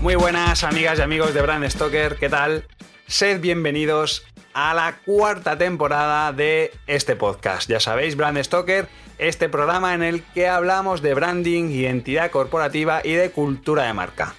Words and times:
Muy 0.00 0.14
buenas 0.14 0.62
amigas 0.62 0.98
y 0.98 1.02
amigos 1.02 1.34
de 1.34 1.42
Brand 1.42 1.68
Stoker, 1.68 2.16
¿qué 2.16 2.28
tal? 2.28 2.64
Sed 3.06 3.40
bienvenidos 3.40 4.24
a 4.52 4.74
la 4.74 4.98
cuarta 5.04 5.56
temporada 5.58 6.32
de 6.32 6.72
este 6.86 7.16
podcast. 7.16 7.68
Ya 7.68 7.80
sabéis, 7.80 8.16
Brand 8.16 8.40
Stoker, 8.42 8.88
este 9.18 9.48
programa 9.48 9.94
en 9.94 10.02
el 10.02 10.22
que 10.22 10.48
hablamos 10.48 11.02
de 11.02 11.14
branding, 11.14 11.70
identidad 11.70 12.30
corporativa 12.30 13.00
y 13.02 13.12
de 13.12 13.30
cultura 13.30 13.84
de 13.84 13.94
marca. 13.94 14.34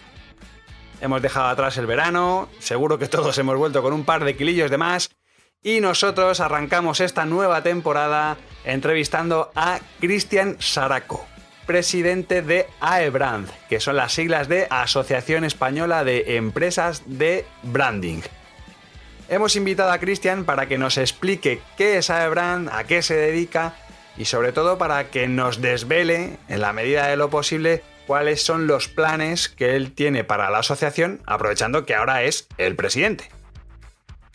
Hemos 1.01 1.21
dejado 1.21 1.47
atrás 1.47 1.77
el 1.77 1.87
verano, 1.87 2.49
seguro 2.59 2.99
que 2.99 3.07
todos 3.07 3.37
hemos 3.39 3.57
vuelto 3.57 3.81
con 3.81 3.93
un 3.93 4.05
par 4.05 4.23
de 4.23 4.37
kilillos 4.37 4.71
de 4.71 4.77
más 4.77 5.09
y 5.63 5.81
nosotros 5.81 6.39
arrancamos 6.39 7.01
esta 7.01 7.25
nueva 7.25 7.63
temporada 7.63 8.37
entrevistando 8.63 9.51
a 9.55 9.79
Cristian 9.99 10.55
Saraco 10.59 11.25
presidente 11.67 12.41
de 12.41 12.65
AEBRAND, 12.79 13.49
que 13.69 13.79
son 13.79 13.97
las 13.97 14.13
siglas 14.13 14.47
de 14.47 14.65
Asociación 14.71 15.43
Española 15.43 16.03
de 16.03 16.37
Empresas 16.37 17.03
de 17.05 17.45
Branding. 17.61 18.21
Hemos 19.29 19.55
invitado 19.55 19.91
a 19.91 19.99
Cristian 19.99 20.45
para 20.45 20.67
que 20.67 20.77
nos 20.77 20.97
explique 20.97 21.61
qué 21.77 21.97
es 21.97 22.09
AEBRAND, 22.09 22.69
a 22.69 22.85
qué 22.85 23.03
se 23.03 23.15
dedica 23.15 23.75
y 24.17 24.25
sobre 24.25 24.53
todo 24.53 24.77
para 24.77 25.11
que 25.11 25.27
nos 25.27 25.61
desvele, 25.61 26.37
en 26.47 26.61
la 26.61 26.73
medida 26.73 27.07
de 27.07 27.17
lo 27.17 27.29
posible, 27.29 27.83
cuáles 28.07 28.41
son 28.41 28.65
los 28.65 28.87
planes 28.87 29.49
que 29.49 29.75
él 29.75 29.91
tiene 29.91 30.23
para 30.23 30.49
la 30.49 30.59
asociación, 30.59 31.21
aprovechando 31.25 31.85
que 31.85 31.93
ahora 31.93 32.23
es 32.23 32.47
el 32.57 32.75
presidente. 32.75 33.29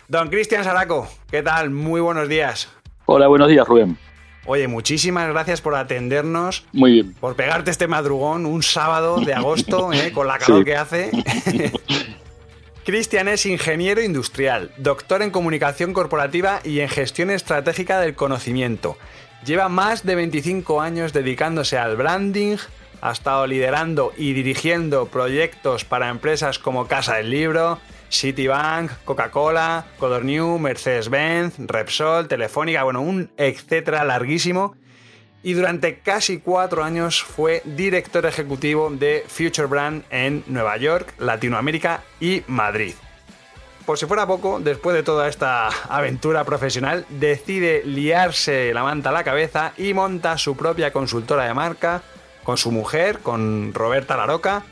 Don 0.07 0.29
Cristian 0.29 0.63
Saraco, 0.63 1.09
¿qué 1.31 1.43
tal? 1.43 1.71
Muy 1.71 2.03
buenos 2.03 2.29
días. 2.29 2.69
Hola, 3.07 3.27
buenos 3.29 3.49
días, 3.49 3.67
Rubén. 3.67 3.97
Oye, 4.45 4.67
muchísimas 4.67 5.29
gracias 5.29 5.61
por 5.61 5.75
atendernos. 5.77 6.65
Muy 6.73 6.93
bien. 6.93 7.15
Por 7.15 7.37
pegarte 7.37 7.71
este 7.71 7.87
madrugón 7.87 8.45
un 8.47 8.63
sábado 8.63 9.21
de 9.21 9.35
agosto, 9.35 9.93
¿eh? 9.93 10.13
con 10.13 10.27
la 10.27 10.39
calor 10.39 10.61
Sí. 10.61 10.65
que 10.65 10.77
hace. 10.77 11.11
Cristian 12.85 13.29
es 13.29 13.47
ingeniero 13.47 14.03
industrial, 14.03 14.73
doctor 14.77 15.23
en 15.23 15.31
comunicación 15.31 15.93
corporativa 15.93 16.61
y 16.65 16.81
en 16.81 16.89
gestión 16.89 17.31
estratégica 17.31 18.01
del 18.01 18.17
conocimiento. 18.17 18.97
Lleva 19.47 19.69
más 19.69 20.05
de 20.05 20.17
25 20.17 20.81
años 20.81 21.13
dedicándose 21.13 21.79
al 21.79 21.97
branding, 21.97 22.57
ha 23.01 23.13
estado 23.13 23.47
liderando 23.47 24.13
y 24.17 24.33
dirigiendo 24.33 25.07
proyectos 25.07 25.85
para 25.85 26.09
empresas 26.09 26.59
como 26.59 26.89
Casa 26.89 27.17
del 27.17 27.31
Libro, 27.31 27.79
Citibank, 28.13 28.91
Coca-Cola, 29.05 29.87
Codorniu, 29.99 30.59
Mercedes-Benz, 30.59 31.55
Repsol, 31.59 32.29
Telefónica, 32.29 32.85
bueno, 32.85 33.01
un 33.01 33.31
etcétera 33.37 34.05
larguísimo. 34.05 34.77
Y 35.43 35.55
durante 35.55 35.99
casi 35.99 36.39
cuatro 36.39 36.85
años 36.85 37.23
fue 37.23 37.63
director 37.65 38.25
ejecutivo 38.27 38.91
de 38.91 39.25
Future 39.27 39.67
Brand 39.67 40.05
en 40.11 40.45
Nueva 40.47 40.77
York, 40.77 41.15
Latinoamérica 41.19 42.05
y 42.21 42.43
Madrid. 42.47 42.95
Por 43.85 43.99
si 43.99 44.07
fuera 44.07 44.29
poco, 44.29 44.61
después 44.61 44.95
de 44.95 45.03
toda 45.03 45.29
esta 45.29 45.69
aventura 45.89 46.45
profesional, 46.45 47.05
decide 47.09 47.83
liarse 47.85 48.73
la 48.73 48.85
manta 48.85 49.09
a 49.09 49.13
la 49.13 49.25
cabeza 49.25 49.73
y 49.77 49.93
monta 49.93 50.39
su 50.39 50.57
propia 50.57 50.93
consultora 50.93 51.45
de 51.47 51.55
marca 51.55 52.03
con 52.45 52.57
su 52.57 52.71
mujer, 52.71 53.19
con 53.19 53.75
Roberta 53.75 54.17
Laroca, 54.17 54.63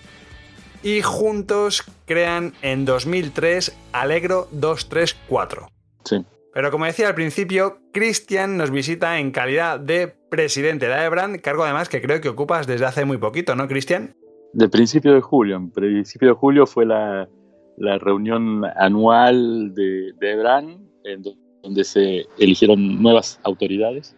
y 0.83 1.03
juntos 1.03 1.85
crean 2.07 2.53
en 2.63 2.85
2003 2.85 3.77
Alegro 3.93 4.49
234. 4.53 5.69
Sí. 6.05 6.25
Pero 6.53 6.71
como 6.71 6.85
decía 6.87 7.09
al 7.09 7.15
principio, 7.15 7.79
Cristian 7.93 8.57
nos 8.57 8.71
visita 8.71 9.19
en 9.21 9.31
calidad 9.31 9.79
de 9.79 10.09
presidente 10.09 10.87
de 10.89 10.95
Aebrand, 10.95 11.41
cargo 11.41 11.65
además 11.65 11.89
que 11.89 12.01
creo 12.03 12.21
que 12.21 12.29
ocupas 12.29 12.67
desde 12.67 12.87
hace 12.87 13.05
muy 13.05 13.19
poquito, 13.19 13.55
¿no, 13.55 13.69
Cristian? 13.69 14.15
De 14.53 14.69
principio 14.69 15.15
de 15.15 15.21
julio. 15.21 15.57
En 15.57 15.71
principio 15.71 16.29
de 16.29 16.35
julio 16.35 16.67
fue 16.67 16.85
la, 16.87 17.29
la 17.77 17.99
reunión 17.99 18.65
anual 18.77 19.73
de, 19.75 20.13
de 20.19 20.75
en 21.05 21.23
do- 21.23 21.35
donde 21.63 21.85
se 21.85 22.27
eligieron 22.39 23.01
nuevas 23.01 23.39
autoridades. 23.45 24.17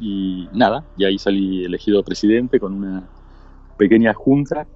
Y 0.00 0.48
nada, 0.52 0.84
y 0.96 1.04
ahí 1.04 1.18
salí 1.18 1.64
elegido 1.64 2.02
presidente 2.02 2.58
con 2.58 2.74
una 2.74 3.08
pequeña 3.82 4.12
junta. 4.14 4.66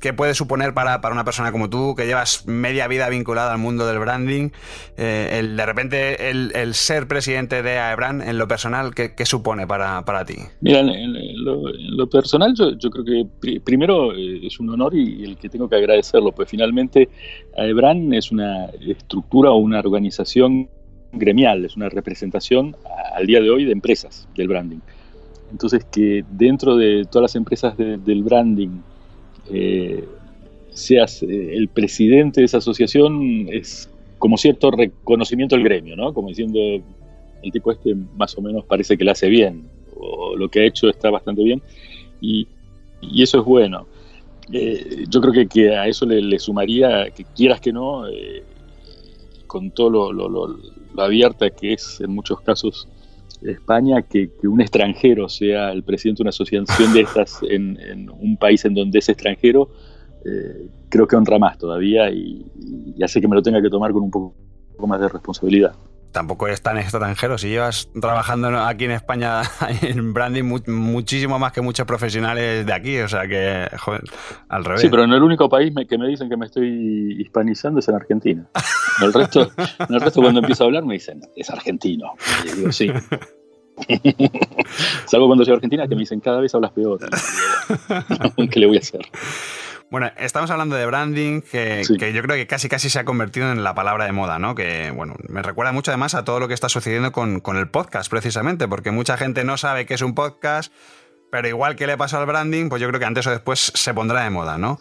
¿Qué 0.00 0.12
puede 0.12 0.34
suponer 0.34 0.74
para, 0.74 1.00
para 1.00 1.14
una 1.14 1.24
persona 1.24 1.52
como 1.52 1.70
tú, 1.70 1.94
que 1.94 2.06
llevas 2.06 2.44
media 2.48 2.88
vida 2.88 3.08
vinculada 3.08 3.52
al 3.52 3.58
mundo 3.58 3.86
del 3.86 4.00
branding, 4.00 4.50
eh, 4.96 5.38
el, 5.38 5.56
de 5.56 5.64
repente 5.64 6.28
el, 6.28 6.50
el 6.56 6.74
ser 6.74 7.06
presidente 7.06 7.62
de 7.62 7.78
Aebrand 7.78 8.20
en 8.20 8.36
lo 8.36 8.48
personal, 8.48 8.96
¿qué, 8.96 9.14
qué 9.14 9.24
supone 9.24 9.64
para, 9.64 10.04
para 10.04 10.24
ti? 10.24 10.38
Mira, 10.60 10.80
en, 10.80 10.88
en 10.88 11.44
lo, 11.44 11.68
en 11.68 11.96
lo 11.96 12.08
personal 12.08 12.52
yo, 12.58 12.76
yo 12.76 12.90
creo 12.90 13.04
que 13.04 13.26
pri- 13.40 13.60
primero 13.60 14.12
eh, 14.12 14.44
es 14.44 14.58
un 14.58 14.70
honor 14.70 14.92
y, 14.96 15.22
el 15.22 15.36
que 15.36 15.48
tengo 15.48 15.68
que 15.68 15.76
agradecerlo, 15.76 16.32
pues 16.32 16.48
finalmente 16.50 17.08
AEBRAN 17.56 18.12
es 18.12 18.32
una 18.32 18.66
estructura 18.84 19.52
o 19.52 19.58
una 19.58 19.78
organización 19.78 20.68
gremial, 21.12 21.64
es 21.64 21.76
una 21.76 21.88
representación 21.88 22.74
a- 22.84 23.18
al 23.18 23.26
día 23.26 23.40
de 23.40 23.50
hoy 23.50 23.64
de 23.66 23.72
empresas 23.72 24.26
del 24.34 24.48
branding. 24.48 24.80
Entonces 25.52 25.84
que 25.84 26.24
dentro 26.30 26.76
de 26.76 27.04
todas 27.04 27.24
las 27.24 27.36
empresas 27.36 27.76
de- 27.76 27.98
del 27.98 28.22
branding 28.22 28.80
eh, 29.50 30.08
seas 30.72 31.22
eh, 31.22 31.54
el 31.54 31.68
presidente 31.68 32.40
de 32.40 32.46
esa 32.46 32.58
asociación 32.58 33.46
es 33.50 33.88
como 34.18 34.38
cierto 34.38 34.70
reconocimiento 34.70 35.54
del 35.54 35.64
gremio, 35.64 35.94
¿no? 35.94 36.14
Como 36.14 36.28
diciendo, 36.28 36.58
el 37.42 37.52
tipo 37.52 37.70
este 37.72 37.94
más 38.16 38.36
o 38.38 38.40
menos 38.40 38.64
parece 38.64 38.96
que 38.96 39.04
lo 39.04 39.10
hace 39.10 39.28
bien, 39.28 39.68
o 39.96 40.36
lo 40.36 40.48
que 40.48 40.60
ha 40.60 40.64
hecho 40.66 40.88
está 40.88 41.10
bastante 41.10 41.42
bien, 41.42 41.60
y, 42.20 42.46
eso 43.22 43.40
es 43.40 43.44
bueno. 43.44 43.86
Eh, 44.52 45.04
yo 45.08 45.20
creo 45.20 45.48
que, 45.48 45.70
a 45.76 45.86
eso 45.88 46.06
le, 46.06 46.38
sumaría, 46.38 47.10
que 47.10 47.24
quieras 47.34 47.60
que 47.60 47.72
no, 47.72 48.04
con 49.46 49.70
todo 49.72 49.90
lo, 49.90 50.12
lo- 50.12 50.28
lo- 50.28 50.56
lo 50.94 51.02
abierta 51.02 51.50
que 51.50 51.72
es 51.74 52.00
en 52.00 52.10
muchos 52.14 52.40
casos 52.40 52.88
España, 53.44 54.02
que, 54.02 54.30
que 54.40 54.48
un 54.48 54.60
extranjero 54.60 55.28
sea 55.28 55.72
el 55.72 55.82
presidente 55.82 56.18
de 56.18 56.22
una 56.24 56.30
asociación 56.30 56.92
de 56.92 57.00
estas 57.00 57.40
en, 57.48 57.78
en 57.80 58.10
un 58.10 58.36
país 58.36 58.64
en 58.64 58.74
donde 58.74 58.98
es 58.98 59.08
extranjero, 59.08 59.70
eh, 60.24 60.68
creo 60.88 61.06
que 61.06 61.16
honra 61.16 61.38
más 61.38 61.58
todavía 61.58 62.10
y, 62.10 62.46
y 62.96 63.02
hace 63.02 63.20
que 63.20 63.28
me 63.28 63.34
lo 63.34 63.42
tenga 63.42 63.60
que 63.60 63.70
tomar 63.70 63.92
con 63.92 64.02
un 64.02 64.10
poco, 64.10 64.34
un 64.36 64.76
poco 64.76 64.86
más 64.86 65.00
de 65.00 65.08
responsabilidad. 65.08 65.74
Tampoco 66.12 66.46
eres 66.46 66.60
tan 66.60 66.76
extranjero, 66.78 67.38
si 67.38 67.48
llevas 67.48 67.88
trabajando 68.00 68.48
aquí 68.64 68.84
en 68.84 68.90
España 68.90 69.42
en 69.82 70.12
branding 70.12 70.42
mu- 70.44 70.60
muchísimo 70.66 71.38
más 71.38 71.52
que 71.52 71.62
muchos 71.62 71.86
profesionales 71.86 72.66
de 72.66 72.72
aquí, 72.72 72.98
o 73.00 73.08
sea 73.08 73.26
que, 73.26 73.66
joder, 73.78 74.02
al 74.48 74.64
revés. 74.64 74.82
Sí, 74.82 74.88
pero 74.90 75.04
en 75.04 75.12
el 75.12 75.22
único 75.22 75.48
país 75.48 75.72
me- 75.74 75.86
que 75.86 75.96
me 75.96 76.06
dicen 76.06 76.28
que 76.28 76.36
me 76.36 76.46
estoy 76.46 77.16
hispanizando 77.18 77.80
es 77.80 77.88
en 77.88 77.94
Argentina. 77.94 78.46
En 79.00 79.06
el 79.06 79.12
resto, 79.14 79.50
en 79.88 79.94
el 79.94 80.00
resto 80.00 80.20
cuando 80.20 80.40
empiezo 80.40 80.64
a 80.64 80.66
hablar 80.66 80.84
me 80.84 80.94
dicen, 80.94 81.22
es 81.34 81.48
argentino. 81.48 82.12
Y 82.44 82.56
digo, 82.58 82.72
sí. 82.72 82.92
Salvo 85.06 85.26
cuando 85.26 85.44
soy 85.44 85.52
a 85.52 85.54
Argentina 85.56 85.88
que 85.88 85.94
me 85.94 86.00
dicen, 86.00 86.20
cada 86.20 86.40
vez 86.40 86.54
hablas 86.54 86.72
peor. 86.72 86.98
¿Qué 88.50 88.60
le 88.60 88.66
voy 88.66 88.76
a 88.76 88.80
hacer? 88.80 89.00
Bueno, 89.92 90.10
estamos 90.16 90.50
hablando 90.50 90.74
de 90.74 90.86
branding, 90.86 91.42
que, 91.42 91.84
Sí. 91.84 91.98
que 91.98 92.14
yo 92.14 92.22
creo 92.22 92.34
que 92.34 92.46
casi 92.46 92.70
casi 92.70 92.88
se 92.88 92.98
ha 92.98 93.04
convertido 93.04 93.52
en 93.52 93.62
la 93.62 93.74
palabra 93.74 94.06
de 94.06 94.12
moda, 94.12 94.38
¿no? 94.38 94.54
Que, 94.54 94.90
bueno, 94.90 95.14
me 95.28 95.42
recuerda 95.42 95.70
mucho 95.72 95.90
además 95.90 96.14
a 96.14 96.24
todo 96.24 96.40
lo 96.40 96.48
que 96.48 96.54
está 96.54 96.70
sucediendo 96.70 97.12
con, 97.12 97.40
con 97.40 97.58
el 97.58 97.68
podcast, 97.68 98.10
precisamente, 98.10 98.66
porque 98.66 98.90
mucha 98.90 99.18
gente 99.18 99.44
no 99.44 99.58
sabe 99.58 99.84
qué 99.84 99.92
es 99.92 100.00
un 100.00 100.14
podcast, 100.14 100.72
pero 101.30 101.46
igual 101.46 101.76
que 101.76 101.86
le 101.86 101.98
pasó 101.98 102.16
al 102.18 102.24
branding, 102.24 102.70
pues 102.70 102.80
yo 102.80 102.88
creo 102.88 103.00
que 103.00 103.04
antes 103.04 103.26
o 103.26 103.30
después 103.30 103.70
se 103.74 103.92
pondrá 103.92 104.22
de 104.24 104.30
moda, 104.30 104.56
¿no? 104.56 104.80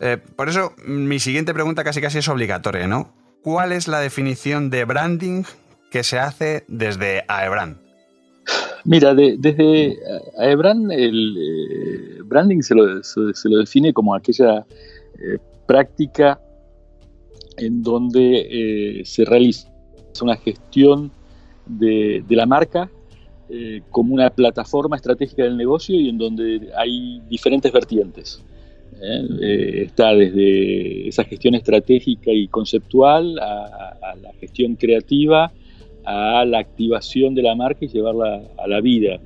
Eh, 0.00 0.18
por 0.34 0.48
eso, 0.48 0.74
mi 0.84 1.20
siguiente 1.20 1.54
pregunta 1.54 1.84
casi 1.84 2.00
casi 2.00 2.18
es 2.18 2.28
obligatoria, 2.28 2.88
¿no? 2.88 3.14
¿Cuál 3.42 3.70
es 3.70 3.86
la 3.86 4.00
definición 4.00 4.68
de 4.68 4.84
branding 4.84 5.44
que 5.92 6.02
se 6.02 6.18
hace 6.18 6.64
desde 6.66 7.24
Aebrand? 7.28 7.78
Mira, 8.84 9.14
de- 9.14 9.36
desde 9.38 9.98
Aebran 10.38 10.90
el 10.90 11.36
eh, 11.36 12.22
branding 12.24 12.62
se 12.62 12.74
lo, 12.74 13.02
se, 13.02 13.34
se 13.34 13.48
lo 13.48 13.58
define 13.58 13.92
como 13.92 14.14
aquella 14.14 14.64
eh, 15.20 15.38
práctica 15.66 16.40
en 17.58 17.82
donde 17.82 19.00
eh, 19.00 19.04
se 19.04 19.24
realiza 19.24 19.68
una 20.22 20.36
gestión 20.36 21.10
de, 21.66 22.24
la 22.30 22.46
marca 22.46 22.90
eh, 23.48 23.82
como 23.90 24.14
una 24.14 24.30
plataforma 24.30 24.96
estratégica 24.96 25.44
del 25.44 25.56
negocio 25.56 25.98
y 25.98 26.08
en 26.08 26.18
donde 26.18 26.70
hay 26.76 27.20
diferentes 27.28 27.72
vertientes. 27.72 28.42
está 29.00 30.14
desde 30.14 31.08
esa 31.08 31.24
gestión 31.24 31.54
estratégica 31.54 32.32
y 32.32 32.48
conceptual 32.48 33.38
a, 33.38 34.14
la 34.20 34.32
gestión 34.40 34.74
creativa, 34.76 35.52
a 36.04 36.44
la 36.44 36.58
activación 36.58 37.34
de 37.34 37.42
la 37.42 37.54
marca 37.54 37.84
y 37.84 37.88
llevarla 37.88 38.42
a 38.58 38.68
la 38.68 38.80
vida. 38.80 39.20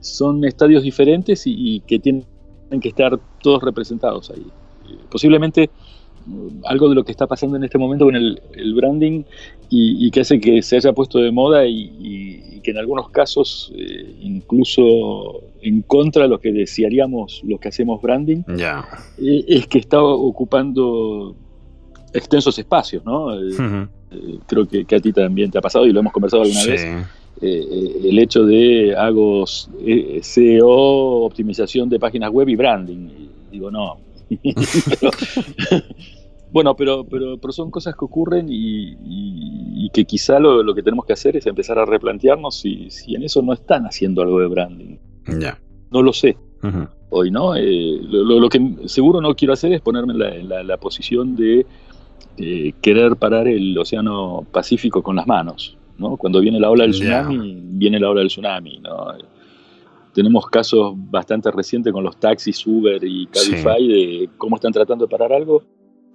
Son 0.00 0.44
estadios 0.44 0.82
diferentes 0.82 1.42
y 1.46 1.80
que 1.80 1.98
tienen 1.98 2.24
que 2.80 2.88
estar 2.88 3.18
todos 3.42 3.62
representados 3.62 4.30
ahí. 4.30 4.46
Posiblemente 5.10 5.70
algo 6.64 6.88
de 6.88 6.94
lo 6.94 7.04
que 7.04 7.12
está 7.12 7.26
pasando 7.26 7.56
en 7.56 7.64
este 7.64 7.78
momento 7.78 8.06
con 8.06 8.16
el, 8.16 8.40
branding 8.74 9.24
y, 9.68 10.10
que 10.10 10.20
hace 10.20 10.40
que 10.40 10.62
se 10.62 10.76
haya 10.76 10.92
puesto 10.92 11.18
de 11.18 11.30
moda 11.30 11.66
y, 11.66 12.60
que 12.62 12.70
en 12.70 12.78
algunos 12.78 13.10
casos 13.10 13.70
eh, 13.76 14.16
incluso 14.22 15.42
en 15.60 15.82
contra 15.82 16.22
de 16.22 16.28
lo 16.30 16.40
que 16.40 16.50
desearíamos 16.50 17.42
los 17.44 17.60
que 17.60 17.68
hacemos 17.68 18.00
branding, 18.00 18.42
eh, 18.48 19.44
es 19.46 19.66
que 19.66 19.78
está 19.78 20.02
ocupando 20.02 21.36
extensos 22.14 22.58
espacios, 22.58 23.04
¿no? 23.04 23.34
Eh, 23.38 23.86
creo 24.46 24.66
que, 24.66 24.86
a 24.94 25.00
ti 25.00 25.12
también 25.12 25.50
te 25.50 25.58
ha 25.58 25.62
pasado 25.62 25.86
y 25.86 25.92
lo 25.92 26.00
hemos 26.00 26.12
conversado 26.12 26.42
alguna 26.42 26.64
vez. 26.64 26.86
el 27.40 28.18
hecho 28.18 28.44
de 28.44 28.94
hago 28.96 29.44
SEO, 29.46 30.68
optimización 31.24 31.88
de 31.88 31.98
páginas 31.98 32.30
web 32.30 32.48
y 32.48 32.56
branding. 32.56 33.08
digo, 33.50 33.70
no, 33.70 33.98
bueno, 36.52 36.74
pero, 36.76 37.04
pero, 37.04 37.38
pero 37.38 37.52
son 37.52 37.70
cosas 37.70 37.94
que 37.94 38.04
ocurren 38.04 38.46
y, 38.48 39.88
que 39.92 40.04
quizá 40.04 40.40
lo, 40.40 40.74
que 40.74 40.82
tenemos 40.82 41.04
que 41.04 41.12
hacer 41.12 41.36
es 41.36 41.46
empezar 41.46 41.78
a 41.78 41.84
replantearnos 41.84 42.58
si, 42.58 42.90
si 42.90 43.14
en 43.14 43.22
eso 43.22 43.42
no 43.42 43.52
están 43.52 43.86
haciendo 43.86 44.22
algo 44.22 44.40
de 44.40 44.48
branding. 44.48 44.96
Ya. 45.40 45.60
No 45.90 46.02
lo 46.02 46.12
sé. 46.12 46.36
Hoy, 47.10 47.30
¿no? 47.30 47.54
Eh, 47.54 48.00
lo, 48.02 48.48
que 48.48 48.76
seguro 48.86 49.20
no 49.20 49.36
quiero 49.36 49.52
hacer 49.52 49.72
es 49.72 49.80
ponerme 49.80 50.14
en 50.14 50.48
la, 50.48 50.76
posición 50.78 51.36
de 51.36 51.64
querer 52.80 53.16
parar 53.16 53.46
el 53.48 53.76
océano 53.78 54.46
Pacífico 54.50 55.02
con 55.02 55.16
las 55.16 55.26
manos. 55.26 55.76
¿no? 55.98 56.16
Cuando 56.16 56.40
viene 56.40 56.58
la 56.58 56.70
ola 56.70 56.84
del 56.84 56.92
tsunami, 56.92 57.60
viene 57.62 58.00
la 58.00 58.10
ola 58.10 58.20
del 58.20 58.28
tsunami. 58.28 58.78
¿no? 58.78 59.14
tenemos 60.14 60.46
casos 60.46 60.94
bastante 60.96 61.50
recientes 61.50 61.92
con 61.92 62.04
los 62.04 62.16
taxis, 62.16 62.66
Uber 62.66 63.02
y 63.04 63.26
Cabify 63.26 63.86
de 63.86 64.30
cómo 64.38 64.56
están 64.56 64.72
tratando 64.72 65.06
de 65.06 65.10
parar 65.10 65.32
algo 65.32 65.62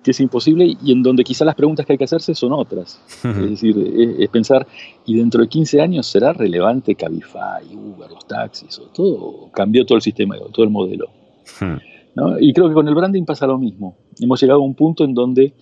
que 0.02 0.12
es 0.12 0.20
imposible 0.22 0.78
y 0.82 0.94
en 0.94 1.04
donde 1.04 1.26
quizás 1.26 1.46
las 1.46 1.56
preguntas 1.56 1.86
que 1.86 1.94
hay 1.94 1.98
que 1.98 2.06
hacerse 2.06 2.34
son 2.34 2.54
otras. 2.54 3.02
es 3.24 3.50
decir, 3.50 3.76
es, 4.18 4.30
pensar, 4.30 4.66
¿y 5.06 5.18
dentro 5.18 5.42
de 5.42 5.50
15 5.50 5.82
años 5.82 6.08
será 6.08 6.32
relevante 6.32 6.96
Cabify, 6.96 7.66
Uber, 7.76 8.10
los 8.10 8.26
taxis? 8.26 8.80
O 8.80 8.84
todo 8.84 9.52
cambió 9.52 9.86
todo 9.86 9.98
el 9.98 10.02
sistema, 10.02 10.36
todo 10.54 10.64
el 10.64 10.72
modelo. 10.72 11.10
Y 12.40 12.54
creo 12.54 12.70
que 12.70 12.74
con 12.74 12.88
el 12.88 12.96
branding 12.96 13.26
pasa 13.26 13.46
lo 13.46 13.58
mismo. 13.58 13.98
Hemos 14.20 14.42
llegado 14.42 14.62
a 14.62 14.64
un 14.64 14.76
punto 14.76 15.04
en 15.04 15.14
donde 15.14 15.54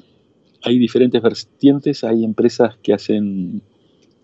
hay 0.64 0.78
diferentes 0.80 1.22
vertientes, 1.22 2.04
hay 2.04 2.24
empresas 2.24 2.78
que 2.84 2.94
hacen 2.94 3.62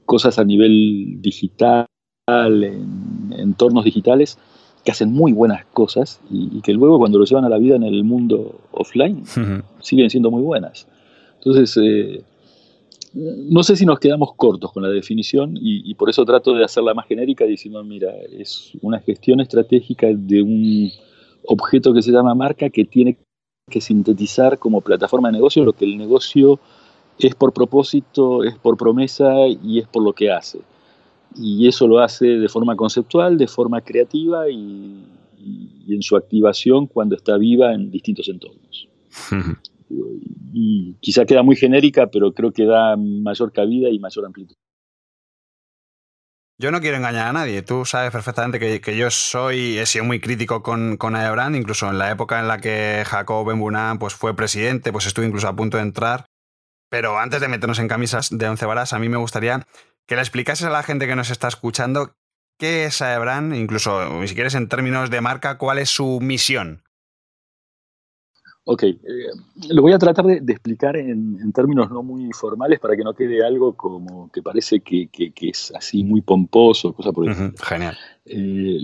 cosas 0.05 0.39
a 0.39 0.43
nivel 0.43 1.21
digital, 1.21 1.87
en 2.27 3.33
entornos 3.37 3.83
digitales 3.83 4.37
que 4.83 4.91
hacen 4.91 5.11
muy 5.11 5.31
buenas 5.31 5.65
cosas 5.67 6.21
y, 6.29 6.61
que 6.61 6.73
luego 6.73 6.97
cuando 6.97 7.17
lo 7.17 7.25
llevan 7.25 7.45
a 7.45 7.49
la 7.49 7.57
vida 7.57 7.75
en 7.75 7.83
el 7.83 8.03
mundo 8.03 8.59
offline 8.71 9.23
siguen 9.79 10.09
siendo 10.09 10.29
muy 10.29 10.41
buenas. 10.41 10.87
Entonces, 11.35 11.77
eh, 11.81 12.23
no 13.13 13.63
sé 13.63 13.75
si 13.75 13.85
nos 13.85 13.99
quedamos 13.99 14.33
cortos 14.35 14.71
con 14.71 14.83
la 14.83 14.89
definición 14.89 15.57
y, 15.59 15.93
por 15.95 16.09
eso 16.09 16.25
trato 16.25 16.53
de 16.53 16.63
hacerla 16.63 16.93
más 16.93 17.07
genérica 17.07 17.45
diciendo, 17.45 17.83
mira, 17.83 18.11
es 18.31 18.71
una 18.81 18.99
gestión 18.99 19.39
estratégica 19.39 20.07
de 20.11 20.41
un 20.41 20.91
objeto 21.45 21.93
que 21.93 22.01
se 22.01 22.11
llama 22.11 22.33
marca 22.33 22.69
que 22.69 22.85
tiene 22.85 23.17
que 23.69 23.81
sintetizar 23.81 24.59
como 24.59 24.81
plataforma 24.81 25.29
de 25.29 25.33
negocio 25.33 25.63
lo 25.63 25.73
que 25.73 25.85
el 25.85 25.97
negocio 25.97 26.59
es 27.17 27.35
por 27.35 27.53
propósito, 27.53 28.43
es 28.43 28.57
por 28.57 28.77
promesa 28.77 29.47
y 29.47 29.79
es 29.79 29.87
por 29.87 30.03
lo 30.03 30.13
que 30.13 30.31
hace 30.31 30.59
y 31.35 31.67
eso 31.67 31.87
lo 31.87 31.99
hace 31.99 32.25
de 32.25 32.49
forma 32.49 32.75
conceptual, 32.75 33.37
de 33.37 33.47
forma 33.47 33.81
creativa 33.81 34.49
y, 34.49 35.05
en 35.87 36.01
su 36.01 36.15
activación 36.15 36.87
cuando 36.87 37.15
está 37.15 37.37
viva 37.37 37.73
en 37.73 37.91
distintos 37.91 38.29
entornos. 38.29 38.87
y 40.53 40.93
quizá 41.01 41.25
queda 41.25 41.43
muy 41.43 41.57
genérica, 41.57 42.07
pero 42.07 42.31
creo 42.31 42.51
que 42.51 42.65
da 42.65 42.95
mayor 42.95 43.51
cabida 43.51 43.89
y 43.89 43.99
mayor 43.99 44.25
amplitud. 44.25 44.55
Yo 46.63 46.71
no 46.71 46.79
quiero 46.79 46.95
engañar 46.95 47.27
a 47.27 47.33
nadie. 47.33 47.61
Tú 47.61 47.83
sabes 47.83 48.09
perfectamente 48.09 48.57
que, 48.57 48.95
yo 48.95 49.11
soy, 49.11 49.77
he 49.79 49.85
sido 49.85 50.05
muy 50.05 50.21
crítico 50.21 50.63
con, 50.63 50.95
con 50.95 51.13
Aebrand, 51.13 51.57
incluso 51.57 51.89
en 51.89 51.97
la 51.97 52.09
época 52.09 52.39
en 52.39 52.47
la 52.47 52.59
que 52.59 53.03
Jacob 53.05 53.45
Benbunan 53.45 53.99
pues, 53.99 54.13
fue 54.13 54.33
presidente, 54.33 54.93
pues 54.93 55.05
estuve 55.05 55.25
incluso 55.25 55.49
a 55.49 55.57
punto 55.57 55.75
de 55.75 55.83
entrar. 55.83 56.27
Pero 56.89 57.19
antes 57.19 57.41
de 57.41 57.49
meternos 57.49 57.79
en 57.79 57.89
camisas 57.89 58.29
de 58.31 58.47
once 58.47 58.65
varas, 58.65 58.93
a 58.93 58.99
mí 58.99 59.09
me 59.09 59.17
gustaría 59.17 59.67
que 60.07 60.15
le 60.15 60.21
explicases 60.21 60.65
a 60.65 60.69
la 60.69 60.83
gente 60.83 61.05
que 61.05 61.17
nos 61.17 61.31
está 61.31 61.49
escuchando 61.49 62.15
qué 62.57 62.85
es 62.85 63.01
Aebran, 63.01 63.53
incluso 63.53 64.25
si 64.25 64.33
quieres 64.33 64.55
en 64.55 64.69
términos 64.69 65.09
de 65.09 65.19
marca, 65.19 65.57
cuál 65.57 65.79
es 65.79 65.89
su 65.89 66.21
misión. 66.21 66.85
Ok, 68.65 68.83
eh, 68.83 68.97
lo 69.69 69.81
voy 69.81 69.91
a 69.91 69.97
tratar 69.97 70.25
de, 70.25 70.53
explicar 70.53 70.95
en, 70.95 71.51
términos 71.51 71.91
no 71.91 72.01
muy 72.01 72.31
formales 72.31 72.79
para 72.79 72.95
que 72.95 73.03
no 73.03 73.13
quede 73.13 73.45
algo 73.45 73.73
como 73.73 74.31
que 74.31 74.41
parece 74.41 74.79
que, 74.79 75.09
es 75.41 75.73
así 75.75 76.03
muy 76.03 76.21
pomposo, 76.21 76.93
cosa 76.93 77.11
por 77.11 77.29
eso. 77.29 77.51
genial. 77.61 77.97
Eh, 78.25 78.79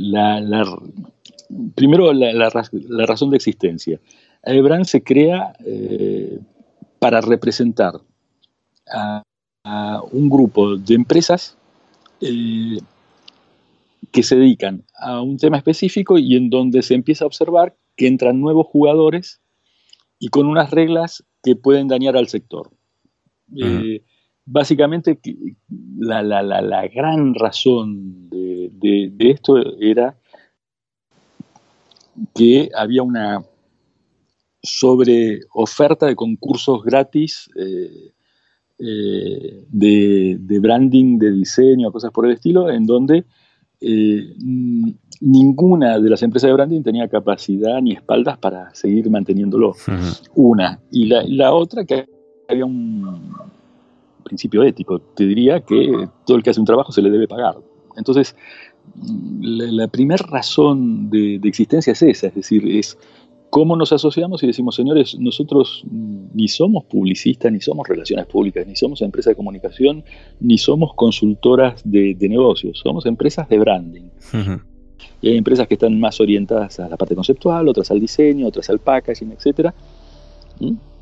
primero, 1.76 2.12
la, 2.12 3.06
razón 3.06 3.30
de 3.30 3.38
existencia. 3.38 4.00
Aebran 4.44 4.86
se 4.86 5.02
crea 5.02 5.54
eh, 5.66 6.40
para 7.00 7.22
representar 7.22 7.94
a 8.92 9.24
a 9.64 10.02
un 10.12 10.30
grupo 10.30 10.78
de 10.78 10.96
empresas 10.96 11.58
que 12.20 14.24
se 14.24 14.36
dedican 14.36 14.84
a 14.98 15.22
un 15.22 15.38
tema 15.38 15.58
específico 15.58 16.18
y 16.18 16.36
en 16.36 16.50
donde 16.50 16.82
se 16.82 16.96
empieza 16.96 17.24
a 17.24 17.28
observar 17.28 17.76
que 17.96 18.08
entran 18.08 18.42
nuevos 18.42 18.68
jugadores 18.68 19.40
y 20.20 20.28
con 20.28 20.46
unas 20.48 20.72
reglas 20.72 21.24
que 21.42 21.56
pueden 21.56 21.88
dañar 21.88 22.18
al 22.18 22.28
sector. 22.28 22.70
Eh, 23.56 24.04
básicamente, 24.46 25.20
la, 25.98 26.22
la, 26.22 26.88
gran 26.88 27.34
razón 27.34 28.30
de, 28.30 29.12
esto 29.20 29.58
era 29.80 30.18
que 32.36 32.70
había 32.76 33.02
una 33.02 33.44
sobre 34.62 35.40
oferta 35.54 36.06
de 36.06 36.16
concursos 36.16 36.84
gratis 36.84 37.50
eh, 37.56 38.12
eh, 38.78 39.66
de, 39.70 40.60
branding, 40.60 41.18
de 41.18 41.32
diseño, 41.32 41.92
cosas 41.92 42.12
por 42.12 42.26
el 42.26 42.34
estilo, 42.34 42.70
en 42.70 42.86
donde 42.86 43.26
eh, 43.82 44.34
ninguna 45.22 46.00
de 46.00 46.10
las 46.10 46.22
empresas 46.22 46.50
de 46.50 46.54
branding 46.54 46.82
tenía 46.82 47.08
capacidad 47.08 47.82
ni 47.82 47.94
espaldas 47.94 48.38
para 48.38 48.74
seguir 48.76 49.10
manteniéndolo. 49.10 49.74
Una. 50.36 50.80
Y 50.92 51.06
la, 51.06 51.54
otra, 51.54 51.86
que 51.86 52.06
había 52.48 52.66
un 52.66 53.34
principio 54.24 54.64
ético. 54.64 55.00
Te 55.00 55.26
diría 55.26 55.62
que 55.62 56.08
todo 56.26 56.38
el 56.38 56.44
que 56.44 56.50
hace 56.50 56.60
un 56.60 56.66
trabajo 56.66 56.92
se 56.92 57.02
le 57.02 57.10
debe 57.10 57.28
pagar. 57.28 57.58
Entonces, 57.96 58.36
la, 59.42 59.88
primera 59.88 60.26
razón 60.26 61.10
de, 61.10 61.40
de, 61.40 61.50
existencia 61.50 61.92
es 61.92 62.02
esa, 62.02 62.28
es 62.28 62.36
decir, 62.36 62.68
es 62.68 62.98
¿Cómo 63.50 63.76
nos 63.76 63.92
asociamos 63.92 64.44
y 64.44 64.48
decimos, 64.48 64.76
señores, 64.76 65.18
nosotros 65.18 65.84
ni 65.90 66.48
somos 66.48 66.86
publicistas, 66.86 67.52
ni 67.52 67.60
somos 67.60 67.88
relaciones 67.88 68.28
públicas, 68.28 68.66
ni 68.68 68.76
somos 68.76 69.02
empresas 69.02 69.32
de 69.32 69.36
comunicación, 69.36 70.04
ni 70.40 70.60
somos 70.60 70.94
consultoras 70.94 71.82
de, 71.84 72.16
negocios, 72.20 72.80
somos 72.84 73.08
empresas 73.08 73.50
de 73.50 73.58
branding. 73.58 74.10
Y 75.22 75.30
hay 75.30 75.38
empresas 75.38 75.68
que 75.68 75.74
están 75.74 76.00
más 76.00 76.20
orientadas 76.22 76.80
a 76.80 76.90
la 76.90 76.96
parte 76.96 77.16
conceptual, 77.16 77.68
otras 77.68 77.90
al 77.90 78.00
diseño, 78.00 78.48
otras 78.48 78.70
al 78.70 78.80
packaging, 78.80 79.32
etc. 79.32 79.72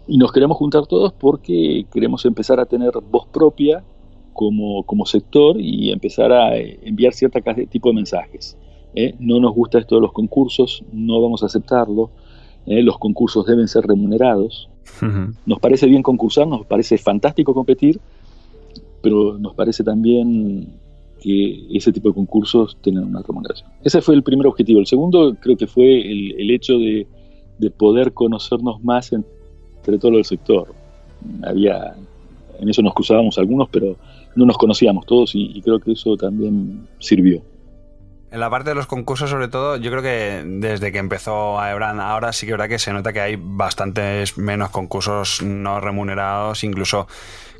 Y 0.08 0.18
nos 0.18 0.32
queremos 0.32 0.56
juntar 0.56 0.88
todos 0.88 1.12
porque 1.12 1.86
queremos 1.92 2.24
empezar 2.25 2.62
a 2.62 2.66
tener 2.66 2.92
voz 3.12 3.27
propia 3.27 3.84
como, 4.32 4.84
como 4.84 5.06
sector 5.06 5.60
y 5.60 5.92
empezar 5.92 6.32
a 6.32 6.58
eh, 6.58 6.80
enviar 6.84 7.13
cierta 7.13 7.42
tipo 7.70 7.89
de 7.89 7.96
mensajes. 7.96 8.58
¿eh? 8.96 9.16
No 9.20 9.42
nos 9.42 9.54
gusta 9.54 9.80
esto 9.80 9.96
de 9.96 10.01
los 10.01 10.13
concursos, 10.13 10.84
no 10.94 11.22
vamos 11.22 11.44
a 11.44 11.48
aceptarlo 11.48 12.12
¿eh? 12.68 12.82
los 12.84 12.98
concursos 12.98 13.46
deben 13.46 13.68
ser 13.68 13.86
remunerados. 13.86 14.70
Nos 15.46 15.60
parece 15.60 15.86
bien 15.86 16.02
concursar, 16.02 16.48
nos 16.48 16.66
parece 16.66 16.98
fantástico 16.98 17.54
competir, 17.54 18.00
pero 19.02 19.38
nos 19.38 19.54
parece 19.54 19.84
también 19.84 20.68
que 21.20 21.68
ese 21.72 21.92
tipo 21.92 22.10
de 22.10 22.16
concursos 22.16 22.78
tienen 22.82 23.04
una 23.04 23.22
remuneración. 23.22 23.70
Ese 23.84 24.02
fue 24.02 24.16
el 24.16 24.24
primer 24.24 24.48
objetivo. 24.48 24.80
El 24.80 24.88
segundo 24.88 25.36
creo 25.40 25.58
que 25.58 25.68
fue 25.68 26.00
el, 26.10 26.52
hecho 26.52 26.78
de, 26.80 27.08
poder 27.78 28.14
conocernos 28.14 28.84
más 28.84 29.12
entre 29.12 29.98
todo 30.00 30.18
el 30.18 30.26
sector. 30.26 30.74
Había, 31.44 31.96
en 32.60 32.70
eso 32.70 32.82
nos 32.82 32.94
cruzábamos 32.94 33.38
algunos, 33.38 33.68
pero 33.70 33.98
no 34.36 34.46
nos 34.46 34.58
conocíamos 34.58 35.06
todos 35.06 35.32
y, 35.34 35.62
creo 35.62 35.80
que 35.80 35.92
eso 35.94 36.16
también 36.16 36.88
sirvió. 37.00 37.42
En 38.30 38.42
la 38.42 38.50
parte 38.50 38.72
de 38.72 38.76
los 38.76 38.88
concursos, 38.88 39.30
sobre 39.30 39.48
todo, 39.48 39.78
yo 39.78 39.90
creo 39.90 40.04
que 40.04 40.44
desde 40.46 40.92
que 40.92 40.98
empezó 40.98 41.64
Ebran 41.66 42.02
ahora 42.02 42.34
sí 42.34 42.46
que 42.46 42.52
verdad 42.52 42.68
que 42.68 42.78
se 42.78 42.92
nota 42.92 43.14
que 43.14 43.22
hay 43.22 43.38
bastantes 43.40 44.38
menos 44.38 44.70
concursos 44.70 45.42
no 45.42 45.80
remunerados, 45.80 46.66
incluso 46.66 47.08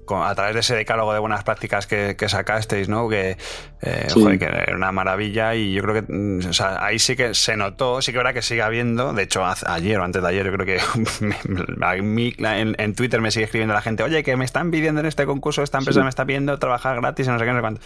a 0.10 0.36
través 0.36 0.54
de 0.54 0.60
ese 0.62 0.76
decálogo 0.76 1.14
de 1.14 1.20
buenas 1.20 1.44
prácticas 1.44 1.88
que, 1.88 2.16
sacasteis, 2.28 2.90
¿no? 2.90 3.10
Que, 3.10 3.38
eh, 3.82 4.08
que 4.40 4.46
era 4.46 4.76
una 4.76 4.92
maravilla 4.92 5.56
y 5.56 5.74
yo 5.74 5.84
creo 5.84 5.94
que 5.96 6.14
mm, 6.14 6.40
ahí 6.80 7.00
sí 7.00 7.16
que 7.16 7.34
se 7.34 7.58
notó, 7.58 8.02
sí 8.02 8.12
que 8.12 8.18
verdad 8.18 8.34
que 8.34 8.42
sigue 8.42 8.62
habiendo, 8.62 9.14
de 9.14 9.24
hecho 9.24 9.44
ayer 9.66 10.00
o 10.00 10.04
antes 10.04 10.22
de 10.22 10.28
ayer 10.28 10.46
yo 10.46 10.52
creo 10.54 10.66
que 10.66 10.80
en, 12.78 12.96
Twitter 12.96 13.22
me 13.22 13.32
sigue 13.32 13.46
escribiendo 13.46 13.74
la 13.74 13.82
gente, 13.82 14.04
oye, 14.04 14.24
que 14.24 14.36
me 14.36 14.46
están 14.46 14.72
pidiendo 14.72 15.00
en 15.00 15.06
este 15.06 15.26
concurso, 15.26 15.64
esta 15.64 15.78
empresa 15.78 16.04
me 16.04 16.10
está 16.10 16.26
pidiendo 16.26 16.58
trabajar 16.60 16.96
gratis 17.00 17.28
y 17.28 17.30
no 17.30 17.40
sé 17.40 17.46
qué, 17.46 17.52
no 17.52 17.58
sé 17.58 17.62
cuánto. 17.62 17.82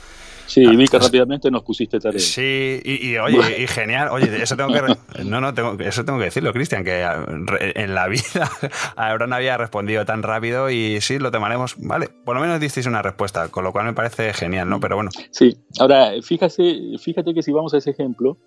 Sí, 0.52 0.66
vi 0.76 0.86
que 0.86 1.00
rápidamente 1.00 1.50
nos 1.50 1.64
pusiste 1.64 1.98
tarea. 1.98 2.20
Sí, 2.20 2.82
y, 2.84 3.16
oye, 3.18 3.62
y 3.62 3.68
genial. 3.68 4.10
Oye, 4.12 4.44
eso 4.44 4.58
tengo 4.58 4.74
que. 4.74 4.82
No, 5.24 5.40
no, 5.40 5.54
tengo, 5.54 5.78
eso 5.80 6.04
tengo 6.04 6.20
que 6.20 6.26
decirlo, 6.26 6.52
Cristian, 6.52 6.84
que 6.84 7.02
en 7.02 7.96
la 7.96 8.08
vida 8.10 8.52
Abraham 8.98 9.34
había 9.34 9.58
respondido 9.58 10.06
tan 10.06 10.24
rápido 10.24 10.70
y 10.70 11.00
sí, 11.00 11.20
lo 11.20 11.32
tomaremos. 11.32 11.76
Vale, 11.78 12.10
por 12.24 12.36
lo 12.36 12.42
menos 12.42 12.60
disteis 12.60 12.86
una 12.86 13.02
respuesta, 13.02 13.50
con 13.50 13.64
lo 13.64 13.72
cual 13.72 13.86
me 13.86 13.94
parece 13.94 14.34
genial, 14.34 14.70
¿no? 14.70 14.80
Pero 14.80 14.96
bueno. 14.96 15.12
Sí, 15.32 15.58
ahora, 15.80 16.12
fíjate, 16.22 16.98
fíjate 17.00 17.34
que 17.34 17.42
si 17.42 17.52
vamos 17.52 17.74
a 17.74 17.78
ese 17.78 17.92
ejemplo, 17.92 18.38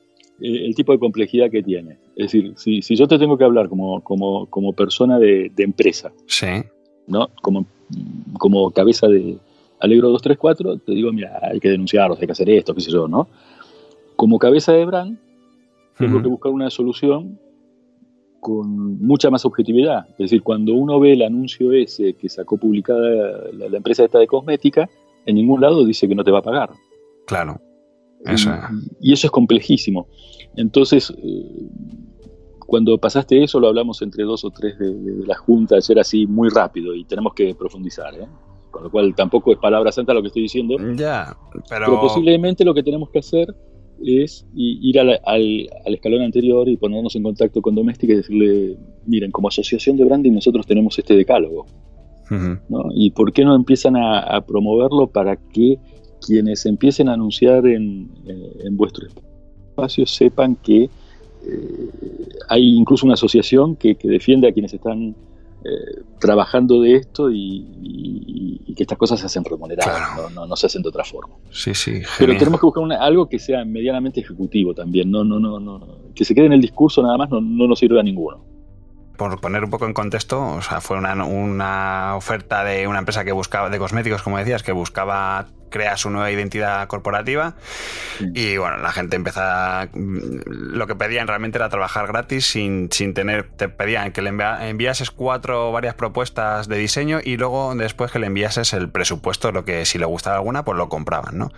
eh, 0.40 0.66
el 0.66 0.75
tipo 0.75 0.92
de 0.92 0.99
complejidad 0.99 1.50
que 1.50 1.62
tiene. 1.62 1.99
Es 2.16 2.33
decir, 2.33 2.54
si, 2.56 2.83
si 2.83 2.97
yo 2.97 3.06
te 3.06 3.18
tengo 3.18 3.38
que 3.38 3.44
hablar 3.44 3.68
como, 3.68 4.02
como, 4.02 4.47
como 4.47 4.73
persona 4.73 5.18
de, 5.18 5.50
de 5.54 5.62
empresa, 5.64 6.12
sí. 6.26 6.64
¿no? 7.06 7.30
Como, 7.42 7.66
como 8.38 8.71
cabeza 8.71 9.06
de 9.06 9.38
Alegro 9.80 10.09
234, 10.09 10.78
te 10.78 10.92
digo, 10.92 11.12
mira, 11.12 11.38
hay 11.42 11.61
que 11.61 11.68
denunciarlos, 11.68 12.18
hay 12.21 12.26
que 12.26 12.33
hacer 12.33 12.50
esto, 12.50 12.75
qué 12.75 12.80
sé 12.80 12.90
yo, 12.90 13.06
¿no? 13.06 13.28
Como 14.16 14.38
cabeza 14.38 14.73
de 14.73 14.85
brand, 14.85 15.18
tengo 15.99 16.23
que 16.23 16.28
buscar 16.28 16.52
una 16.52 16.71
solución 16.71 17.38
con 18.44 18.98
mucha 19.00 19.30
más 19.30 19.46
objetividad. 19.46 20.06
Es 20.10 20.18
decir, 20.18 20.42
cuando 20.42 20.74
uno 20.74 21.00
ve 21.00 21.14
el 21.14 21.22
anuncio 21.22 21.72
ese 21.72 22.12
que 22.12 22.28
sacó 22.28 22.58
publicada 22.58 23.00
la, 23.54 23.74
empresa 23.74 24.04
esta 24.04 24.18
de 24.18 24.26
cosmética, 24.26 24.86
en 25.24 25.36
ningún 25.36 25.62
lado 25.62 25.82
dice 25.82 26.06
que 26.06 26.14
no 26.14 26.22
te 26.22 26.30
va 26.30 26.40
a 26.40 26.42
pagar. 26.42 26.70
Claro. 27.26 27.58
Eso. 28.26 28.50
Y, 29.00 29.14
eso 29.14 29.28
es 29.28 29.30
complejísimo. 29.30 30.08
Entonces, 30.56 31.10
eh, 31.16 31.68
cuando 32.58 32.98
pasaste 32.98 33.42
eso, 33.42 33.58
lo 33.60 33.68
hablamos 33.68 34.02
entre 34.02 34.24
dos 34.24 34.44
o 34.44 34.50
tres 34.50 34.78
de, 34.78 34.92
de 34.92 35.26
la 35.26 35.36
Junta, 35.36 35.76
era 35.88 36.02
así 36.02 36.26
muy 36.26 36.50
rápido 36.50 36.94
y 36.94 37.04
tenemos 37.04 37.32
que 37.32 37.54
profundizar. 37.54 38.14
¿eh? 38.14 38.28
con 38.70 38.82
lo 38.82 38.90
cual 38.90 39.14
tampoco 39.14 39.52
es 39.52 39.58
palabra 39.58 39.92
santa 39.92 40.12
lo 40.12 40.20
que 40.20 40.26
estoy 40.26 40.42
diciendo. 40.42 40.76
Ya, 40.96 41.36
pero... 41.52 41.64
pero 41.68 42.00
posiblemente 42.00 42.64
lo 42.64 42.74
que 42.74 42.82
tenemos 42.82 43.08
que 43.08 43.20
hacer 43.20 43.54
es 44.02 44.46
ir 44.54 44.98
al, 44.98 45.68
escalón 45.86 46.22
anterior 46.22 46.68
y 46.68 46.76
ponernos 46.76 47.14
en 47.16 47.22
contacto 47.22 47.62
con 47.62 47.74
Doméstica 47.74 48.12
y 48.12 48.16
decirle, 48.16 48.76
miren, 49.06 49.30
como 49.30 49.48
asociación 49.48 49.96
de 49.96 50.04
branding 50.04 50.32
nosotros 50.32 50.66
tenemos 50.66 50.98
este 50.98 51.14
decálogo. 51.14 51.66
¿Y 52.94 53.10
por 53.10 53.32
qué 53.32 53.44
no 53.44 53.54
empiezan 53.54 53.96
a, 53.96 54.40
promoverlo 54.46 55.06
para 55.06 55.36
que 55.36 55.78
quienes 56.24 56.64
empiecen 56.66 57.08
a 57.08 57.14
anunciar 57.14 57.66
en, 57.66 58.10
eh, 58.26 58.68
vuestro 58.70 59.06
espacio 59.06 60.06
sepan 60.06 60.56
que 60.56 60.84
eh, 60.84 60.90
hay 62.48 62.74
incluso 62.74 63.04
una 63.04 63.14
asociación 63.14 63.76
que, 63.76 63.94
que 63.96 64.08
defiende 64.08 64.48
a 64.48 64.52
quienes 64.52 64.72
están 64.72 65.14
eh, 65.64 66.02
trabajando 66.18 66.83
de 66.83 66.97
esto 66.97 67.30
y, 67.30 68.75
que 68.76 68.83
estas 68.83 68.99
cosas 68.99 69.21
se 69.21 69.26
hacen 69.26 69.44
remuneradas, 69.44 70.33
no, 70.35 70.47
no, 70.47 70.56
se 70.56 70.66
hacen 70.66 70.83
de 70.83 70.88
otra 70.88 71.04
forma. 71.04 71.37
Sí, 71.50 71.75
sí. 71.75 72.02
Pero 72.18 72.37
tenemos 72.37 72.59
que 72.59 72.66
buscar 72.66 72.92
algo 73.00 73.28
que 73.28 73.38
sea 73.38 73.64
medianamente 73.64 74.21
ejecutivo 74.21 74.75
también, 74.75 75.11
no, 75.12 75.23
no, 75.23 75.38
no, 75.38 75.61
no, 75.61 75.80
que 76.12 76.25
se 76.25 76.35
quede 76.35 76.47
en 76.47 76.54
el 76.54 76.61
discurso 76.61 77.00
nada 77.00 77.16
más 77.16 77.30
no, 77.30 77.40
no 77.40 77.68
nos 77.68 77.78
sirve 77.78 78.00
a 78.00 78.02
ninguno 78.02 78.44
por 79.16 79.40
poner 79.40 79.62
un 79.62 79.71
poco 79.71 79.87
en 79.87 79.94
contexto, 79.94 80.42
o 80.42 80.61
sea, 80.61 80.80
fue 80.80 80.99
una, 80.99 81.25
una, 81.25 82.16
oferta 82.16 82.64
de 82.64 82.88
una 82.88 82.99
empresa 82.99 83.25
que 83.25 83.33
buscaba, 83.33 83.71
de 83.71 83.78
cosméticos, 83.78 84.23
como 84.23 84.38
decías, 84.38 84.64
que 84.64 84.73
buscaba 84.73 85.47
crea 85.75 85.97
su 85.97 86.09
nueva 86.09 86.31
identidad 86.31 86.87
corporativa. 86.87 87.57
Y 88.33 88.57
bueno, 88.59 88.76
la 88.76 88.93
gente 88.93 89.16
empezaba, 89.16 89.88
mm, 89.93 90.43
lo 90.47 90.87
que 90.87 90.95
pedían 90.95 91.26
realmente 91.26 91.59
era 91.59 91.69
trabajar 91.69 92.07
gratis 92.07 92.47
sin, 92.47 92.93
sin 92.93 93.12
tener, 93.12 93.50
te 93.57 93.69
pedían 93.69 94.12
que 94.12 94.23
le 94.23 94.31
enviases 94.31 95.11
cuatro 95.11 95.73
varias 95.73 95.97
propuestas 95.97 96.69
de 96.69 96.78
diseño 96.78 97.19
y 97.25 97.37
luego 97.38 97.75
después 97.75 98.12
que 98.12 98.21
le 98.21 98.28
enviases 98.28 98.73
el 98.73 98.88
presupuesto, 98.88 99.50
lo 99.50 99.64
que 99.64 99.85
si 99.85 99.99
le 99.99 100.04
gustaba 100.04 100.37
alguna, 100.37 100.64
pues 100.64 100.78
lo 100.78 100.88
compraban, 100.88 101.38
¿no? 101.38 101.50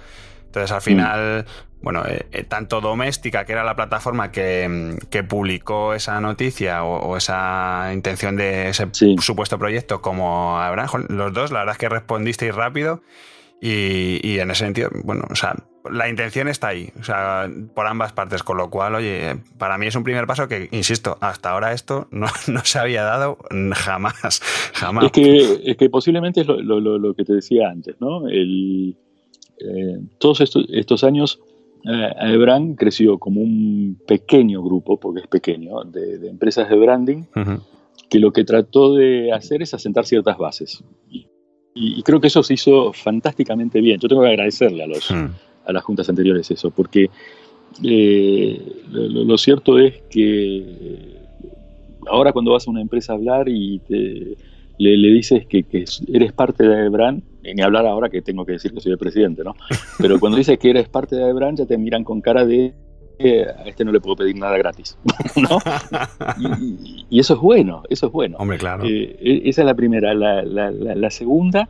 Entonces 0.46 0.72
al 0.72 0.80
final, 0.80 1.44
bueno, 1.82 2.06
eh, 2.06 2.24
eh, 2.32 2.44
tanto 2.44 2.80
Doméstica, 2.80 3.44
que 3.44 3.52
era 3.52 3.64
la 3.64 3.76
plataforma 3.76 4.32
que, 4.32 4.96
mm, 5.12 5.26
publicó 5.28 5.92
esa 5.92 6.18
noticia 6.22 6.84
o, 6.84 7.18
esa 7.18 7.90
intención 7.92 8.36
de 8.36 8.70
ese 8.70 8.88
supuesto 9.20 9.58
proyecto, 9.58 10.00
como 10.00 10.58
Abraham, 10.58 11.04
los 11.10 11.34
dos, 11.34 11.50
la 11.50 11.58
verdad 11.58 11.74
es 11.74 11.78
que 11.78 11.90
respondisteis 11.90 12.54
rápido 12.54 13.02
y, 13.60 14.38
en 14.38 14.50
ese 14.50 14.64
sentido, 14.64 14.90
bueno, 15.04 15.24
o 15.30 15.34
sea, 15.34 15.56
la 15.90 16.08
intención 16.08 16.48
está 16.48 16.68
ahí, 16.68 16.90
o 17.00 17.04
sea, 17.04 17.50
por 17.74 17.86
ambas 17.86 18.12
partes, 18.12 18.42
con 18.42 18.58
lo 18.58 18.70
cual, 18.70 18.94
oye, 18.96 19.36
para 19.58 19.78
mí 19.78 19.86
es 19.86 19.96
un 19.96 20.04
primer 20.04 20.26
paso 20.26 20.46
que, 20.46 20.68
insisto, 20.72 21.16
hasta 21.20 21.50
ahora 21.50 21.72
esto 21.72 22.08
no, 22.10 22.26
se 22.64 22.78
había 22.78 23.02
dado 23.02 23.38
jamás, 23.72 24.40
jamás. 24.74 25.06
Es 25.06 25.12
que, 25.12 25.60
es 25.64 25.76
que 25.76 25.88
posiblemente 25.88 26.42
es 26.42 26.46
lo, 26.46 27.14
que 27.14 27.24
te 27.24 27.34
decía 27.34 27.70
antes, 27.70 27.96
¿no? 28.00 28.28
El, 28.28 28.96
eh, 29.58 30.00
todos 30.18 30.40
estos, 30.42 31.04
años, 31.04 31.40
eh, 31.84 32.74
creció 32.76 33.18
como 33.18 33.40
un 33.40 33.98
pequeño 34.06 34.62
grupo, 34.62 35.00
porque 35.00 35.22
es 35.22 35.28
pequeño, 35.28 35.82
de, 35.84 36.28
empresas 36.28 36.68
de 36.68 36.76
branding, 36.76 37.24
que 38.10 38.18
lo 38.18 38.32
que 38.32 38.44
trató 38.44 38.94
de 38.94 39.32
hacer 39.32 39.62
es 39.62 39.72
asentar 39.72 40.04
ciertas 40.04 40.36
bases. 40.36 40.84
Y, 41.10 41.28
creo 42.02 42.20
que 42.20 42.28
eso 42.28 42.42
se 42.42 42.54
hizo 42.54 42.92
fantásticamente 42.92 43.80
bien. 43.80 43.98
Yo 44.00 44.08
tengo 44.08 44.22
que 44.22 44.28
agradecerle 44.28 44.84
a, 44.84 44.86
los, 44.86 45.10
hmm. 45.10 45.26
a 45.66 45.72
las 45.72 45.84
juntas 45.84 46.08
anteriores 46.08 46.50
eso, 46.50 46.70
porque 46.70 47.10
eh, 47.82 48.60
lo, 48.90 49.36
cierto 49.36 49.78
es 49.78 50.02
que 50.08 51.16
ahora 52.08 52.32
cuando 52.32 52.52
vas 52.52 52.66
a 52.66 52.70
una 52.70 52.80
empresa 52.80 53.12
a 53.12 53.16
hablar 53.16 53.48
y 53.48 53.80
le, 54.78 55.10
dices 55.10 55.46
que, 55.46 55.64
eres 56.12 56.32
parte 56.32 56.66
de 56.66 56.86
Ebran, 56.86 57.22
ni 57.42 57.62
hablar 57.62 57.86
ahora 57.86 58.08
que 58.08 58.22
tengo 58.22 58.44
que 58.44 58.52
decir 58.52 58.72
que 58.72 58.80
soy 58.80 58.92
el 58.92 58.98
presidente, 58.98 59.44
¿no? 59.44 59.54
Pero 59.98 60.18
cuando 60.18 60.38
dices 60.38 60.58
que 60.58 60.70
eres 60.70 60.88
parte 60.88 61.16
de 61.16 61.28
Ebran 61.28 61.56
ya 61.56 61.66
te 61.66 61.78
miran 61.78 62.04
con 62.04 62.20
cara 62.20 62.44
de 62.44 62.74
a 63.18 63.68
este 63.68 63.84
no 63.84 63.92
le 63.92 64.00
puedo 64.00 64.16
pedir 64.16 64.36
nada 64.36 64.56
gratis, 64.58 64.96
¿no? 65.36 65.58
Y, 67.10 67.18
eso 67.18 67.34
es 67.34 67.40
bueno, 67.40 67.82
eso 67.88 68.06
es 68.06 68.12
bueno. 68.12 68.36
Hombre, 68.38 68.58
claro. 68.58 68.84
Eh, 68.84 69.16
e, 69.20 69.48
esa 69.48 69.62
es 69.62 69.66
la 69.66 69.74
primera. 69.74 70.14
La, 70.14 71.10
segunda 71.10 71.68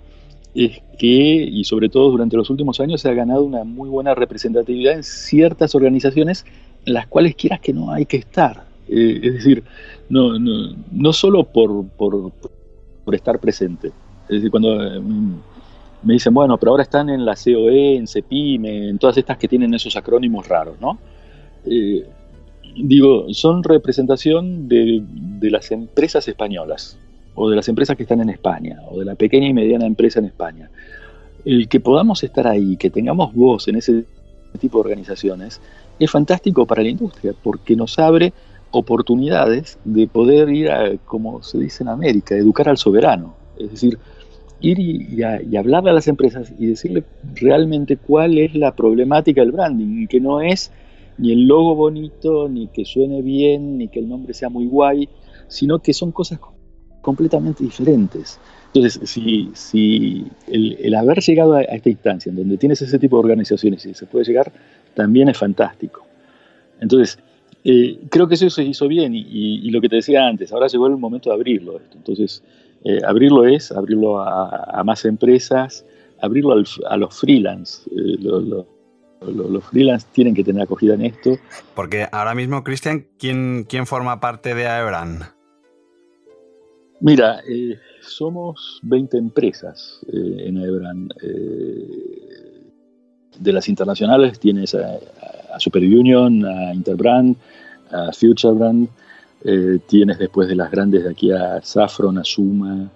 es 0.55 0.81
que, 0.99 1.07
y 1.07 1.65
sobre 1.65 1.89
todo 1.89 2.11
durante 2.11 2.37
los 2.37 2.51
últimos 2.51 2.81
años, 2.81 3.01
se 3.01 3.09
ha 3.09 3.15
ganado 3.15 3.45
una 3.45 3.65
muy 3.65 3.89
buena 3.89 4.15
representatividad 4.15 4.95
en 4.95 5.05
ciertas 5.05 5.75
organizaciones 5.75 6.45
en 6.85 6.95
las 6.95 7.07
cuales 7.07 7.35
quieras 7.35 7.61
que 7.61 7.73
no 7.73 7.93
hay 7.93 8.07
que 8.07 8.17
estar. 8.17 8.65
Eh, 8.89 9.21
es 9.23 9.35
decir, 9.35 9.63
no, 10.09 10.39
no, 10.39 10.75
no 10.91 11.13
solo 11.13 11.45
por, 11.45 11.87
por, 11.89 12.33
por, 13.05 13.15
estar 13.15 13.39
presente. 13.39 13.89
Es 14.29 14.37
decir, 14.37 14.51
cuando 14.51 14.83
eh, 14.83 15.01
me 16.03 16.15
dicen, 16.15 16.35
bueno, 16.35 16.57
pero 16.59 16.73
ahora 16.73 16.83
están 16.83 17.09
en 17.09 17.25
la 17.25 17.35
COE, 17.35 17.97
en 17.97 18.07
CEPIME, 18.07 18.89
en 18.89 18.99
todas 18.99 19.17
estas 19.17 19.39
que 19.39 19.49
tienen 19.49 19.75
esos 19.75 19.97
acrónimos 19.97 20.49
raros, 20.49 20.81
¿no? 20.81 20.99
Eh, 21.67 22.07
digo, 22.77 23.33
son 23.33 23.63
representación 23.63 24.69
de, 24.69 25.03
las 25.43 25.71
empresas 25.71 26.27
españolas 26.29 26.99
o 27.35 27.49
de 27.49 27.57
las 27.57 27.69
empresas 27.69 27.97
que 27.97 28.03
están 28.03 28.21
en 28.21 28.31
España 28.31 28.81
o 28.91 28.99
de 28.99 29.05
la 29.05 29.15
pequeña 29.15 29.49
y 29.49 29.53
mediana 29.53 29.87
empresa 29.87 30.19
en 30.19 30.27
España. 30.27 30.71
El 31.45 31.69
que 31.69 31.81
podamos 31.81 32.25
estar 32.25 32.47
ahí, 32.47 32.77
que 32.77 32.91
tengamos 32.91 33.35
voz 33.35 33.69
en 33.69 33.77
ese 33.77 34.05
tipo 34.59 34.79
de 34.79 34.83
organizaciones, 34.83 35.61
es 35.99 36.11
fantástico 36.11 36.67
para 36.67 36.83
la 36.83 36.89
industria 36.89 37.35
porque 37.41 37.77
nos 37.77 37.99
abre 37.99 38.33
oportunidades 38.71 39.79
de 39.85 40.07
poder 40.07 40.51
ir 40.51 40.71
a, 40.71 40.97
como 41.05 41.43
se 41.43 41.59
dice 41.59 41.85
en 41.85 41.89
América, 41.89 42.35
educar 42.35 42.69
al 42.69 42.77
soberano. 42.77 43.35
Es 43.59 43.71
decir, 43.71 43.99
ir 44.61 44.79
y, 44.79 45.07
y, 45.17 45.57
hablarle 45.57 45.91
a 45.91 45.95
las 45.95 46.09
empresas 46.09 46.53
y 46.59 46.67
decirle 46.67 47.05
realmente 47.35 47.97
cuál 47.97 48.39
es 48.39 48.55
la 48.55 48.75
problemática 48.75 49.41
del 49.41 49.53
branding, 49.53 50.07
que 50.09 50.21
no 50.21 50.41
es 50.41 50.73
ni 51.19 51.33
el 51.33 51.47
logo 51.47 51.75
bonito, 51.75 52.49
ni 52.49 52.69
que 52.69 52.85
suene 52.85 53.23
bien, 53.23 53.79
ni 53.79 53.89
que 53.89 54.01
el 54.01 54.09
nombre 54.09 54.35
sea 54.35 54.49
muy 54.49 54.67
guay, 54.67 55.09
sino 55.49 55.79
que 55.81 55.93
son 55.93 56.13
cosas 56.13 56.41
completamente 57.01 57.63
diferentes. 57.65 58.39
Entonces, 58.75 59.01
si, 59.09 60.27
el, 60.49 60.95
haber 60.95 61.21
llegado 61.21 61.55
a, 61.55 61.63
esta 61.63 61.89
instancia 61.89 62.31
en 62.31 62.37
donde 62.37 62.59
tienes 62.59 62.83
ese 62.83 62.99
tipo 62.99 63.17
de 63.17 63.21
organizaciones 63.21 63.87
y 63.87 63.95
se 63.95 64.07
puede 64.07 64.25
llegar, 64.25 64.53
también 64.95 65.29
es 65.29 65.39
fantástico. 65.39 66.05
Entonces, 66.81 67.19
eh, 67.65 67.99
creo 68.11 68.29
que 68.29 68.35
eso 68.35 68.51
se 68.51 68.65
hizo 68.65 68.87
bien 68.87 69.15
y, 69.15 69.71
lo 69.71 69.81
que 69.81 69.89
te 69.89 69.97
decía 69.97 70.27
antes, 70.27 70.53
ahora 70.53 70.67
llegó 70.67 70.89
el 70.89 70.97
momento 70.97 71.31
de 71.31 71.37
abrirlo. 71.37 71.81
Entonces, 71.95 72.43
eh, 72.85 72.99
abrirlo 73.07 73.47
es 73.47 73.73
abrirlo 73.73 74.19
a, 74.21 74.83
más 74.85 75.05
empresas, 75.05 75.87
abrirlo 76.21 76.63
a 76.87 76.97
los 76.97 77.19
freelance. 77.19 77.89
Eh, 77.91 78.19
los 79.33 79.65
freelance 79.65 80.07
tienen 80.13 80.35
que 80.35 80.45
tener 80.45 80.63
acogida 80.63 80.95
en 80.95 81.03
esto. 81.03 81.39
Porque 81.75 82.09
ahora 82.11 82.35
mismo, 82.35 82.63
Cristian, 82.65 83.07
¿quién, 83.19 83.67
¿quién 83.69 83.87
forma 83.87 84.21
parte 84.21 84.55
de 84.55 84.67
Aebran? 84.67 85.21
Mira, 87.01 87.41
eh, 87.49 87.79
somos 88.01 88.81
20 88.83 89.19
empresas 89.19 90.01
eh, 90.13 90.45
en 90.47 90.59
Aebran. 90.59 91.09
de 93.39 93.53
las 93.53 93.69
internacionales 93.69 94.39
tienes 94.39 94.75
a, 94.75 94.99
Super 95.59 95.83
Union, 95.83 96.45
a 96.45 96.75
Interbrand, 96.75 97.37
a 97.91 98.13
Futurebrand. 98.13 98.89
tienes 99.87 100.19
después 100.19 100.49
de 100.49 100.57
las 100.57 100.71
grandes 100.71 101.05
de 101.05 101.11
aquí 101.11 101.31
a 101.31 101.61
Safron, 101.63 102.19
a 102.19 102.25
Suma. 102.25 102.91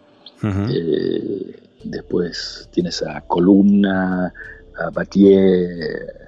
después 1.85 2.69
tienes 2.73 3.03
a 3.03 3.21
Columna, 3.23 4.33
a 4.81 4.91
Batier, 4.91 6.20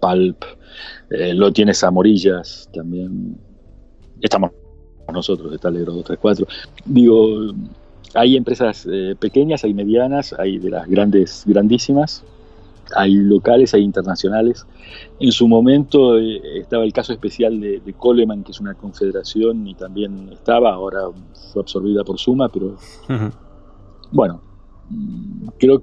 Pulp, 0.00 0.44
eh, 1.10 1.34
lo 1.34 1.52
tienes 1.52 1.82
a 1.84 1.90
Morillas 1.90 2.68
también. 2.72 3.36
Estamos 4.20 4.50
nosotros, 5.12 5.52
está 5.52 5.68
Alegro 5.68 5.92
234. 5.92 6.46
Digo, 6.84 7.52
hay 8.14 8.36
empresas 8.36 8.86
eh, 8.90 9.14
pequeñas, 9.18 9.64
hay 9.64 9.74
medianas, 9.74 10.34
hay 10.38 10.58
de 10.58 10.70
las 10.70 10.88
grandes, 10.88 11.44
grandísimas, 11.46 12.24
hay 12.94 13.14
locales, 13.14 13.74
hay 13.74 13.82
internacionales. 13.82 14.66
En 15.20 15.32
su 15.32 15.46
momento 15.46 16.18
eh, 16.18 16.40
estaba 16.60 16.84
el 16.84 16.92
caso 16.92 17.12
especial 17.12 17.60
de, 17.60 17.94
Coleman, 17.96 18.42
que 18.42 18.52
es 18.52 18.60
una 18.60 18.74
confederación 18.74 19.66
y 19.66 19.74
también 19.74 20.30
estaba, 20.32 20.72
ahora 20.72 21.00
fue 21.52 21.62
absorbida 21.62 22.04
por 22.04 22.18
Suma, 22.18 22.48
pero 22.48 22.76
bueno, 24.12 24.40
creo 25.58 25.82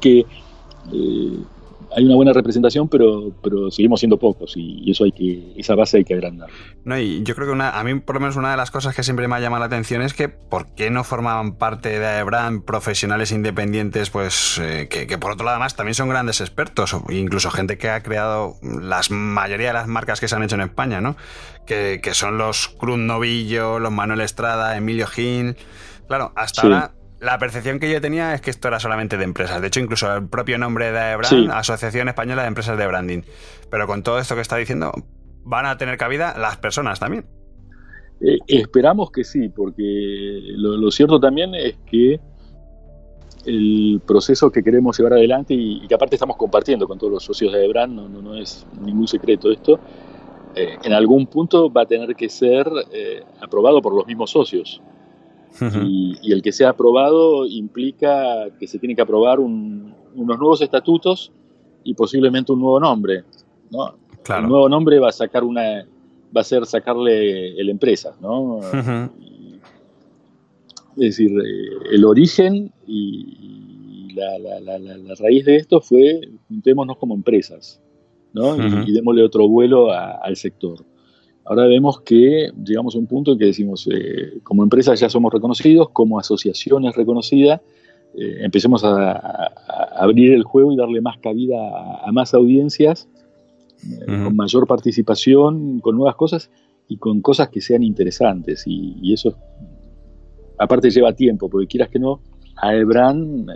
que 0.00 0.20
eh, 0.92 1.38
hay 1.96 2.04
una 2.04 2.14
buena 2.14 2.32
representación, 2.32 2.88
pero, 2.88 3.32
pero 3.42 3.70
seguimos 3.70 4.00
siendo 4.00 4.18
pocos 4.18 4.54
y, 4.56 4.90
eso 4.90 5.04
hay 5.04 5.12
que, 5.12 5.54
esa 5.56 5.74
base 5.74 5.98
hay 5.98 6.04
que 6.04 6.14
agrandar. 6.14 6.48
No, 6.84 6.98
y 6.98 7.22
yo 7.22 7.34
creo 7.34 7.46
que 7.46 7.52
una, 7.52 7.78
a 7.78 7.84
mí 7.84 7.94
por 8.00 8.16
lo 8.16 8.20
menos 8.20 8.36
una 8.36 8.50
de 8.50 8.56
las 8.56 8.70
cosas 8.70 8.94
que 8.94 9.02
siempre 9.02 9.28
me 9.28 9.36
ha 9.36 9.40
llamado 9.40 9.60
la 9.60 9.66
atención 9.66 10.02
es 10.02 10.14
que 10.14 10.28
por 10.28 10.74
qué 10.74 10.90
no 10.90 11.04
formaban 11.04 11.56
parte 11.56 11.98
de 11.98 12.06
AEBRAN 12.06 12.62
profesionales 12.62 13.32
independientes, 13.32 14.10
pues 14.10 14.58
eh, 14.62 14.88
que, 14.88 15.18
por 15.18 15.32
otro 15.32 15.44
lado 15.44 15.56
además 15.56 15.76
también 15.76 15.94
son 15.94 16.08
grandes 16.08 16.40
expertos, 16.40 16.96
incluso 17.10 17.50
gente 17.50 17.78
que 17.78 17.90
ha 17.90 18.02
creado 18.02 18.56
la 18.62 19.00
mayoría 19.10 19.68
de 19.68 19.74
las 19.74 19.88
marcas 19.88 20.20
que 20.20 20.28
se 20.28 20.36
han 20.36 20.42
hecho 20.42 20.56
en 20.56 20.62
España, 20.62 21.00
¿no? 21.00 21.16
Que, 21.66 22.00
son 22.12 22.38
los 22.38 22.68
Cruz 22.68 22.98
Novillo, 22.98 23.78
los 23.78 23.92
Manuel 23.92 24.22
Estrada, 24.22 24.76
Emilio 24.76 25.06
Gil. 25.06 25.56
Claro, 26.06 26.32
hasta 26.34 26.62
ahora 26.62 26.92
la 27.20 27.38
percepción 27.38 27.80
que 27.80 27.90
yo 27.90 28.00
tenía 28.00 28.34
es 28.34 28.40
que 28.40 28.50
esto 28.50 28.68
era 28.68 28.78
solamente 28.78 29.16
de 29.16 29.24
empresas. 29.24 29.60
De 29.60 29.68
hecho, 29.68 29.80
incluso 29.80 30.14
el 30.14 30.28
propio 30.28 30.58
nombre 30.58 30.92
de 30.92 31.16
Brand, 31.16 31.50
Asociación 31.50 32.08
Española 32.08 32.42
de 32.42 32.48
Empresas 32.48 32.78
de 32.78 32.86
Branding. 32.86 33.22
Pero 33.70 33.86
con 33.86 34.02
todo 34.02 34.18
esto 34.18 34.34
que 34.34 34.40
está 34.40 34.56
diciendo, 34.56 34.92
van 35.44 35.66
a 35.66 35.76
tener 35.76 35.96
cabida 35.96 36.36
las 36.38 36.56
personas 36.58 37.00
también. 37.00 37.26
Eh, 38.20 38.38
esperamos 38.46 39.10
que 39.10 39.24
sí, 39.24 39.48
porque 39.48 40.40
lo, 40.56 40.90
cierto 40.90 41.18
también 41.18 41.54
es 41.54 41.76
que 41.90 42.20
el 43.46 44.00
proceso 44.06 44.50
que 44.50 44.62
queremos 44.62 44.98
llevar 44.98 45.14
adelante 45.14 45.54
y, 45.54 45.86
que 45.86 45.94
aparte 45.94 46.16
estamos 46.16 46.36
compartiendo 46.36 46.86
con 46.86 46.98
todos 46.98 47.12
los 47.12 47.24
socios 47.24 47.52
de 47.52 47.66
Brand, 47.68 47.94
no, 47.94 48.08
no, 48.08 48.34
es 48.34 48.66
ningún 48.80 49.08
secreto 49.08 49.50
esto, 49.50 49.80
eh, 50.54 50.76
en 50.82 50.92
algún 50.92 51.26
punto 51.26 51.72
va 51.72 51.82
a 51.82 51.86
tener 51.86 52.14
que 52.16 52.28
ser 52.28 52.68
eh, 52.92 53.22
aprobado 53.40 53.80
por 53.80 53.94
los 53.94 54.06
mismos 54.06 54.30
socios 54.30 54.82
y, 55.60 56.32
el 56.32 56.42
que 56.42 56.52
sea 56.52 56.70
aprobado 56.70 57.46
implica 57.46 58.48
que 58.58 58.66
se 58.66 58.78
tiene 58.78 58.94
que 58.94 59.02
aprobar 59.02 59.40
unos 59.40 59.94
nuevos 60.14 60.62
estatutos 60.62 61.32
y 61.84 61.94
posiblemente 61.94 62.52
un 62.52 62.60
nuevo 62.60 62.80
nombre. 62.80 63.24
¿no? 63.70 63.94
El 64.28 64.48
nuevo 64.48 64.68
nombre 64.68 64.98
va 64.98 65.08
a 65.08 65.12
sacar 65.12 65.44
una 65.44 65.86
va 66.36 66.42
a 66.42 66.44
ser 66.44 66.66
sacarle 66.66 67.62
la 67.62 67.70
empresa, 67.70 68.14
¿no? 68.20 68.60
Es 70.96 71.16
decir, 71.16 71.30
eh, 71.30 71.92
el 71.92 72.04
origen 72.04 72.72
y 72.86 74.12
la, 74.14 75.14
raíz 75.20 75.44
de 75.44 75.56
esto 75.56 75.80
fue 75.80 76.20
juntémonos 76.48 76.98
como 76.98 77.14
empresas, 77.14 77.80
¿no? 78.32 78.56
y, 78.56 78.92
démosle 78.92 79.22
otro 79.22 79.48
vuelo 79.48 79.92
al 79.92 80.36
sector. 80.36 80.84
Ahora 81.48 81.66
vemos 81.66 82.02
que 82.02 82.50
llegamos 82.62 82.94
a 82.94 82.98
un 82.98 83.06
punto 83.06 83.32
en 83.32 83.38
que 83.38 83.46
decimos, 83.46 83.88
eh, 83.90 84.38
como 84.42 84.62
empresa 84.62 84.94
ya 84.94 85.08
somos 85.08 85.32
reconocidos, 85.32 85.88
como 85.90 86.18
asociación 86.18 86.84
es 86.84 86.94
reconocida, 86.94 87.62
eh, 88.14 88.40
empecemos 88.40 88.84
a, 88.84 89.46
abrir 89.96 90.34
el 90.34 90.42
juego 90.42 90.72
y 90.72 90.76
darle 90.76 91.00
más 91.00 91.16
cabida 91.18 91.56
a, 92.04 92.12
más 92.12 92.34
audiencias, 92.34 93.08
eh, 93.82 94.04
con 94.04 94.36
mayor 94.36 94.66
participación, 94.66 95.80
con 95.80 95.96
nuevas 95.96 96.16
cosas 96.16 96.50
y 96.86 96.98
con 96.98 97.22
cosas 97.22 97.48
que 97.48 97.62
sean 97.62 97.82
interesantes. 97.82 98.64
Y, 98.66 99.10
eso, 99.14 99.34
aparte, 100.58 100.90
lleva 100.90 101.14
tiempo, 101.14 101.48
porque 101.48 101.66
quieras 101.66 101.88
que 101.88 101.98
no, 101.98 102.20
AEBRAN 102.56 103.46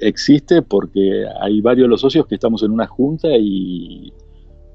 existe 0.00 0.60
porque 0.60 1.24
hay 1.40 1.62
varios 1.62 1.86
de 1.86 1.88
los 1.88 2.02
socios 2.02 2.26
que 2.26 2.34
estamos 2.34 2.62
en 2.62 2.72
una 2.72 2.86
junta 2.86 3.28
y 3.38 4.12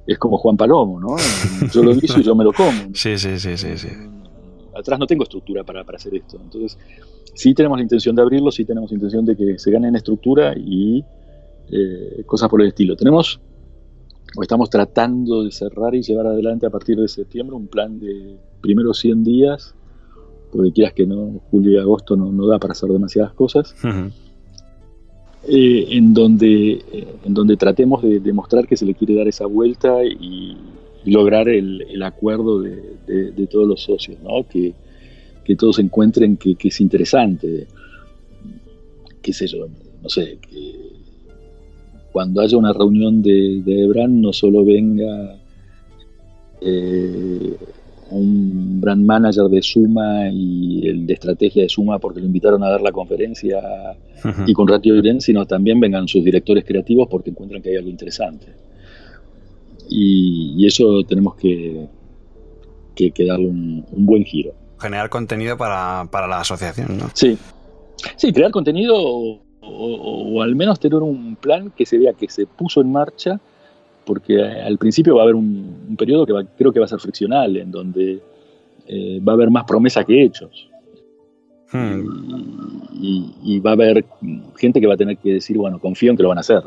es 0.07 0.19
como 0.19 0.37
Juan 0.37 0.57
Palomo, 0.57 0.99
¿no? 0.99 1.15
Yo 1.73 1.83
lo 1.83 1.91
hice 1.91 2.19
y 2.19 2.23
yo 2.23 2.35
me 2.35 2.43
lo 2.43 2.53
como. 2.53 2.71
Sí, 2.93 3.17
sí, 3.17 3.39
sí, 3.39 3.57
sí, 3.57 3.77
sí. 3.77 3.89
Atrás 4.75 4.99
no 4.99 5.07
tengo 5.07 5.23
estructura 5.23 5.63
para, 5.63 5.81
hacer 5.81 6.15
esto. 6.15 6.37
Entonces, 6.41 6.77
sí 7.33 7.53
tenemos 7.53 7.77
la 7.77 7.83
intención 7.83 8.15
de 8.15 8.21
abrirlo, 8.21 8.51
sí 8.51 8.65
tenemos 8.65 8.91
intención 8.91 9.25
de 9.25 9.35
que 9.35 9.57
se 9.57 9.71
gane 9.71 9.87
en 9.87 9.95
estructura 9.95 10.53
y 10.57 11.03
eh, 11.71 12.23
cosas 12.25 12.49
por 12.49 12.61
el 12.61 12.67
estilo. 12.67 12.95
Tenemos, 12.95 13.39
o 14.35 14.41
estamos 14.41 14.69
tratando 14.69 15.43
de 15.43 15.51
cerrar 15.51 15.95
y 15.95 16.01
llevar 16.01 16.27
adelante 16.27 16.65
a 16.65 16.69
partir 16.69 16.99
de 16.99 17.07
septiembre 17.07 17.55
un 17.55 17.67
plan 17.67 17.99
de 17.99 18.37
primeros 18.61 18.99
100 18.99 19.23
días, 19.23 19.75
porque 20.51 20.71
quieras 20.71 20.93
que 20.93 21.07
no, 21.07 21.41
julio 21.49 21.71
y 21.71 21.77
agosto 21.77 22.15
no, 22.17 22.47
da 22.47 22.59
para 22.59 22.73
hacer 22.73 22.89
demasiadas 22.89 23.33
cosas. 23.33 23.73
Eh, 25.47 25.87
en, 25.91 26.13
donde, 26.13 26.83
en 27.23 27.33
donde 27.33 27.55
tratemos 27.55 28.01
de 28.01 28.19
demostrar 28.19 28.67
que 28.67 28.75
se 28.75 28.85
le 28.85 28.95
quiere 28.95 29.13
dar 29.13 29.27
esa 29.27 29.45
vuelta 29.45 30.03
y, 30.03 30.57
lograr 31.05 31.47
el, 31.49 32.01
acuerdo 32.01 32.61
de, 32.61 33.47
todos 33.51 33.67
los 33.67 33.83
socios, 33.83 34.17
¿no? 34.23 34.43
que, 34.47 34.73
todos 35.55 35.77
encuentren 35.77 36.37
que, 36.37 36.57
es 36.63 36.81
interesante, 36.81 37.67
qué 39.21 39.33
sé 39.33 39.45
yo, 39.45 39.67
no 40.01 40.09
sé, 40.09 40.39
que 40.41 40.95
cuando 42.11 42.41
haya 42.41 42.57
una 42.57 42.73
reunión 42.73 43.21
de, 43.21 43.61
de 43.63 43.83
EBRAN 43.83 44.19
no 44.21 44.33
solo 44.33 44.65
venga 44.65 45.37
eh, 46.61 47.54
un 48.11 48.79
brand 48.81 49.03
manager 49.03 49.45
de 49.45 49.61
Suma 49.61 50.29
y 50.31 50.87
el 50.87 51.07
de 51.07 51.13
estrategia 51.13 51.63
de 51.63 51.69
Suma 51.69 51.99
porque 51.99 52.19
lo 52.19 52.25
invitaron 52.25 52.63
a 52.63 52.69
dar 52.69 52.81
la 52.81 52.91
conferencia 52.91 53.61
y 54.45 54.53
con 54.53 54.67
Radio 54.67 54.95
Irene, 54.95 55.21
sino 55.21 55.45
también 55.45 55.79
vengan 55.79 56.07
sus 56.07 56.23
directores 56.23 56.65
creativos 56.65 57.07
porque 57.09 57.31
encuentran 57.31 57.61
que 57.61 57.69
hay 57.69 57.77
algo 57.77 57.89
interesante. 57.89 58.47
Y, 59.89 60.65
eso 60.65 61.03
tenemos 61.07 61.35
que, 61.35 61.87
que, 62.95 63.25
darle 63.25 63.47
un, 63.47 63.85
buen 63.91 64.23
giro. 64.23 64.53
Generar 64.79 65.09
contenido 65.09 65.57
para, 65.57 66.07
la 66.11 66.39
asociación, 66.39 66.97
¿no? 66.97 67.09
Sí. 67.13 67.37
Sí, 68.17 68.33
crear 68.33 68.51
contenido 68.51 68.95
o, 68.97 70.41
al 70.41 70.55
menos 70.55 70.79
tener 70.79 70.99
un 70.99 71.35
plan 71.35 71.71
que 71.71 71.85
se 71.85 71.97
vea 71.97 72.13
que 72.13 72.29
se 72.29 72.45
puso 72.45 72.81
en 72.81 72.91
marcha 72.91 73.39
porque 74.05 74.41
al 74.41 74.77
principio 74.77 75.15
va 75.15 75.21
a 75.21 75.23
haber 75.23 75.35
un, 75.35 75.95
periodo 75.97 76.25
que 76.25 76.33
creo 76.57 76.71
que 76.71 76.79
va 76.79 76.85
a 76.85 76.89
ser 76.89 76.99
friccional, 76.99 77.57
en 77.57 77.71
donde 77.71 78.21
eh, 78.87 79.19
va 79.19 79.33
a 79.33 79.35
haber 79.35 79.49
más 79.49 79.65
promesas 79.65 80.05
que 80.05 80.23
hechos. 80.23 80.69
Hmm. 81.71 82.03
Y, 82.93 83.59
va 83.59 83.71
a 83.71 83.73
haber 83.73 84.05
gente 84.57 84.79
que 84.79 84.87
va 84.87 84.93
a 84.93 84.97
tener 84.97 85.17
que 85.17 85.33
decir, 85.33 85.57
bueno, 85.57 85.79
confío 85.79 86.11
en 86.11 86.17
que 86.17 86.23
lo 86.23 86.29
van 86.29 86.37
a 86.37 86.41
hacer. 86.41 86.63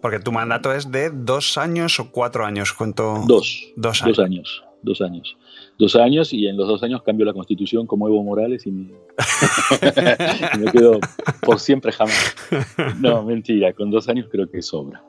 Porque 0.00 0.18
tu 0.18 0.32
mandato 0.32 0.72
es 0.72 0.90
de 0.90 1.10
dos 1.10 1.58
años 1.58 2.00
o 2.00 2.10
cuatro 2.10 2.46
años, 2.46 2.72
¿cuánto? 2.72 3.22
Dos. 3.26 3.72
Dos 3.76 4.02
años. 4.02 4.16
Dos 4.16 4.24
años. 4.24 4.64
Dos 4.82 5.00
años. 5.02 5.36
Dos 5.78 5.96
años 5.96 6.32
y 6.32 6.46
en 6.46 6.56
los 6.56 6.68
dos 6.68 6.82
años 6.82 7.02
cambio 7.02 7.26
la 7.26 7.34
constitución 7.34 7.86
como 7.86 8.08
Evo 8.08 8.22
Morales 8.22 8.66
y 8.66 8.70
me, 8.70 8.92
y 10.54 10.58
me 10.58 10.72
quedo 10.72 11.00
por 11.42 11.60
siempre 11.60 11.92
jamás. 11.92 12.34
No, 12.98 13.22
mentira, 13.22 13.74
con 13.74 13.90
dos 13.90 14.08
años 14.08 14.28
creo 14.30 14.48
que 14.48 14.62
sobra. 14.62 15.02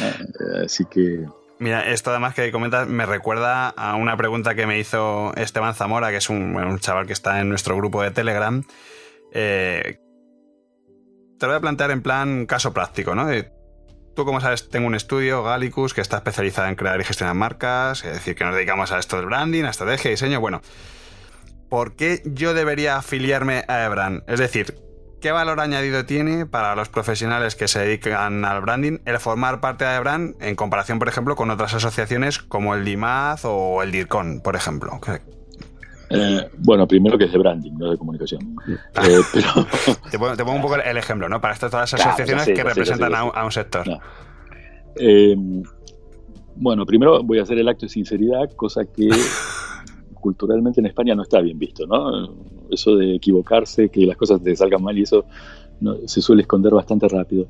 Eh, 0.00 0.64
así 0.64 0.84
que... 0.84 1.26
Mira, 1.58 1.90
esto 1.90 2.10
además 2.10 2.34
que 2.34 2.52
comentas 2.52 2.86
me 2.86 3.04
recuerda 3.04 3.68
a 3.68 3.96
una 3.96 4.16
pregunta 4.16 4.54
que 4.54 4.66
me 4.66 4.78
hizo 4.78 5.34
Esteban 5.34 5.74
Zamora, 5.74 6.10
que 6.10 6.18
es 6.18 6.30
un, 6.30 6.78
chaval 6.78 7.06
que 7.06 7.12
está 7.12 7.40
en 7.40 7.48
nuestro 7.48 7.76
grupo 7.76 8.02
de 8.02 8.12
Telegram. 8.12 8.62
Eh, 9.32 9.98
te 11.38 11.46
lo 11.46 11.52
voy 11.52 11.58
a 11.58 11.60
plantear 11.60 11.90
en 11.90 12.02
plan 12.02 12.46
caso 12.46 12.72
práctico, 12.72 13.14
¿no? 13.14 13.26
tú, 14.18 14.24
como 14.24 14.40
sabes, 14.40 14.68
tengo 14.68 14.88
un 14.88 14.96
estudio, 14.96 15.44
Galicus, 15.44 15.94
que 15.94 16.00
está 16.00 16.16
especializado 16.16 16.66
en 16.66 16.74
crear 16.74 17.00
y 17.00 17.04
gestionar 17.04 17.36
marcas, 17.36 18.04
es 18.04 18.14
decir, 18.14 18.34
que 18.34 18.44
nos 18.44 18.52
dedicamos 18.52 18.90
a 18.90 18.98
esto 18.98 19.16
del 19.16 19.26
branding, 19.26 19.62
a 19.62 19.70
estrategia, 19.70 20.10
diseño. 20.10 20.40
Bueno, 20.40 20.60
¿por 21.68 21.94
qué 21.94 22.20
yo 22.24 22.52
debería 22.52 22.96
afiliarme 22.96 23.64
a 23.68 23.84
Ebran? 23.84 24.24
Es 24.26 24.40
decir, 24.40 24.74
¿qué 25.20 25.32
valor 25.32 25.60
añadido 25.60 26.04
tiene 26.04 26.46
para 26.46 26.74
los 26.76 26.88
profesionales 26.88 27.56
que 27.56 27.68
se 27.68 27.80
dedican 27.80 28.44
al 28.44 28.60
branding 28.60 28.98
el 29.04 29.18
formar 29.18 29.60
parte 29.60 29.84
de 29.84 29.98
Brand 30.00 30.36
en 30.40 30.54
comparación, 30.56 30.98
por 30.98 31.08
ejemplo, 31.08 31.36
con 31.36 31.50
otras 31.50 31.74
asociaciones 31.74 32.38
como 32.38 32.74
el 32.74 32.84
DIMAZ 32.84 33.44
o 33.44 33.82
el 33.82 33.92
DIRCON, 33.92 34.40
por 34.42 34.56
ejemplo? 34.56 35.00
Eh, 36.10 36.48
bueno, 36.58 36.86
primero 36.86 37.18
que 37.18 37.24
es 37.24 37.32
de 37.32 37.38
branding, 37.38 37.72
no 37.76 37.90
de 37.90 37.98
comunicación. 37.98 38.56
Ah. 38.94 39.06
Eh, 39.06 39.20
pero... 39.32 39.66
te, 40.36 40.44
pongo, 40.44 40.54
un 40.54 40.62
poco 40.62 40.76
el 40.76 40.96
ejemplo, 40.96 41.28
¿no? 41.28 41.40
Para 41.40 41.54
estas 41.54 41.70
todas 41.70 41.92
las 41.92 42.00
asociaciones 42.00 42.46
que 42.46 42.64
representan 42.64 43.14
a, 43.14 43.44
un, 43.44 43.52
sector. 43.52 43.86
Eh, 44.96 45.36
bueno, 46.56 46.86
primero 46.86 47.22
voy 47.22 47.38
a 47.38 47.42
hacer 47.42 47.58
el 47.58 47.68
acto 47.68 47.86
de 47.86 47.90
sinceridad, 47.90 48.50
cosa 48.56 48.84
que 48.84 49.08
culturalmente 50.20 50.80
en 50.80 50.86
España 50.86 51.14
no 51.14 51.22
está 51.22 51.40
bien 51.40 51.58
visto, 51.58 51.86
¿no? 51.86 52.34
Eso 52.70 52.96
de 52.96 53.16
equivocarse, 53.16 53.88
que 53.88 54.06
las 54.06 54.16
cosas 54.16 54.42
te 54.42 54.54
salgan 54.56 54.82
mal 54.82 54.96
y 54.98 55.02
eso 55.02 55.24
se 56.06 56.20
suele 56.20 56.42
esconder 56.42 56.72
bastante 56.72 57.08
rápido. 57.08 57.46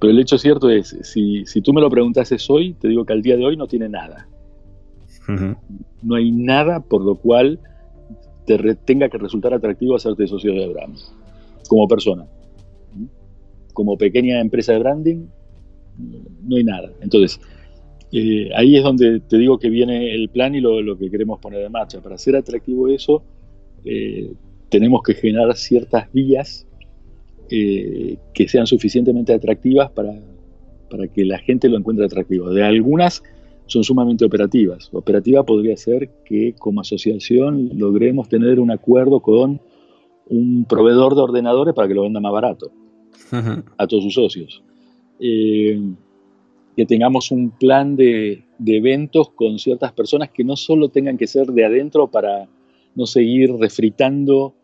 Pero 0.00 0.12
el 0.12 0.18
hecho 0.18 0.38
cierto 0.38 0.70
es, 0.70 0.96
si, 1.02 1.44
si 1.46 1.60
tú 1.60 1.72
me 1.72 1.80
lo 1.80 1.90
preguntases 1.90 2.48
hoy, 2.50 2.74
te 2.74 2.88
digo 2.88 3.04
que 3.04 3.12
al 3.12 3.22
día 3.22 3.36
de 3.36 3.44
hoy 3.44 3.56
no 3.56 3.66
tiene 3.66 3.88
nada. 3.88 4.28
No 6.02 6.14
hay 6.14 6.30
nada 6.30 6.80
por 6.80 7.04
lo 7.04 7.16
cual 7.16 7.60
te 8.46 8.74
tenga 8.76 9.08
que 9.08 9.18
resultar 9.18 9.52
atractivo 9.52 9.96
hacerte 9.96 10.26
socio 10.26 10.54
de 10.54 10.64
Abraham, 10.64 10.94
como 11.68 11.86
persona. 11.86 12.24
Como 13.74 13.98
pequeña 13.98 14.40
empresa 14.40 14.72
de 14.72 14.78
branding, 14.78 15.26
no 16.42 16.56
hay 16.56 16.64
nada. 16.64 16.90
Entonces, 17.00 17.40
eh, 18.10 18.50
ahí 18.54 18.76
es 18.76 18.82
donde 18.82 19.20
te 19.20 19.36
digo 19.36 19.58
que 19.58 19.68
viene 19.68 20.14
el 20.14 20.28
plan 20.28 20.54
y 20.54 20.60
lo, 20.60 20.96
que 20.96 21.10
queremos 21.10 21.38
poner 21.40 21.64
en 21.64 21.72
marcha. 21.72 22.00
Para 22.00 22.14
hacer 22.14 22.36
atractivo 22.36 22.88
eso, 22.88 23.22
eh, 23.84 24.32
tenemos 24.68 25.02
que 25.02 25.14
generar 25.14 25.54
ciertas 25.56 26.10
vías 26.12 26.66
eh, 27.50 28.16
que 28.32 28.48
sean 28.48 28.66
suficientemente 28.66 29.32
atractivas 29.32 29.90
para, 29.90 30.14
para 30.90 31.08
que 31.08 31.24
la 31.24 31.38
gente 31.38 31.68
lo 31.68 31.76
encuentre 31.76 32.06
atractivo. 32.06 32.50
De 32.50 32.62
algunas 32.62 33.22
son 33.66 33.84
sumamente 33.84 34.24
operativas. 34.24 34.88
Operativa 34.92 35.44
podría 35.44 35.76
ser 35.76 36.10
que 36.24 36.54
como 36.58 36.80
asociación 36.80 37.70
logremos 37.74 38.28
tener 38.28 38.58
un 38.60 38.70
acuerdo 38.70 39.20
con 39.20 39.60
un 40.30 40.64
proveedor 40.64 41.14
de 41.14 41.20
ordenadores 41.22 41.74
para 41.74 41.88
que 41.88 41.94
lo 41.94 42.02
venda 42.02 42.20
más 42.20 42.32
barato 42.32 42.70
a 43.76 43.86
todos 43.86 44.04
sus 44.04 44.14
socios. 44.14 44.62
Que 46.78 46.86
tengamos 46.86 47.32
un 47.32 47.50
plan 47.50 47.96
de, 47.96 48.44
eventos 48.64 49.30
con 49.30 49.58
ciertas 49.58 49.90
personas 49.90 50.30
que 50.30 50.44
no 50.44 50.54
solo 50.54 50.90
tengan 50.90 51.18
que 51.18 51.26
ser 51.26 51.48
de 51.48 51.64
adentro 51.64 52.08
para 52.08 52.48
no 52.94 53.04
seguir 53.04 53.52
refritando 53.54 54.54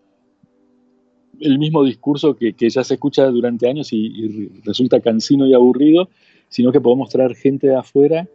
el 1.40 1.59
mismo 1.59 1.83
discurso 1.83 2.37
que, 2.37 2.55
ya 2.57 2.85
se 2.85 2.94
escucha 2.94 3.27
durante 3.27 3.68
años 3.68 3.92
y, 3.92 4.48
resulta 4.62 5.00
cansino 5.00 5.44
y 5.48 5.55
aburrido, 5.55 6.09
sino 6.48 6.70
que 6.70 6.81
podemos 6.81 7.11
traer 7.11 7.35
gente 7.35 7.66
de 7.66 7.74
afuera 7.74 8.29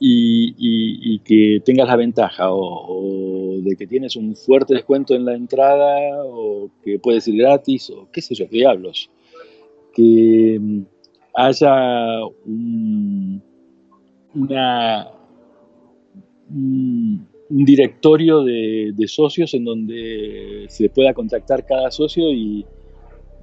y, 0.00 1.20
que 1.20 1.62
tengas 1.64 1.86
la 1.86 1.94
ventaja 1.94 2.52
o, 2.52 3.60
de 3.62 3.76
que 3.76 3.86
tienes 3.86 4.16
un 4.16 4.34
fuerte 4.34 4.74
descuento 4.74 5.14
en 5.14 5.24
la 5.24 5.36
entrada 5.36 6.24
o 6.24 6.68
que 6.84 6.98
puedes 6.98 7.28
ir 7.28 7.36
gratis 7.36 7.90
o 7.90 8.08
qué 8.10 8.20
sé 8.20 8.34
yo, 8.34 8.46
diablos. 8.46 9.08
Que 9.94 10.58
haya 11.34 12.24
un, 12.44 13.42
una, 14.34 15.08
un, 16.50 17.28
directorio 17.48 18.42
de, 18.42 18.94
socios 19.06 19.54
en 19.54 19.64
donde 19.64 20.66
se 20.68 20.88
pueda 20.88 21.12
contactar 21.12 21.66
cada 21.66 21.90
socio 21.90 22.32
y, 22.32 22.64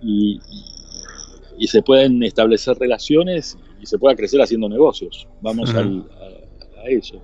y, 0.02 0.40
se 1.68 1.82
pueden 1.82 2.24
establecer 2.24 2.78
relaciones 2.78 3.58
y 3.82 3.86
se 3.86 4.00
pueda 4.00 4.16
crecer 4.16 4.42
haciendo 4.42 4.70
negocios. 4.70 5.28
Vamos 5.42 5.74
a, 5.76 5.82
eso. 6.88 7.22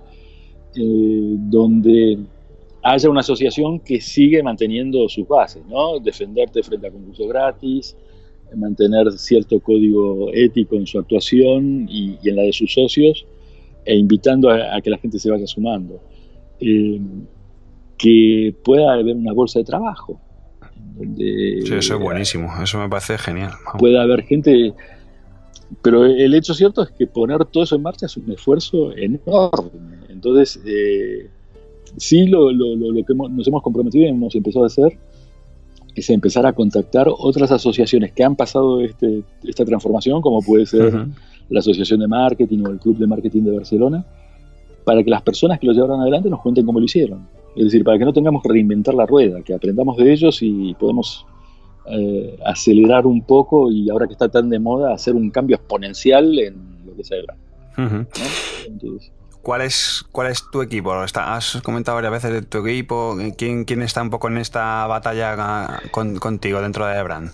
Eh, 0.74 1.36
donde 1.48 2.18
haya 2.82 3.10
una 3.10 3.20
asociación 3.20 3.80
que 3.80 4.00
sigue 4.00 4.42
manteniendo 4.42 5.08
sus 5.08 5.26
bases, 5.26 5.64
¿no? 5.66 5.98
Defenderte 5.98 6.62
frente 6.62 6.86
a 6.86 6.90
concursos 6.92 7.26
gratis, 7.26 7.96
mantener 8.54 9.12
cierto 9.12 9.60
código 9.60 10.30
ético 10.32 10.76
en 10.76 10.86
su 10.86 10.98
actuación 10.98 11.88
y, 11.88 12.18
en 12.24 12.36
la 12.36 12.42
de 12.42 12.52
sus 12.52 12.72
socios, 12.72 13.26
e 13.84 13.96
invitando 13.96 14.50
a, 14.50 14.80
que 14.80 14.90
la 14.90 14.98
gente 14.98 15.18
se 15.18 15.30
vaya 15.30 15.46
sumando. 15.46 16.00
Eh, 16.60 17.00
que 17.98 18.54
pueda 18.62 18.92
haber 18.92 19.16
una 19.16 19.32
bolsa 19.32 19.58
de 19.58 19.64
trabajo. 19.64 20.20
sí, 21.16 21.74
eso 21.74 21.94
es 21.94 22.00
buenísimo, 22.00 22.50
eso 22.62 22.78
me 22.78 22.88
parece 22.88 23.16
genial. 23.18 23.52
Puede 23.78 23.98
haber 23.98 24.22
gente 24.22 24.74
pero 25.82 26.04
el 26.04 26.34
hecho 26.34 26.54
cierto 26.54 26.82
es 26.82 26.90
que 26.90 27.06
poner 27.06 27.44
todo 27.46 27.64
eso 27.64 27.76
en 27.76 27.82
marcha 27.82 28.06
es 28.06 28.16
un 28.16 28.30
esfuerzo 28.30 28.96
enorme. 28.96 29.98
Entonces, 30.08 30.60
eh, 30.64 31.28
sí, 31.96 32.26
lo, 32.26 32.48
que 32.48 33.14
nos 33.14 33.46
hemos 33.46 33.62
comprometido 33.62 34.04
y 34.04 34.08
hemos 34.08 34.34
empezado 34.34 34.64
a 34.64 34.68
hacer 34.68 34.96
es 35.96 36.10
empezar 36.10 36.46
a 36.46 36.52
contactar 36.52 37.08
otras 37.08 37.50
asociaciones 37.50 38.12
que 38.12 38.22
han 38.22 38.36
pasado 38.36 38.80
este, 38.80 39.22
esta 39.44 39.64
transformación, 39.64 40.20
como 40.20 40.42
puede 40.42 40.66
ser 40.66 40.92
la 41.48 41.60
Asociación 41.60 42.00
de 42.00 42.08
Marketing 42.08 42.64
o 42.66 42.70
el 42.70 42.78
Club 42.78 42.98
de 42.98 43.06
Marketing 43.06 43.42
de 43.42 43.52
Barcelona, 43.52 44.04
para 44.84 45.02
que 45.02 45.10
las 45.10 45.22
personas 45.22 45.58
que 45.58 45.66
lo 45.66 45.72
llevaron 45.72 46.00
adelante 46.00 46.28
nos 46.28 46.40
cuenten 46.40 46.66
cómo 46.66 46.78
lo 46.78 46.84
hicieron. 46.84 47.26
Es 47.56 47.64
decir, 47.64 47.82
para 47.82 47.98
que 47.98 48.04
no 48.04 48.12
tengamos 48.12 48.42
que 48.42 48.50
reinventar 48.50 48.94
la 48.94 49.06
rueda, 49.06 49.40
que 49.42 49.54
aprendamos 49.54 49.96
de 49.96 50.12
ellos 50.12 50.38
y 50.42 50.74
podemos 50.74 51.24
eh, 51.86 52.36
acelerar 52.44 53.06
un 53.06 53.22
poco 53.22 53.70
y 53.70 53.88
ahora 53.88 54.06
que 54.06 54.12
está 54.12 54.28
tan 54.28 54.50
de 54.50 54.58
moda, 54.58 54.92
hacer 54.92 55.14
un 55.14 55.30
cambio 55.30 55.56
exponencial 55.56 56.38
en 56.38 56.56
lo 56.84 56.94
que 56.94 57.04
se 57.04 57.16
¿Cuál, 59.46 59.62
es, 59.62 60.04
¿Cuál 60.10 60.32
es 60.32 60.42
tu 60.50 60.60
equipo? 60.60 60.90
has 60.92 61.62
comentado 61.62 61.94
varias 61.94 62.14
veces 62.14 62.32
de 62.32 62.42
tu 62.42 62.66
equipo. 62.66 63.16
¿Quién, 63.38 63.64
quién 63.64 63.80
está 63.80 64.02
un 64.02 64.10
poco 64.10 64.26
en 64.26 64.38
esta 64.38 64.88
batalla 64.88 65.82
contigo 65.92 66.60
dentro 66.60 66.84
de 66.84 67.00
Brand? 67.00 67.30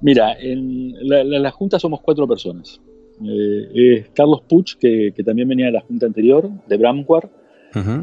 Mira, 0.00 0.36
en 0.38 0.94
la, 1.02 1.50
Junta 1.50 1.80
somos 1.80 2.00
cuatro 2.00 2.28
personas. 2.28 2.80
Eh, 3.24 3.70
es 3.74 4.10
Carlos 4.10 4.42
Puch, 4.48 4.76
que, 4.76 5.12
también 5.24 5.48
venía 5.48 5.66
de 5.66 5.72
la 5.72 5.80
Junta 5.80 6.06
anterior, 6.06 6.48
de 6.68 6.76
Bramquar. 6.76 7.28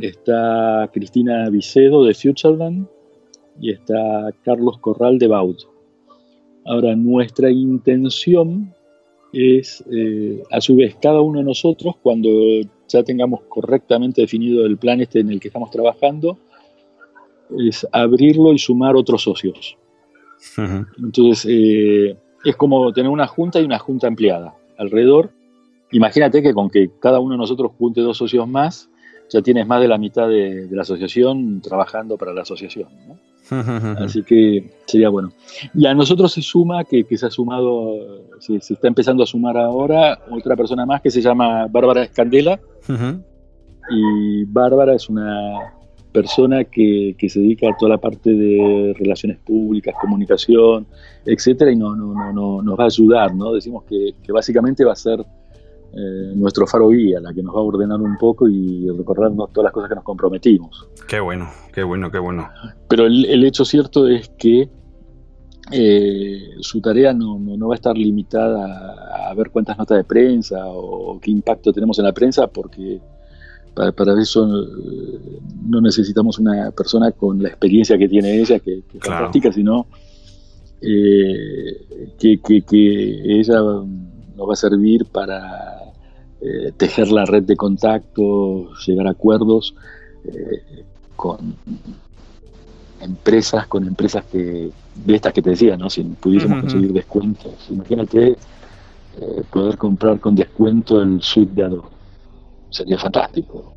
Está 0.01 0.89
Cristina 0.91 1.49
Vicedo, 1.49 2.03
de 2.03 2.13
Futureland 2.13 2.87
y 3.57 3.71
está 3.71 4.33
Carlos 4.43 4.79
Corral 4.79 5.17
de 5.17 5.27
Baud. 5.27 5.59
Ahora, 6.65 6.93
nuestra 6.97 7.49
intención 7.49 8.75
es, 9.31 9.81
eh, 9.89 10.43
a 10.51 10.59
su 10.59 10.75
vez, 10.75 10.97
cada 11.01 11.21
uno 11.21 11.39
de 11.39 11.45
nosotros, 11.45 11.95
cuando 12.03 12.29
ya 12.93 13.03
tengamos 13.03 13.41
correctamente 13.49 14.21
definido 14.21 14.65
el 14.65 14.77
plan 14.77 15.01
este 15.01 15.19
en 15.19 15.29
el 15.29 15.39
que 15.39 15.49
estamos 15.49 15.71
trabajando, 15.71 16.37
es 17.57 17.87
abrirlo 17.91 18.53
y 18.53 18.59
sumar 18.59 18.95
otros 18.95 19.23
socios. 19.23 19.77
Entonces, 20.97 21.45
eh, 21.49 22.17
es 22.43 22.55
como 22.55 22.91
tener 22.93 23.09
una 23.09 23.27
junta 23.27 23.59
y 23.59 23.63
una 23.63 23.79
junta 23.79 24.07
ampliada 24.07 24.55
alrededor. 24.77 25.31
Imagínate 25.91 26.41
que 26.41 26.53
con 26.53 26.69
que 26.69 26.91
cada 26.99 27.19
uno 27.19 27.33
de 27.33 27.37
nosotros 27.37 27.71
junte 27.77 28.01
dos 28.01 28.17
socios 28.17 28.47
más, 28.47 28.89
ya 29.29 29.41
tienes 29.41 29.65
más 29.67 29.81
de 29.81 29.87
la 29.87 29.97
mitad 29.97 30.27
de, 30.27 30.67
la 30.69 30.81
asociación 30.81 31.61
trabajando 31.61 32.17
para 32.17 32.33
la 32.33 32.41
asociación. 32.41 32.89
Así 33.99 34.23
que 34.23 34.71
sería 34.85 35.09
bueno. 35.09 35.31
Y 35.73 35.85
a 35.85 35.93
nosotros 35.93 36.31
se 36.33 36.41
suma, 36.41 36.83
que, 36.83 37.05
se 37.15 37.25
ha 37.25 37.29
sumado, 37.29 37.95
se, 38.39 38.55
está 38.55 38.87
empezando 38.87 39.23
a 39.23 39.27
sumar 39.27 39.57
ahora, 39.57 40.19
otra 40.31 40.55
persona 40.55 40.85
más 40.85 41.01
que 41.01 41.11
se 41.11 41.21
llama 41.21 41.67
Bárbara 41.67 42.03
Escandela. 42.03 42.59
Y 43.89 44.45
Bárbara 44.45 44.95
es 44.95 45.09
una 45.09 45.59
persona 46.11 46.63
que, 46.63 47.15
se 47.27 47.39
dedica 47.39 47.69
a 47.69 47.77
toda 47.77 47.89
la 47.89 47.97
parte 47.97 48.29
de 48.29 48.93
relaciones 48.97 49.39
públicas, 49.39 49.95
comunicación, 49.99 50.85
etcétera, 51.25 51.71
y 51.71 51.75
no, 51.75 51.95
no, 51.95 52.31
no, 52.31 52.61
nos 52.61 52.79
va 52.79 52.83
a 52.83 52.87
ayudar, 52.87 53.35
¿no? 53.35 53.53
Decimos 53.53 53.83
que, 53.83 54.11
que 54.23 54.31
básicamente 54.31 54.85
va 54.85 54.93
a 54.93 54.95
ser 54.95 55.25
eh, 55.95 56.31
nuestro 56.33 56.65
faro 56.65 56.89
guía, 56.89 57.19
la 57.19 57.31
que 57.35 57.43
nos 57.43 57.55
va 57.55 57.59
a 57.59 57.63
ordenar 57.63 58.01
un 58.01 58.17
poco 58.17 58.49
y 58.49 58.89
recordarnos 58.89 59.53
todas 59.53 59.65
las 59.65 59.73
cosas 59.73 59.89
que 59.89 59.95
nos 59.95 60.03
comprometimos. 60.03 60.87
Qué 61.07 61.19
bueno, 61.19 61.51
qué 61.71 61.83
bueno, 61.83 62.09
qué 62.09 62.17
bueno. 62.17 62.49
Pero 62.87 63.05
el, 63.05 63.43
hecho 63.43 63.63
cierto 63.63 64.07
es 64.07 64.29
que 64.29 64.69
eh, 65.71 66.49
su 66.61 66.81
tarea 66.81 67.13
no, 67.13 67.39
va 67.67 67.75
a 67.75 67.75
estar 67.75 67.95
limitada 67.95 69.29
a, 69.29 69.33
ver 69.35 69.51
cuántas 69.51 69.77
notas 69.77 69.97
de 69.97 70.03
prensa 70.03 70.65
o 70.65 71.19
qué 71.19 71.29
impacto 71.29 71.71
tenemos 71.71 71.99
en 71.99 72.05
la 72.05 72.11
prensa, 72.11 72.47
porque 72.47 72.99
para, 73.75 73.93
eso 74.19 74.63
eh, 74.63 75.39
no 75.63 75.79
necesitamos 75.79 76.39
una 76.39 76.71
persona 76.71 77.11
con 77.11 77.41
la 77.43 77.49
experiencia 77.49 77.99
que 77.99 78.09
tiene 78.09 78.39
ella, 78.39 78.57
que, 78.57 78.81
que 78.91 78.97
practica, 78.97 79.51
sino 79.51 79.85
que, 80.81 82.39
que 82.41 83.39
ella 83.39 83.61
nos 83.61 84.49
va 84.49 84.53
a 84.53 84.55
servir 84.55 85.05
para 85.05 85.82
eh, 86.45 86.73
tejer 86.75 87.09
la 87.09 87.25
red 87.25 87.43
de 87.43 87.55
contactos, 87.55 88.85
llegar 88.85 89.07
a 89.07 89.11
acuerdos 89.11 89.73
eh, 90.25 90.83
con, 91.15 91.55
empresas 92.99 93.67
con 93.67 93.87
empresas 93.87 94.25
que 94.31 94.69
de 95.05 95.15
estas 95.15 95.33
que 95.33 95.41
te 95.41 95.51
decía, 95.51 95.77
¿no? 95.77 95.89
Si 95.89 96.03
pudiésemos 96.03 96.61
conseguir 96.61 96.91
descuentos, 96.91 97.53
imagínate 97.69 98.29
eh, 98.31 99.43
poder 99.51 99.77
comprar 99.77 100.19
con 100.19 100.35
descuento 100.35 101.01
el 101.01 101.21
suite 101.21 101.53
de 101.53 101.63
Adobe. 101.63 101.87
Sería 102.69 102.97
fantástico. 102.97 103.75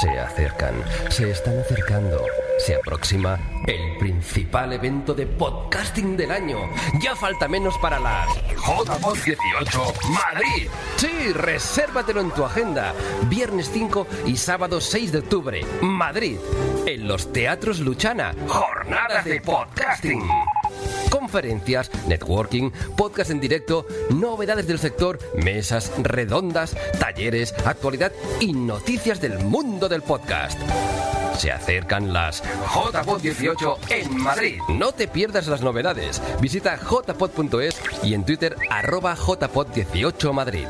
Se 0.00 0.10
acercan, 0.18 0.74
se 1.08 1.30
están 1.30 1.58
acercando. 1.58 2.18
Se 2.58 2.74
aproxima 2.74 3.38
el 3.66 3.98
principal 3.98 4.72
evento 4.72 5.14
de 5.14 5.26
podcasting 5.26 6.16
del 6.16 6.30
año. 6.30 6.58
Ya 7.00 7.14
falta 7.14 7.46
menos 7.46 7.78
para 7.78 7.98
las 7.98 8.28
JPod 8.56 9.16
18 9.16 9.94
Madrid. 10.10 10.68
Sí, 10.96 11.32
resérvatelo 11.32 12.20
en 12.20 12.30
tu 12.32 12.44
agenda. 12.44 12.92
Viernes 13.28 13.70
5 13.72 14.06
y 14.26 14.36
sábado 14.36 14.80
6 14.80 15.12
de 15.12 15.18
octubre, 15.18 15.64
Madrid. 15.80 16.38
En 16.86 17.06
los 17.06 17.32
teatros 17.32 17.78
Luchana. 17.78 18.34
Jornadas 18.48 19.24
de 19.24 19.40
podcasting 19.40 20.28
conferencias, 21.10 21.90
networking, 22.06 22.70
podcast 22.96 23.30
en 23.30 23.40
directo, 23.40 23.86
novedades 24.10 24.66
del 24.66 24.78
sector, 24.78 25.18
mesas 25.34 25.92
redondas, 25.98 26.76
talleres, 26.98 27.54
actualidad 27.64 28.12
y 28.40 28.52
noticias 28.52 29.20
del 29.20 29.38
mundo 29.38 29.88
del 29.88 30.02
podcast. 30.02 30.58
Se 31.38 31.52
acercan 31.52 32.12
las 32.12 32.42
JPod 32.42 33.20
18 33.20 33.78
en 33.90 34.18
Madrid. 34.18 34.60
No 34.68 34.92
te 34.92 35.06
pierdas 35.06 35.46
las 35.46 35.62
novedades. 35.62 36.20
Visita 36.40 36.76
jpod.es 36.76 37.80
y 38.02 38.14
en 38.14 38.24
Twitter 38.24 38.56
arroba 38.70 39.16
jpod18 39.16 40.32
Madrid. 40.32 40.66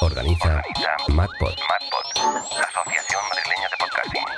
Organiza, 0.00 0.60
MadPod. 1.08 1.54
la 2.16 2.66
Asociación 2.66 3.22
Madrileña 3.30 3.68
de 3.70 3.76
Podcasting 3.78 4.34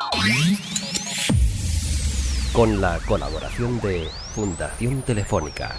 con 2.52 2.80
la 2.80 2.98
colaboración 3.06 3.80
de 3.80 4.08
Fundación 4.34 5.02
Telefónica. 5.02 5.74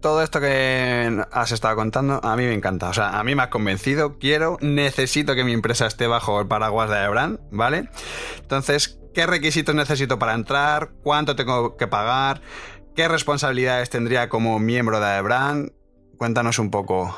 Todo 0.00 0.22
esto 0.22 0.40
que 0.40 1.24
has 1.32 1.52
estado 1.52 1.74
contando 1.76 2.20
a 2.22 2.36
mí 2.36 2.44
me 2.44 2.54
encanta. 2.54 2.88
O 2.88 2.92
sea, 2.92 3.18
a 3.18 3.24
mí 3.24 3.34
me 3.34 3.42
ha 3.42 3.50
convencido. 3.50 4.18
Quiero, 4.18 4.56
necesito 4.60 5.34
que 5.34 5.44
mi 5.44 5.52
empresa 5.52 5.86
esté 5.86 6.06
bajo 6.06 6.40
el 6.40 6.46
paraguas 6.46 6.88
de 6.90 6.96
Aebran, 6.96 7.40
¿vale? 7.50 7.88
Entonces, 8.40 9.00
¿qué 9.12 9.26
requisitos 9.26 9.74
necesito 9.74 10.18
para 10.18 10.34
entrar? 10.34 10.90
¿Cuánto 11.02 11.34
tengo 11.34 11.76
que 11.76 11.86
pagar? 11.86 12.40
¿Qué 12.94 13.08
responsabilidades 13.08 13.90
tendría 13.90 14.28
como 14.28 14.58
miembro 14.58 15.00
de 15.00 15.06
Aebran? 15.06 15.72
Cuéntanos 16.16 16.58
un 16.58 16.70
poco. 16.70 17.16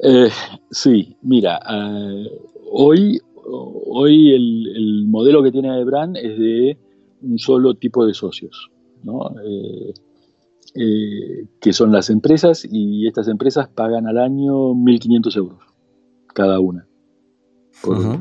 Eh, 0.00 0.30
sí, 0.70 1.16
mira, 1.22 1.60
eh, 1.68 2.30
hoy 2.70 3.20
hoy 3.50 4.34
el, 4.34 5.06
modelo 5.06 5.42
que 5.42 5.50
tiene 5.50 5.80
Ebran 5.80 6.16
es 6.16 6.38
de 6.38 6.78
un 7.22 7.38
solo 7.38 7.74
tipo 7.74 8.06
de 8.06 8.14
socios, 8.14 8.70
eh, 9.04 9.92
eh, 10.78 11.46
que 11.60 11.72
son 11.72 11.92
las 11.92 12.10
empresas 12.10 12.66
y 12.70 13.06
estas 13.06 13.28
empresas 13.28 13.68
pagan 13.68 14.06
al 14.06 14.18
año 14.18 14.74
1.500 14.74 15.36
euros 15.36 15.58
cada 16.34 16.60
una 16.60 16.86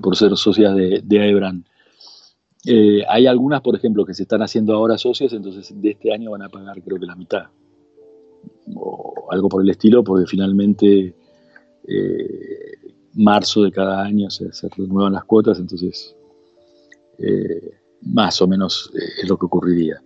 por, 0.01 0.15
ser 0.15 0.35
socias 0.37 0.75
de, 0.75 1.01
de 1.03 1.29
Ebran. 1.29 1.65
Eh, 2.65 3.03
hay 3.07 3.27
algunas, 3.27 3.61
por 3.61 3.75
ejemplo, 3.75 4.05
que 4.05 4.13
se 4.13 4.23
están 4.23 4.41
haciendo 4.41 4.73
ahora 4.73 4.97
socias, 4.97 5.33
entonces 5.33 5.73
de 5.79 5.91
este 5.91 6.13
año 6.13 6.31
van 6.31 6.43
a 6.43 6.49
pagar 6.49 6.81
creo 6.81 6.99
que 6.99 7.05
la 7.05 7.15
mitad 7.15 7.43
o 8.75 9.27
algo 9.31 9.49
por 9.49 9.61
el 9.61 9.69
estilo, 9.69 10.03
porque 10.03 10.25
finalmente 10.25 11.15
marzo 13.17 13.63
de 13.63 13.71
cada 13.71 14.03
año 14.03 14.29
se, 14.29 14.49
renuevan 14.77 15.13
las 15.13 15.25
cuotas, 15.25 15.59
entonces 15.59 16.15
eh, 17.17 17.71
más 18.01 18.41
o 18.41 18.47
menos 18.47 18.91
eh, 18.93 19.21
es 19.23 19.29
lo 19.29 19.37
que 19.37 19.47
ocurriría. 19.47 20.01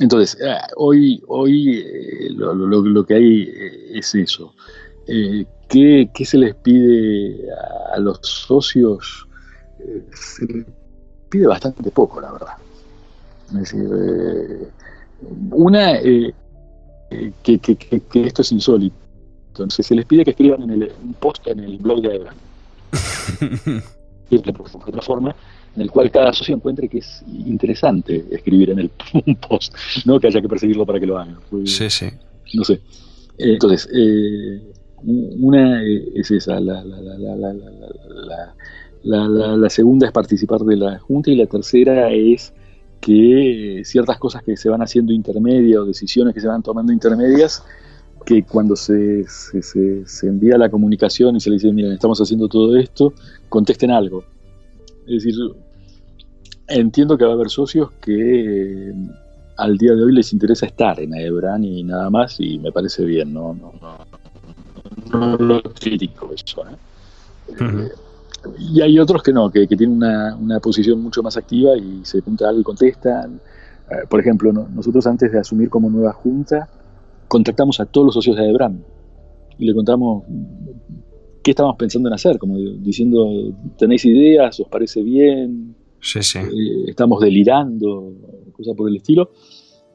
Entonces, 0.00 0.38
eh, 0.40 0.56
hoy, 0.76 1.22
hoy 1.26 1.84
lo, 2.36 3.04
que 3.04 3.14
hay 3.14 3.52
es 3.92 4.14
eso. 4.14 4.54
¿qué, 5.06 6.08
se 6.24 6.38
les 6.38 6.54
pide 6.56 7.46
a, 7.92 7.98
los 7.98 8.20
socios? 8.22 9.26
se 10.12 10.46
les 10.46 10.66
pide 11.28 11.46
bastante 11.46 11.90
poco, 11.90 12.20
la 12.20 12.32
verdad. 12.32 12.54
Es 13.48 13.72
decir, 13.72 14.70
una, 15.50 16.00
que, 16.00 17.58
que 17.58 18.26
esto 18.26 18.42
es 18.42 18.52
insólito 18.52 19.08
entonces 19.58 19.86
se 19.86 19.94
les 19.96 20.06
pide 20.06 20.24
que 20.24 20.30
escriban 20.30 20.62
en 20.62 20.70
el, 20.70 20.92
un 21.02 21.14
post 21.14 21.44
en 21.48 21.58
el 21.58 21.78
blog 21.78 22.00
de 22.02 22.12
Aebran. 22.12 22.36
de 24.30 24.38
otra 24.38 25.02
forma, 25.02 25.34
en 25.78 25.82
el 25.82 25.90
cual 25.92 26.10
cada 26.10 26.32
socio 26.32 26.56
encuentre 26.56 26.88
que 26.88 26.98
es 26.98 27.22
interesante 27.46 28.24
escribir 28.32 28.70
en 28.70 28.80
el 28.80 28.90
un 29.26 29.36
post, 29.36 29.72
no 30.04 30.18
que 30.18 30.26
haya 30.26 30.40
que 30.40 30.48
perseguirlo 30.48 30.84
para 30.84 30.98
que 30.98 31.06
lo 31.06 31.16
hagan. 31.16 31.38
sí, 31.64 31.88
sí. 31.88 32.06
No 32.54 32.64
sé. 32.64 32.74
Eh, 33.38 33.52
entonces, 33.52 33.88
eh, 33.94 34.60
una 35.04 35.80
es 35.84 36.30
esa, 36.32 36.58
la, 36.58 36.82
la, 39.04 39.70
segunda 39.70 40.06
es 40.06 40.12
participar 40.12 40.62
de 40.62 40.76
la 40.76 40.98
Junta 40.98 41.30
y 41.30 41.36
la 41.36 41.46
tercera 41.46 42.10
es 42.10 42.52
que 43.00 43.82
ciertas 43.84 44.18
cosas 44.18 44.42
que 44.42 44.56
se 44.56 44.68
van 44.68 44.82
haciendo 44.82 45.12
intermedias 45.12 45.78
o 45.78 45.84
decisiones 45.84 46.34
que 46.34 46.40
se 46.40 46.48
van 46.48 46.64
tomando 46.64 46.92
intermedias 46.92 47.62
que 48.26 48.42
cuando 48.42 48.74
se, 48.74 49.24
se, 49.28 50.26
envía 50.26 50.58
la 50.58 50.68
comunicación 50.68 51.36
y 51.36 51.40
se 51.40 51.50
le 51.50 51.54
dice, 51.54 51.72
miren, 51.72 51.92
estamos 51.92 52.20
haciendo 52.20 52.48
todo 52.48 52.76
esto, 52.76 53.14
contesten 53.48 53.92
algo. 53.92 54.24
Es 55.06 55.24
decir, 55.24 55.34
entiendo 56.68 57.16
que 57.16 57.24
va 57.24 57.32
a 57.32 57.34
haber 57.34 57.50
socios 57.50 57.90
que 58.00 58.90
eh, 58.90 58.94
al 59.56 59.76
día 59.76 59.94
de 59.94 60.04
hoy 60.04 60.14
les 60.14 60.32
interesa 60.32 60.66
estar 60.66 61.00
en 61.00 61.14
Aebran 61.14 61.64
y 61.64 61.82
nada 61.82 62.10
más, 62.10 62.38
y 62.38 62.58
me 62.58 62.70
parece 62.70 63.04
bien, 63.04 63.32
no, 63.32 63.54
no, 63.54 63.72
no, 65.12 65.36
lo 65.36 65.62
critico 65.62 66.30
eso. 66.32 66.64
¿eh? 66.66 67.54
Eh, 67.60 67.88
y 68.58 68.80
hay 68.80 68.98
otros 68.98 69.22
que 69.22 69.32
no, 69.32 69.50
que, 69.50 69.66
tienen 69.66 69.96
una, 69.96 70.36
una, 70.36 70.60
posición 70.60 71.00
mucho 71.00 71.22
más 71.22 71.36
activa 71.36 71.76
y 71.76 72.00
se 72.04 72.22
pregunta 72.22 72.48
algo 72.48 72.60
y 72.60 72.64
contestan. 72.64 73.40
por 74.08 74.20
ejemplo, 74.20 74.52
nosotros 74.52 75.06
antes 75.06 75.32
de 75.32 75.40
asumir 75.40 75.68
como 75.68 75.90
nueva 75.90 76.12
junta, 76.12 76.68
contactamos 77.26 77.80
a 77.80 77.86
todos 77.86 78.06
los 78.06 78.14
socios 78.14 78.36
de 78.36 78.44
Aebram 78.44 78.78
y 79.58 79.66
le 79.66 79.74
contamos 79.74 80.24
qué 81.42 81.50
estábamos 81.50 81.76
pensando 81.76 82.08
en 82.08 82.14
hacer, 82.14 82.38
como 82.38 82.56
diciendo, 82.58 83.26
¿tenéis 83.76 84.04
ideas? 84.04 84.60
¿Os 84.60 84.68
parece 84.68 85.02
bien? 85.02 85.74
Sí, 86.00 86.22
sí. 86.22 86.38
Eh, 86.38 86.84
estamos 86.88 87.20
delirando, 87.20 88.12
cosas 88.52 88.74
por 88.74 88.88
el 88.88 88.96
estilo. 88.96 89.30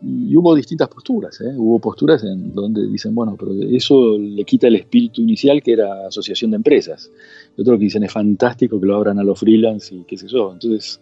Y 0.02 0.36
hubo 0.36 0.54
distintas 0.54 0.90
posturas, 0.90 1.40
¿eh? 1.40 1.54
hubo 1.56 1.80
posturas 1.80 2.26
en 2.26 2.54
donde 2.54 2.86
dicen, 2.88 3.16
bueno, 3.16 3.38
pero 3.40 3.54
eso 3.54 4.18
le 4.18 4.44
quita 4.44 4.68
el 4.68 4.76
espíritu 4.76 5.22
inicial 5.22 5.64
que 5.64 5.72
era 5.72 6.08
asociación 6.08 6.52
de 6.52 6.58
empresas. 6.58 7.10
Y 7.58 7.62
otros 7.62 7.78
que 7.78 7.86
dicen, 7.86 8.04
es 8.04 8.12
fantástico 8.12 8.82
que 8.82 8.86
lo 8.86 8.98
abran 8.98 9.18
a 9.20 9.24
los 9.24 9.40
freelance 9.40 9.96
y 9.96 10.04
qué 10.04 10.18
sé 10.18 10.28
yo. 10.28 10.52
Entonces, 10.52 11.00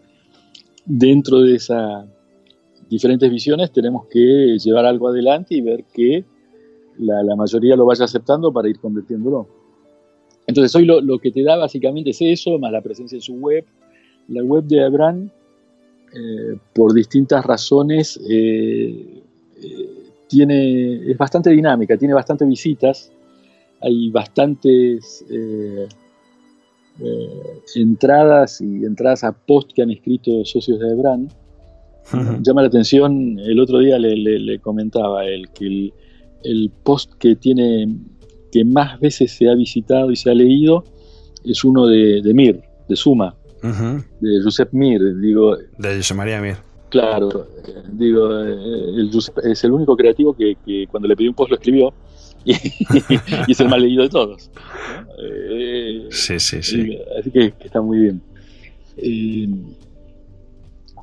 dentro 0.85 1.41
de 1.41 1.55
esa 1.55 2.05
diferentes 2.91 3.31
visiones, 3.31 3.71
tenemos 3.71 4.05
que 4.07 4.57
llevar 4.59 4.85
algo 4.85 5.07
adelante 5.07 5.55
y 5.55 5.61
ver 5.61 5.85
que 5.93 6.25
la, 6.99 7.35
mayoría 7.37 7.77
lo 7.77 7.85
vaya 7.85 8.03
aceptando 8.03 8.51
para 8.51 8.67
ir 8.67 8.79
convirtiéndolo. 8.79 9.47
Entonces 10.45 10.75
hoy 10.75 10.85
lo, 10.85 11.17
que 11.19 11.31
te 11.31 11.41
da 11.41 11.55
básicamente 11.55 12.09
es 12.09 12.21
eso, 12.21 12.59
más 12.59 12.71
la 12.73 12.81
presencia 12.81 13.15
en 13.15 13.21
su 13.21 13.35
web. 13.35 13.63
La 14.27 14.43
web 14.43 14.63
de 14.65 14.83
Abraham, 14.83 15.29
eh, 16.13 16.57
por 16.73 16.93
distintas 16.93 17.45
razones, 17.45 18.19
eh, 18.29 19.23
eh, 19.61 19.89
tiene, 20.27 21.11
es 21.11 21.17
bastante 21.17 21.49
dinámica, 21.49 21.97
tiene 21.97 22.13
bastantes 22.13 22.47
visitas, 22.47 23.11
hay 23.81 24.09
bastantes 24.09 25.25
entradas 27.75 28.61
y 28.61 28.85
entradas 28.85 29.23
a 29.23 29.31
post 29.31 29.71
que 29.73 29.81
han 29.81 29.91
escrito 29.91 30.45
socios 30.45 30.79
de 30.79 30.91
Abraham. 30.91 31.27
Llama 32.41 32.61
la 32.61 32.67
atención, 32.67 33.39
el 33.39 33.59
otro 33.59 33.79
día 33.79 33.97
le, 33.97 34.59
comentaba 34.59 35.25
el 35.25 35.49
que 35.49 35.91
el, 36.43 36.71
post 36.83 37.13
que 37.13 37.35
tiene 37.35 37.87
que 38.51 38.65
más 38.65 38.99
veces 38.99 39.31
se 39.31 39.49
ha 39.49 39.55
visitado 39.55 40.11
y 40.11 40.15
se 40.15 40.29
ha 40.29 40.33
leído 40.33 40.83
es 41.45 41.63
uno 41.63 41.87
de, 41.87 42.21
Mir, 42.33 42.61
de 42.87 42.95
Suma, 42.95 43.35
de 43.61 44.41
Josep 44.43 44.73
Mir, 44.73 45.01
digo. 45.19 45.57
De 45.77 45.97
José 45.97 46.13
María 46.13 46.41
Mir. 46.41 46.57
Claro, 46.89 47.47
digo, 47.93 48.37
el 48.37 49.09
es 49.43 49.63
el 49.63 49.71
único 49.71 49.95
creativo 49.95 50.35
que, 50.35 50.57
cuando 50.91 51.07
le 51.07 51.15
pedí 51.15 51.29
un 51.29 51.33
post 51.33 51.51
lo 51.51 51.55
escribió 51.55 51.93
y, 52.45 52.51
es 53.47 53.59
el 53.61 53.69
más 53.69 53.79
leído 53.79 54.03
de 54.03 54.09
todos. 54.09 54.51
Eh, 55.23 56.07
sí, 56.09 56.37
sí, 56.39 56.61
sí. 56.61 56.97
Así 57.17 57.31
que, 57.31 57.53
está 57.61 57.81
muy 57.81 57.99
bien. 57.99 58.21
Eh, 58.97 59.47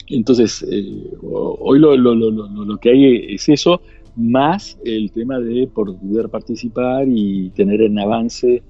entonces, 0.08 0.62
eh, 0.70 1.10
hoy 1.22 1.78
lo, 1.78 2.78
que 2.80 2.90
hay 2.90 3.34
es 3.34 3.48
eso, 3.48 3.80
más 4.14 4.76
el 4.84 5.10
tema 5.12 5.38
de 5.38 5.68
poder 5.68 6.28
participar 6.28 7.06
y 7.08 7.50
tener 7.50 7.80
en 7.80 7.98
avance 7.98 8.62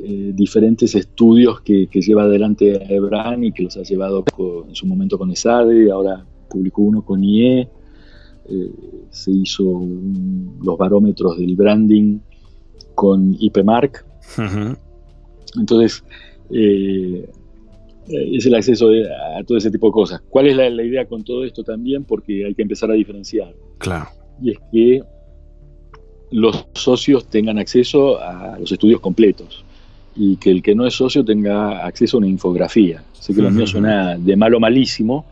eh, 0.00 0.32
diferentes 0.34 0.94
estudios 0.96 1.60
que, 1.60 1.86
lleva 1.92 2.24
adelante 2.24 2.82
Ebran 2.92 3.44
y 3.44 3.52
que 3.52 3.62
los 3.62 3.76
ha 3.76 3.82
llevado 3.82 4.24
en 4.68 4.74
su 4.74 4.86
momento 4.86 5.16
con 5.18 5.30
ESADE, 5.30 5.90
ahora 5.90 6.24
publicó 6.50 6.82
uno 6.82 7.04
con 7.04 7.22
IE, 7.22 7.60
eh, 7.60 8.70
se 9.10 9.30
hizo 9.30 9.86
los 10.62 10.78
barómetros 10.78 11.38
del 11.38 11.54
branding 11.54 12.18
con 12.96 13.36
IPMark. 13.38 14.04
Entonces, 15.56 16.02
eh, 16.50 17.30
es 18.08 18.46
el 18.46 18.54
acceso 18.56 18.88
a 19.38 19.44
todo 19.44 19.56
ese 19.56 19.70
tipo 19.70 19.86
de 19.86 19.92
cosas. 19.92 20.22
¿Cuál 20.28 20.48
es 20.48 20.56
la, 20.56 20.68
la, 20.70 20.82
idea 20.82 21.06
con 21.06 21.22
todo 21.22 21.44
esto 21.44 21.62
también? 21.62 22.04
Porque 22.04 22.44
hay 22.44 22.54
que 22.54 22.62
empezar 22.62 22.90
a 22.90 22.94
diferenciar. 22.94 23.54
Claro. 23.78 24.08
Y 24.42 24.50
es 24.50 24.58
que 24.72 25.02
los 26.32 26.66
socios 26.74 27.28
tengan 27.28 27.58
acceso 27.58 28.20
a 28.20 28.58
los 28.58 28.72
estudios 28.72 29.00
completos 29.00 29.64
y 30.16 30.36
que 30.36 30.50
el 30.50 30.62
que 30.62 30.74
no 30.74 30.86
es 30.86 30.94
socio 30.94 31.24
tenga 31.24 31.84
acceso 31.84 32.16
a 32.16 32.18
una 32.18 32.28
infografía. 32.28 33.02
Sé 33.12 33.34
que 33.34 33.42
lo 33.42 33.50
mío 33.50 33.66
suena 33.66 34.16
de 34.16 34.36
malo 34.36 34.60
malísimo, 34.60 35.26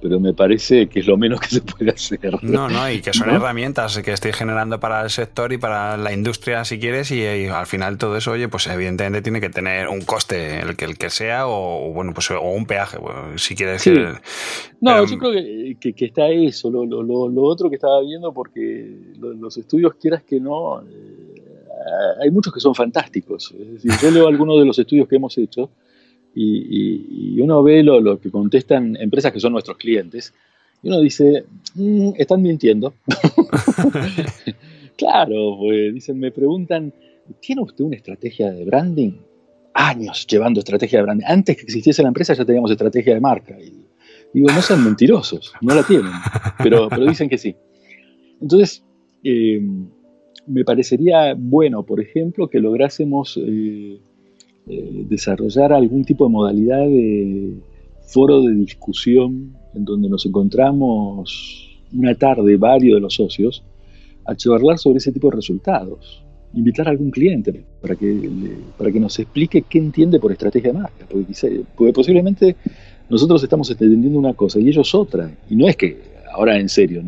pero 0.00 0.20
me 0.20 0.32
parece 0.32 0.88
que 0.88 1.00
es 1.00 1.06
lo 1.06 1.16
menos 1.16 1.40
que 1.40 1.48
se 1.48 1.60
puede 1.60 1.90
hacer. 1.90 2.42
No, 2.42 2.68
no, 2.68 2.90
y 2.90 3.00
que 3.00 3.12
son 3.12 3.30
herramientas 3.30 3.98
que 3.98 4.12
estoy 4.12 4.32
generando 4.32 4.78
para 4.78 5.02
el 5.02 5.10
sector 5.10 5.52
y 5.52 5.58
para 5.58 5.96
la 5.96 6.12
industria, 6.12 6.64
si 6.64 6.78
quieres, 6.78 7.10
y, 7.10 7.24
al 7.24 7.66
final 7.66 7.98
todo 7.98 8.16
eso, 8.16 8.32
oye, 8.32 8.48
pues 8.48 8.66
evidentemente 8.68 9.22
tiene 9.22 9.40
que 9.40 9.50
tener 9.50 9.88
un 9.88 10.02
coste, 10.02 10.60
el 10.60 10.76
que, 10.76 10.84
el 10.84 10.96
que 10.96 11.10
sea, 11.10 11.48
o, 11.48 11.92
bueno, 11.92 12.12
pues 12.14 12.30
o 12.30 12.40
un 12.40 12.66
peaje, 12.66 12.98
si 13.36 13.54
quieres. 13.54 13.84
no, 14.80 15.04
yo 15.04 15.18
creo 15.18 15.32
que, 15.32 15.94
que, 15.94 16.04
está 16.04 16.28
eso, 16.28 16.70
lo, 16.70 16.84
lo, 16.84 17.02
lo, 17.02 17.42
otro 17.42 17.68
que 17.68 17.76
estaba 17.76 18.00
viendo, 18.00 18.32
porque 18.32 18.94
los 19.18 19.56
estudios, 19.56 19.94
quieras 20.00 20.22
que 20.22 20.38
no, 20.38 20.82
hay 22.20 22.30
muchos 22.30 22.52
que 22.52 22.60
son 22.60 22.74
fantásticos. 22.74 23.54
Es 23.58 23.82
decir, 23.82 23.92
yo 24.02 24.10
leo 24.10 24.28
algunos 24.28 24.58
de 24.58 24.66
los 24.66 24.78
estudios 24.78 25.08
que 25.08 25.16
hemos 25.16 25.36
hecho 25.38 25.70
y, 26.34 27.40
uno 27.40 27.62
ve 27.62 27.82
lo, 27.82 28.20
que 28.20 28.30
contestan 28.30 28.96
empresas 28.96 29.32
que 29.32 29.40
son 29.40 29.52
nuestros 29.52 29.76
clientes, 29.76 30.32
y 30.82 30.88
uno 30.88 31.00
dice, 31.00 31.44
mm, 31.74 32.10
están 32.16 32.42
mintiendo. 32.42 32.94
claro, 34.96 35.56
pues 35.58 35.94
dicen, 35.94 36.18
me 36.18 36.30
preguntan, 36.30 36.92
¿tiene 37.40 37.62
usted 37.62 37.84
una 37.84 37.96
estrategia 37.96 38.52
de 38.52 38.64
branding? 38.64 39.12
Años 39.74 40.26
llevando 40.26 40.60
estrategia 40.60 40.98
de 40.98 41.04
branding. 41.04 41.26
Antes 41.26 41.56
que 41.56 41.62
existiese 41.62 42.02
la 42.02 42.08
empresa 42.08 42.34
ya 42.34 42.44
teníamos 42.44 42.70
estrategia 42.70 43.14
de 43.14 43.20
marca. 43.20 43.56
Y 43.60 43.86
digo, 44.32 44.48
no 44.48 44.62
sean 44.62 44.84
mentirosos, 44.84 45.52
no 45.60 45.74
la 45.74 45.82
tienen, 45.82 46.12
pero, 46.62 46.88
pero 46.88 47.06
dicen 47.06 47.28
que 47.28 47.38
sí. 47.38 47.56
Entonces, 48.40 48.84
eh, 49.24 49.60
me 50.48 50.64
parecería 50.64 51.34
bueno, 51.36 51.82
por 51.82 52.00
ejemplo, 52.00 52.48
que 52.48 52.60
lográsemos 52.60 53.38
eh, 53.42 53.98
eh, 54.66 55.04
desarrollar 55.08 55.72
algún 55.72 56.04
tipo 56.04 56.26
de 56.26 56.30
modalidad 56.30 56.86
de 56.86 57.54
foro 58.02 58.42
de 58.42 58.54
discusión 58.54 59.54
en 59.74 59.84
donde 59.84 60.08
nos 60.08 60.24
encontramos 60.26 61.78
una 61.92 62.14
tarde 62.14 62.56
varios 62.56 62.96
de 62.96 63.00
los 63.00 63.14
socios 63.14 63.62
a 64.24 64.34
charlar 64.34 64.78
sobre 64.78 64.98
ese 64.98 65.12
tipo 65.12 65.30
de 65.30 65.36
resultados. 65.36 66.24
Invitar 66.54 66.88
a 66.88 66.90
algún 66.90 67.10
cliente 67.10 67.64
para 67.80 67.94
que, 67.94 68.30
para 68.76 68.90
que 68.90 68.98
nos 68.98 69.18
explique 69.18 69.62
qué 69.62 69.78
entiende 69.78 70.18
por 70.18 70.32
estrategia 70.32 70.72
de 70.72 70.78
marca, 70.78 71.06
porque, 71.08 71.92
posiblemente 71.92 72.56
nosotros 73.10 73.42
estamos 73.42 73.70
entendiendo 73.70 74.18
una 74.18 74.34
cosa 74.34 74.58
y 74.58 74.68
ellos 74.68 74.94
otra. 74.94 75.30
Y 75.50 75.56
no 75.56 75.68
es 75.68 75.76
que, 75.76 75.98
ahora 76.32 76.58
en 76.58 76.68
serio, 76.68 77.02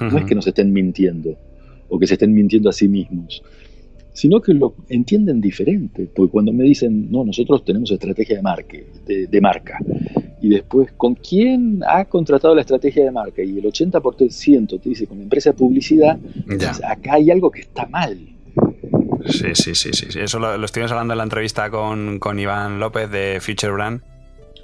no 0.00 0.18
es 0.18 0.24
que 0.24 0.34
nos 0.34 0.46
estén 0.46 0.72
mintiendo 0.72 1.36
o 1.88 1.98
que 1.98 2.06
se 2.06 2.14
estén 2.14 2.32
mintiendo 2.32 2.68
a 2.68 2.72
sí 2.72 2.88
mismos 2.88 3.42
sino 4.16 4.40
que 4.40 4.54
lo 4.54 4.74
entienden 4.88 5.42
diferente, 5.42 6.08
porque 6.16 6.32
cuando 6.32 6.50
me 6.50 6.64
dicen, 6.64 7.10
no, 7.10 7.22
nosotros 7.22 7.62
tenemos 7.66 7.90
estrategia 7.90 8.36
de, 8.36 8.42
marca, 8.42 8.78
de, 9.04 9.40
marca, 9.42 9.78
y 10.40 10.48
después, 10.48 10.90
¿con 10.96 11.16
quién 11.16 11.82
ha 11.86 12.06
contratado 12.06 12.54
la 12.54 12.62
estrategia 12.62 13.04
de 13.04 13.10
marca? 13.10 13.42
Y 13.42 13.58
el 13.58 13.64
80% 13.64 14.80
te 14.80 14.88
dice, 14.88 15.06
con 15.06 15.18
la 15.18 15.24
empresa 15.24 15.50
de 15.50 15.58
publicidad, 15.58 16.18
acá 16.88 17.14
hay 17.14 17.30
algo 17.30 17.50
que 17.50 17.60
está 17.60 17.84
mal. 17.88 18.18
Sí, 19.26 19.48
sí, 19.52 19.74
sí, 19.74 19.90
sí. 19.92 20.06
Eso 20.18 20.38
lo, 20.38 20.64
estuvimos 20.64 20.92
hablando 20.92 21.12
en 21.12 21.18
la 21.18 21.24
entrevista 21.24 21.68
con, 21.68 22.18
con 22.18 22.38
Iván 22.38 22.80
López 22.80 23.10
de 23.10 23.38
Future 23.42 23.72
Brand 23.72 24.00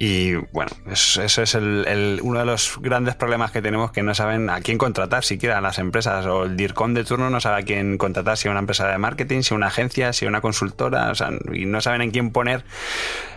y 0.05 0.33
bueno, 0.51 0.69
eso, 0.91 1.23
es 1.23 1.55
el, 1.55 2.19
uno 2.23 2.39
de 2.39 2.45
los 2.45 2.77
grandes 2.81 3.15
problemas 3.15 3.51
que 3.51 3.61
tenemos 3.61 3.93
que 3.93 4.03
no 4.03 4.13
saben 4.13 4.49
a 4.49 4.59
quién 4.59 4.77
contratar 4.77 5.23
siquiera 5.23 5.61
las 5.61 5.79
empresas 5.79 6.25
o 6.25 6.43
el 6.43 6.57
DIRCOM 6.57 6.93
de 6.93 7.05
turno 7.05 7.29
no 7.29 7.39
sabe 7.39 7.61
a 7.61 7.63
quién 7.63 7.97
contratar, 7.97 8.35
si 8.35 8.49
una 8.49 8.59
empresa 8.59 8.85
de 8.85 8.97
marketing, 8.97 9.43
si 9.43 9.53
una 9.53 9.67
agencia, 9.67 10.11
si 10.11 10.25
una 10.25 10.41
consultora, 10.41 11.09
o 11.09 11.15
sea, 11.15 11.29
y 11.53 11.63
no 11.63 11.79
saben 11.79 12.01
en 12.01 12.11
quién 12.11 12.31
poner 12.31 12.65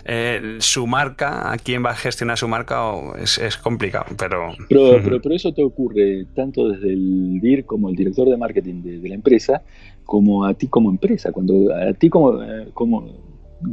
eh, 0.07 0.57
su 0.59 0.89
marca, 0.89 1.53
a 1.53 1.57
quién 1.57 1.85
va 1.85 1.91
a 1.91 1.95
gestionar 1.95 2.37
su 2.37 2.49
marca, 2.49 2.85
o 2.85 3.15
es, 3.15 3.39
complicado, 3.59 4.07
pero... 4.19 4.49
Pero, 4.69 5.21
pero, 5.23 5.35
eso 5.37 5.55
te 5.55 5.63
ocurre 5.63 6.27
tanto 6.35 6.69
desde 6.69 6.93
el 6.93 7.39
DIR 7.41 7.65
como 7.65 7.91
el 7.91 7.95
director 7.95 8.29
de 8.29 8.37
marketing 8.37 8.83
de, 8.83 9.09
la 9.09 9.15
empresa, 9.15 9.63
como 10.05 10.45
a 10.45 10.55
ti 10.55 10.67
como 10.67 10.91
empresa, 10.91 11.31
cuando 11.31 11.73
a 11.73 11.93
ti 11.93 12.11
como, 12.11 12.43
eh, 12.43 12.67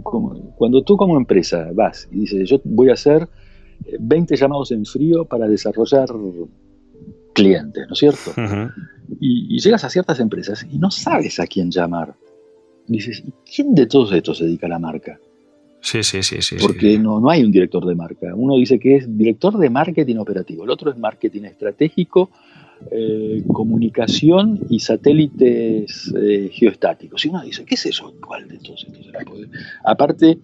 como 0.03 0.55
cuando 0.55 0.83
tú 0.83 0.97
como 0.97 1.17
empresa 1.17 1.69
vas 1.73 2.07
y 2.11 2.21
dices, 2.21 2.49
yo 2.49 2.61
voy 2.63 2.89
a 2.89 2.93
hacer 2.93 3.27
20 3.99 4.35
llamados 4.35 4.71
en 4.71 4.85
frío 4.85 5.25
para 5.25 5.47
desarrollar 5.47 6.09
clientes, 7.33 7.85
¿no 7.87 7.93
es 7.93 7.99
cierto? 7.99 8.31
y, 9.19 9.59
llegas 9.59 9.83
a 9.83 9.89
ciertas 9.89 10.19
empresas 10.19 10.65
y 10.69 10.77
no 10.77 10.91
sabes 10.91 11.39
a 11.39 11.47
quién 11.47 11.71
llamar. 11.71 12.15
Dices, 12.87 13.23
¿y 13.25 13.33
quién 13.49 13.73
de 13.75 13.85
todos 13.85 14.11
estos 14.13 14.37
se 14.37 14.45
dedica 14.45 14.67
a 14.67 14.69
la 14.69 14.79
marca? 14.79 15.19
Sí, 15.83 16.01
sí, 16.01 16.23
sí, 16.23 16.41
sí. 16.41 16.55
Porque 16.61 16.97
No, 16.97 17.19
no 17.19 17.29
hay 17.29 17.43
un 17.43 17.51
director 17.51 17.85
de 17.85 17.93
marca. 17.93 18.33
Uno 18.33 18.55
dice 18.55 18.79
que 18.79 18.95
es 18.95 19.17
director 19.17 19.57
de 19.57 19.69
marketing 19.69 20.15
operativo, 20.15 20.63
el 20.63 20.69
otro 20.69 20.89
es 20.89 20.97
marketing 20.97 21.43
estratégico 21.43 22.29
eh, 22.91 23.43
comunicación 23.47 24.59
y 24.69 24.79
satélites 24.79 26.13
eh, 26.19 26.49
geostáticos. 26.51 27.25
Y 27.25 27.29
uno 27.29 27.41
dice, 27.41 27.65
¿qué 27.65 27.75
es 27.75 27.85
eso? 27.85 28.13
¿Cuál 28.25 28.47
de 28.47 28.57
todos 28.57 28.85
estos 28.87 29.07
Aparte, 29.85 30.39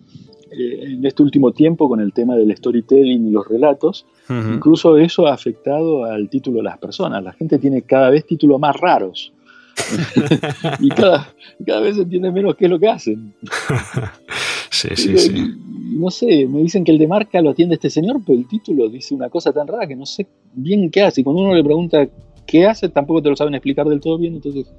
eh, 0.51 0.83
en 0.83 1.05
este 1.05 1.23
último 1.23 1.51
tiempo, 1.51 1.89
con 1.89 1.99
el 1.99 2.13
tema 2.13 2.35
del 2.35 2.55
storytelling 2.55 3.27
y 3.27 3.31
los 3.31 3.47
relatos, 3.47 4.05
incluso 4.29 4.97
eso 4.97 5.27
ha 5.27 5.33
afectado 5.33 6.05
al 6.05 6.29
título 6.29 6.57
de 6.57 6.63
las 6.63 6.77
personas. 6.77 7.23
La 7.23 7.33
gente 7.33 7.57
tiene 7.57 7.81
cada 7.81 8.09
vez 8.09 8.25
títulos 8.25 8.59
más 8.59 8.75
raros. 8.75 9.33
y 10.79 10.89
cada, 10.89 11.33
cada 11.65 11.81
vez 11.81 11.97
entiende 11.97 12.31
menos 12.31 12.55
qué 12.55 12.65
es 12.65 12.71
lo 12.71 12.79
que 12.79 12.89
hacen. 12.89 13.33
sí, 14.71 14.89
sí, 14.95 15.17
sí. 15.17 15.55
No 15.91 16.09
sé, 16.09 16.47
me 16.47 16.61
dicen 16.61 16.83
que 16.83 16.91
el 16.91 16.97
de 16.97 17.07
marca 17.07 17.41
lo 17.41 17.49
atiende 17.49 17.75
este 17.75 17.89
señor, 17.89 18.21
pero 18.25 18.37
el 18.37 18.47
título 18.47 18.87
dice 18.89 19.13
una 19.13 19.29
cosa 19.29 19.51
tan 19.51 19.67
rara 19.67 19.87
que 19.87 19.95
no 19.95 20.05
sé 20.05 20.27
bien 20.53 20.89
qué 20.89 21.01
hace. 21.01 21.21
Y 21.21 21.23
cuando 21.23 21.41
uno 21.41 21.53
le 21.53 21.63
pregunta 21.63 22.07
qué 22.45 22.65
hace, 22.65 22.89
tampoco 22.89 23.21
te 23.21 23.29
lo 23.29 23.35
saben 23.35 23.55
explicar 23.55 23.87
del 23.87 23.99
todo 23.99 24.17
bien, 24.17 24.35
entonces 24.35 24.71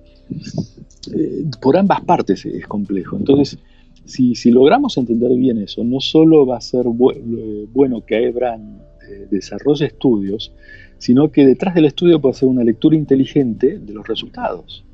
eh, 1.15 1.45
por 1.61 1.77
ambas 1.77 2.01
partes 2.03 2.45
es 2.47 2.67
complejo. 2.67 3.17
Entonces, 3.17 3.59
si, 4.05 4.35
si, 4.35 4.51
logramos 4.51 4.97
entender 4.97 5.35
bien 5.37 5.59
eso, 5.59 5.85
no 5.85 6.01
solo 6.01 6.47
va 6.47 6.57
a 6.57 6.61
ser 6.61 6.87
eh, 6.87 7.67
bueno 7.73 8.05
que 8.05 8.27
Ebran 8.27 8.81
eh, 9.09 9.27
desarrolle 9.31 9.87
estudios, 9.87 10.53
sino 10.99 11.31
que 11.31 11.47
detrás 11.47 11.75
del 11.75 11.87
estudio 11.87 12.21
puede 12.21 12.35
ser 12.35 12.49
una 12.49 12.65
lectura 12.65 12.97
inteligente 12.97 13.79
de 13.79 13.93
los 13.93 14.07
resultados. 14.07 14.85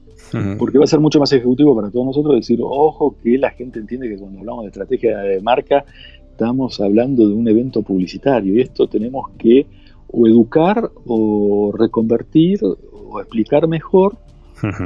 Porque 0.58 0.78
va 0.78 0.84
a 0.84 0.88
ser 0.88 1.00
mucho 1.00 1.20
más 1.20 1.32
ejecutivo 1.32 1.74
para 1.74 1.90
todos 1.90 2.06
nosotros 2.06 2.36
decir, 2.36 2.58
ojo, 2.62 3.16
que 3.22 3.38
la 3.38 3.50
gente 3.50 3.78
entiende 3.78 4.08
que 4.08 4.16
cuando 4.16 4.40
hablamos 4.40 4.64
de 4.64 4.68
estrategia 4.68 5.18
de 5.18 5.40
marca, 5.40 5.84
estamos 6.30 6.80
hablando 6.80 7.28
de 7.28 7.34
un 7.34 7.48
evento 7.48 7.82
publicitario 7.82 8.54
y 8.54 8.60
esto 8.60 8.86
tenemos 8.86 9.30
que 9.38 9.66
o 10.08 10.26
educar 10.26 10.90
o 11.06 11.72
reconvertir 11.76 12.60
o 12.62 13.20
explicar 13.20 13.66
mejor 13.68 14.16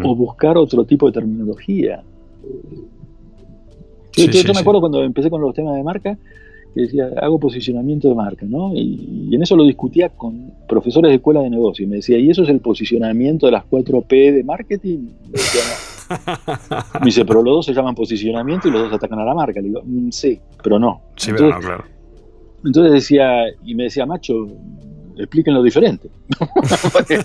o 0.03 0.15
buscar 0.15 0.57
otro 0.57 0.85
tipo 0.85 1.07
de 1.07 1.13
terminología. 1.13 2.03
yo, 4.17 4.55
me 4.55 4.61
acuerdo 4.61 4.81
cuando 4.81 5.03
empecé 5.03 5.31
con 5.31 5.41
los 5.41 5.55
temas 5.55 5.77
de 5.77 5.83
marca, 5.83 6.19
que 6.75 6.83
decía, 6.83 7.11
hago 7.21 7.39
posicionamiento 7.39 8.09
de 8.09 8.15
marca, 8.15 8.47
¿no? 8.47 8.73
Y, 8.75 9.29
en 9.33 9.43
eso 9.43 9.57
lo 9.57 9.65
discutía 9.65 10.09
con 10.11 10.53
profesores 10.69 11.11
de 11.11 11.17
escuela 11.17 11.41
de 11.41 11.51
negocio. 11.51 11.85
Y 11.85 11.89
me 11.89 11.97
decía, 11.97 12.19
¿y 12.19 12.31
eso 12.31 12.43
es 12.43 12.49
el 12.49 12.61
posicionamiento 12.61 13.47
de 13.47 13.53
las 13.53 13.65
4P 13.65 14.35
de 14.35 14.45
marketing? 14.45 15.09
Me 17.01 17.05
dice, 17.05 17.25
pero 17.25 17.43
los 17.43 17.55
dos 17.55 17.67
se 17.67 17.75
llaman 17.75 17.95
posicionamiento 17.95 18.69
y 18.69 18.71
los 18.71 18.83
dos 18.83 18.93
atacan 18.93 19.19
a 19.19 19.25
la 19.25 19.35
marca. 19.35 19.61
Le 19.61 19.69
digo, 19.69 19.83
mm, 19.85 20.11
sí, 20.11 20.41
pero 20.63 20.79
no. 20.79 21.01
Sí, 21.17 21.31
pero 21.33 21.51
no, 21.51 21.61
claro. 21.61 21.85
Entonces 22.65 22.93
decía, 22.93 23.45
y 23.65 23.75
me 23.75 23.85
decía, 23.85 24.07
macho, 24.07 24.47
explíquenlo 25.17 25.63
diferente. 25.63 26.11
pues 26.93 27.25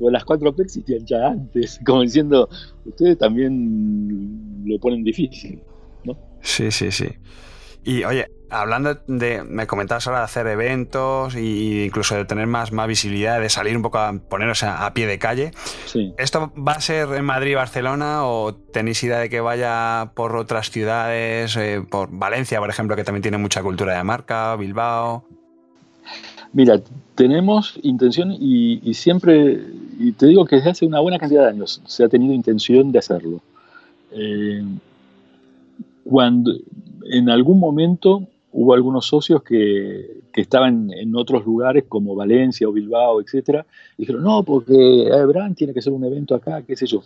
las 0.12 0.24
cuatro 0.24 0.54
P 0.54 0.62
existían 0.62 1.04
ya 1.06 1.28
antes, 1.28 1.80
como 1.84 2.02
diciendo, 2.02 2.48
ustedes 2.84 3.18
también 3.18 4.62
lo 4.64 4.78
ponen 4.78 5.02
difícil, 5.02 5.60
¿no? 5.60 5.77
Sí, 6.42 6.70
sí, 6.70 6.90
sí. 6.92 7.08
Y 7.84 8.04
oye, 8.04 8.26
hablando 8.50 8.94
de, 9.06 9.42
me 9.44 9.66
comentabas 9.66 10.06
ahora 10.06 10.20
de 10.20 10.24
hacer 10.24 10.46
eventos 10.46 11.34
e 11.34 11.84
incluso 11.86 12.16
de 12.16 12.24
tener 12.24 12.46
más, 12.46 12.72
más 12.72 12.88
visibilidad, 12.88 13.40
de 13.40 13.48
salir 13.48 13.76
un 13.76 13.82
poco 13.82 13.98
a 13.98 14.12
poneros 14.12 14.62
a, 14.62 14.92
pie 14.94 15.06
de 15.06 15.18
calle. 15.18 15.52
¿Esto 16.16 16.52
va 16.56 16.72
a 16.72 16.80
ser 16.80 17.08
en 17.14 17.24
Madrid 17.24 17.54
Barcelona 17.54 18.26
o 18.26 18.54
tenéis 18.54 19.02
idea 19.02 19.18
de 19.18 19.28
que 19.28 19.40
vaya 19.40 20.12
por 20.14 20.36
otras 20.36 20.70
ciudades, 20.70 21.56
eh, 21.56 21.82
por 21.88 22.10
Valencia, 22.10 22.58
por 22.58 22.70
ejemplo, 22.70 22.96
que 22.96 23.04
también 23.04 23.22
tiene 23.22 23.38
mucha 23.38 23.62
cultura 23.62 23.96
de 23.96 24.04
marca, 24.04 24.56
Bilbao? 24.56 25.24
Mira, 26.52 26.80
tenemos 27.14 27.78
intención 27.82 28.32
y, 28.32 28.94
siempre, 28.94 29.60
y 29.98 30.12
te 30.12 30.26
digo 30.26 30.46
que 30.46 30.56
desde 30.56 30.70
hace 30.70 30.86
una 30.86 31.00
buena 31.00 31.18
cantidad 31.18 31.42
de 31.42 31.48
años 31.50 31.82
se 31.86 32.04
ha 32.04 32.08
tenido 32.08 32.32
intención 32.32 32.90
de 32.90 32.98
hacerlo. 32.98 33.40
Eh, 34.12 34.62
cuando 36.08 36.54
en 37.10 37.28
algún 37.28 37.60
momento 37.60 38.26
hubo 38.52 38.72
algunos 38.72 39.06
socios 39.06 39.42
que, 39.42 40.16
estaban 40.34 40.92
en 40.92 41.16
otros 41.16 41.44
lugares 41.44 41.86
como 41.88 42.14
Valencia 42.14 42.68
o 42.68 42.72
Bilbao, 42.72 43.20
etcétera, 43.20 43.66
y 43.96 44.02
dijeron, 44.02 44.22
no, 44.22 44.44
porque 44.44 45.10
Brand 45.26 45.56
tiene 45.56 45.74
que 45.74 45.82
ser 45.82 45.92
un 45.92 46.04
evento 46.04 46.36
acá, 46.36 46.62
qué 46.62 46.76
sé 46.76 46.86
yo. 46.86 47.02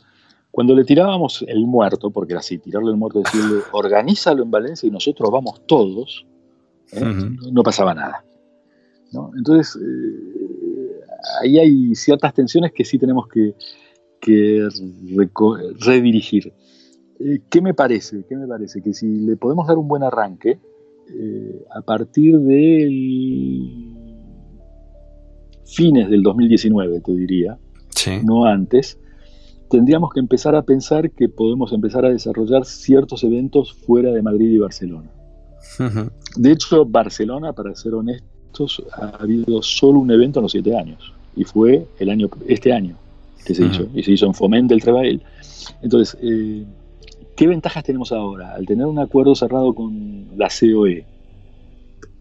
Cuando 0.50 0.74
le 0.74 0.84
tirábamos 0.84 1.42
el 1.48 1.66
muerto, 1.66 2.10
porque 2.10 2.34
era 2.34 2.40
así, 2.40 2.58
tirarle 2.58 2.90
el 2.90 2.98
muerto, 2.98 3.20
decirle, 3.20 3.62
organízalo 3.72 4.42
en 4.42 4.50
Valencia 4.50 4.86
y 4.86 4.90
nosotros 4.90 5.30
vamos 5.30 5.62
todos, 5.66 6.26
¿eh? 6.92 7.00
no 7.50 7.62
pasaba 7.62 7.94
nada. 7.94 8.22
Entonces, 9.34 9.80
eh, 9.82 11.00
ahí 11.42 11.58
hay 11.58 11.94
ciertas 11.94 12.34
tensiones 12.34 12.72
que 12.72 12.84
sí 12.84 12.98
tenemos 12.98 13.26
que, 13.28 13.54
redirigir. 15.80 16.52
Eh, 17.24 17.40
¿Qué 17.48 17.60
me 17.60 17.74
parece? 17.74 18.24
¿Qué 18.28 18.36
me 18.36 18.46
parece? 18.46 18.82
Que 18.82 18.92
si 18.92 19.06
le 19.06 19.36
podemos 19.36 19.66
dar 19.66 19.78
un 19.78 19.88
buen 19.88 20.02
arranque, 20.02 20.58
eh, 21.14 21.64
a 21.74 21.82
partir 21.82 22.38
de 22.38 23.68
fines 25.64 26.10
del 26.10 26.22
2019, 26.22 27.00
te 27.00 27.12
diría, 27.12 27.58
no 28.24 28.44
antes, 28.44 28.98
tendríamos 29.70 30.12
que 30.12 30.20
empezar 30.20 30.54
a 30.54 30.62
pensar 30.62 31.10
que 31.10 31.28
podemos 31.28 31.72
empezar 31.72 32.04
a 32.04 32.10
desarrollar 32.10 32.64
ciertos 32.64 33.24
eventos 33.24 33.72
fuera 33.72 34.10
de 34.10 34.22
Madrid 34.22 34.50
y 34.50 34.58
Barcelona. 34.58 35.10
De 36.36 36.52
hecho, 36.52 36.84
Barcelona, 36.84 37.52
para 37.52 37.74
ser 37.74 37.94
honesto, 37.94 38.66
ha 38.92 39.22
habido 39.22 39.62
solo 39.62 40.00
un 40.00 40.10
evento 40.10 40.40
en 40.40 40.42
los 40.42 40.52
siete 40.52 40.76
años, 40.76 41.12
y 41.36 41.44
fue 41.44 41.86
el 41.98 42.10
año, 42.10 42.28
este 42.46 42.72
año 42.72 42.96
que 43.44 43.54
se 43.54 43.64
hizo, 43.64 43.88
y 43.94 44.02
se 44.02 44.12
hizo 44.12 44.26
en 44.26 44.34
Foment 44.34 44.68
del 44.68 44.82
Trabail. 44.82 45.22
Entonces, 45.82 46.18
eh, 46.22 46.64
¿qué 47.36 47.46
ventajas 47.46 47.84
tenemos 47.84 48.12
ahora? 48.12 48.54
Al 48.54 48.66
tener 48.66 48.86
un 48.86 48.98
acuerdo 48.98 49.34
cerrado 49.34 49.74
con 49.74 50.36
la 50.36 50.48
COE 50.48 51.04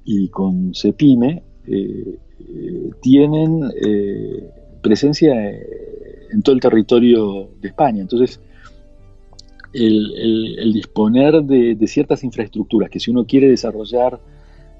y 0.06 0.30
con 0.30 0.74
CEPIME, 0.74 1.44
eh, 1.68 2.18
eh, 2.40 2.90
tienen 3.02 3.72
presencia 4.82 5.34
en 6.32 6.42
todo 6.42 6.56
el 6.56 6.62
territorio 6.62 7.50
de 7.62 7.68
España. 7.68 8.02
Entonces, 8.02 8.40
el, 9.74 10.72
disponer 10.74 11.44
de, 11.44 11.88
ciertas 11.88 12.24
infraestructuras 12.24 12.90
que 12.90 13.00
si 13.00 13.12
uno 13.12 13.26
quiere 13.26 13.50
desarrollar 13.50 14.20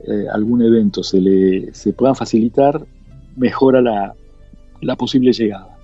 eh, 0.08 0.26
algún 0.34 0.62
evento 0.64 1.04
se 1.04 1.22
le 1.22 1.74
se 1.74 1.94
puedan 1.94 2.16
facilitar, 2.16 2.86
mejora 3.36 3.82
la, 3.82 4.16
la 4.82 4.96
posible 4.96 5.32
llegada. 5.32 5.78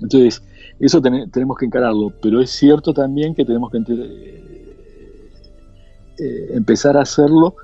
Entonces, 0.00 0.42
eso 0.80 1.00
tenemos 1.00 1.56
que 1.56 1.66
encararlo, 1.66 2.12
pero 2.20 2.40
es 2.40 2.50
cierto 2.50 2.92
también 2.92 3.34
que 3.34 3.44
tenemos 3.44 3.70
que 3.70 3.78
eh, 3.78 4.44
eh, 6.18 6.46
empezar 6.52 6.96
a 6.96 7.02
hacerlo 7.02 7.56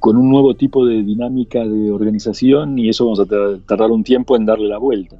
con 0.00 0.18
un 0.18 0.28
nuevo 0.28 0.54
tipo 0.54 0.84
de 0.84 1.02
dinámica 1.02 1.60
de 1.66 1.90
organización 1.90 2.78
y 2.78 2.90
eso 2.90 3.06
vamos 3.06 3.20
a 3.20 3.24
tardar 3.64 3.90
un 3.90 4.04
tiempo 4.04 4.36
en 4.36 4.44
darle 4.44 4.68
la 4.68 4.76
vuelta. 4.76 5.16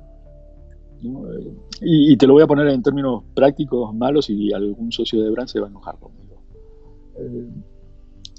Y, 1.80 2.16
te 2.16 2.26
lo 2.26 2.34
voy 2.34 2.42
a 2.42 2.46
poner 2.46 2.68
en 2.68 2.82
términos 2.82 3.24
prácticos 3.34 3.94
malos 3.94 4.30
y 4.30 4.52
algún 4.52 4.92
socio 4.92 5.22
de 5.22 5.30
Brand 5.30 5.48
se 5.48 5.60
va 5.60 5.66
a 5.66 5.70
enojar 5.70 5.98
conmigo. 5.98 6.36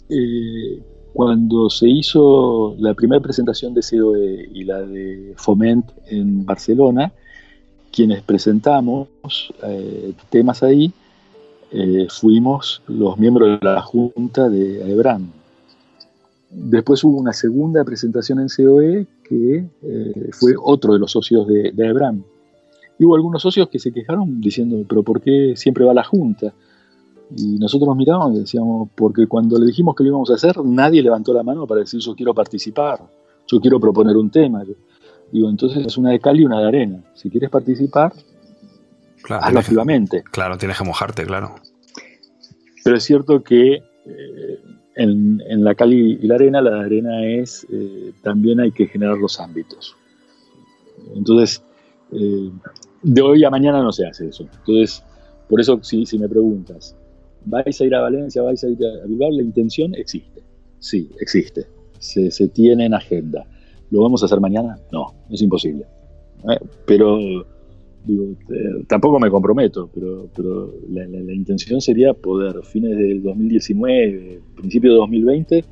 Eh, 0.09 0.83
cuando 1.13 1.69
se 1.69 1.87
hizo 1.87 2.75
la 2.77 2.93
primera 2.93 3.21
presentación 3.21 3.73
de 3.73 3.81
COE 3.81 4.49
y 4.53 4.63
la 4.63 4.81
de 4.81 5.33
Foment 5.37 5.91
en 6.07 6.45
Barcelona, 6.45 7.13
quienes 7.95 8.21
presentamos 8.21 9.07
eh, 9.63 10.13
temas 10.29 10.63
ahí, 10.63 10.91
eh, 11.71 12.07
fuimos 12.09 12.81
los 12.87 13.17
miembros 13.17 13.59
de 13.59 13.65
la 13.65 13.81
junta 13.81 14.49
de 14.49 14.83
AEBRAM. 14.83 15.31
Después 16.49 17.03
hubo 17.03 17.17
una 17.17 17.33
segunda 17.33 17.83
presentación 17.83 18.39
en 18.39 18.47
COE 18.47 19.07
que 19.23 19.65
fue 20.31 20.53
otro 20.61 20.93
de 20.93 20.99
los 20.99 21.11
socios 21.11 21.47
de, 21.47 21.71
de 21.71 21.87
AEBRAM. 21.87 22.23
Y 22.97 23.05
hubo 23.05 23.15
algunos 23.15 23.41
socios 23.41 23.69
que 23.69 23.79
se 23.79 23.91
quejaron 23.91 24.39
diciendo, 24.39 24.85
pero 24.87 25.03
¿por 25.03 25.21
qué 25.21 25.53
siempre 25.55 25.83
va 25.83 25.93
la 25.93 26.03
junta? 26.03 26.53
Y 27.35 27.57
nosotros 27.57 27.87
nos 27.87 27.97
mirábamos 27.97 28.35
y 28.35 28.39
decíamos, 28.39 28.89
porque 28.95 29.27
cuando 29.27 29.57
le 29.57 29.65
dijimos 29.65 29.95
que 29.95 30.03
lo 30.03 30.09
íbamos 30.09 30.29
a 30.31 30.35
hacer, 30.35 30.63
nadie 30.63 31.01
levantó 31.01 31.33
la 31.33 31.43
mano 31.43 31.65
para 31.65 31.81
decir 31.81 31.99
yo 31.99 32.15
quiero 32.15 32.33
participar, 32.33 32.99
yo 33.47 33.59
quiero 33.59 33.79
proponer 33.79 34.15
un 34.15 34.29
tema. 34.29 34.63
Digo, 35.35 35.49
entonces 35.49 35.85
es 35.85 35.97
una 35.97 36.11
de 36.11 36.19
cal 36.19 36.39
y 36.39 36.45
una 36.45 36.61
de 36.61 36.67
arena. 36.67 37.03
Si 37.13 37.29
quieres 37.29 37.49
participar, 37.49 38.13
claro, 39.21 39.43
hazlo 39.43 39.59
activamente. 39.59 40.23
Claro, 40.31 40.57
tienes 40.57 40.77
que 40.77 40.83
mojarte, 40.83 41.25
claro. 41.25 41.55
Pero 42.83 42.97
es 42.97 43.03
cierto 43.03 43.43
que 43.43 43.73
eh, 43.73 44.59
en, 44.95 45.63
la 45.63 45.75
cal 45.75 45.93
y 45.93 46.17
la 46.19 46.35
arena, 46.35 46.61
la 46.61 46.81
arena 46.81 47.25
es, 47.25 47.65
eh, 47.71 48.11
también 48.21 48.59
hay 48.59 48.71
que 48.71 48.87
generar 48.87 49.17
los 49.17 49.39
ámbitos. 49.39 49.95
Entonces, 51.15 51.63
eh, 52.11 52.51
de 53.03 53.21
hoy 53.21 53.43
a 53.43 53.49
mañana 53.49 53.81
no 53.81 53.91
se 53.91 54.05
hace 54.07 54.27
eso. 54.27 54.43
Entonces, 54.43 55.03
por 55.49 55.59
eso, 55.59 55.79
si, 55.83 56.05
si 56.05 56.17
me 56.17 56.27
preguntas, 56.27 56.95
¿Vais 57.45 57.79
a 57.79 57.85
ir 57.85 57.95
a 57.95 58.01
Valencia? 58.01 58.41
¿Vais 58.41 58.63
a 58.63 58.67
ir 58.67 58.79
a 58.83 59.05
Bilbao? 59.05 59.31
La 59.31 59.43
intención 59.43 59.93
existe. 59.95 60.41
Sí, 60.79 61.09
existe. 61.19 61.67
Se, 61.99 62.47
tiene 62.49 62.85
en 62.85 62.93
agenda. 62.93 63.45
¿Lo 63.91 64.01
vamos 64.01 64.21
a 64.23 64.25
hacer 64.25 64.39
mañana? 64.39 64.77
No, 64.91 65.13
es 65.29 65.41
imposible. 65.41 65.85
Eh, 66.49 66.59
pero, 66.85 67.17
digo, 68.03 68.25
eh, 68.49 68.85
tampoco 68.87 69.19
me 69.19 69.29
comprometo, 69.29 69.89
pero, 69.93 70.27
pero 70.35 70.73
la, 70.89 71.33
intención 71.33 71.81
sería 71.81 72.13
poder, 72.13 72.63
fines 72.63 72.97
del 72.97 73.23
2019, 73.23 74.41
principio 74.55 74.91
de 74.91 74.97
2020, 74.97 75.65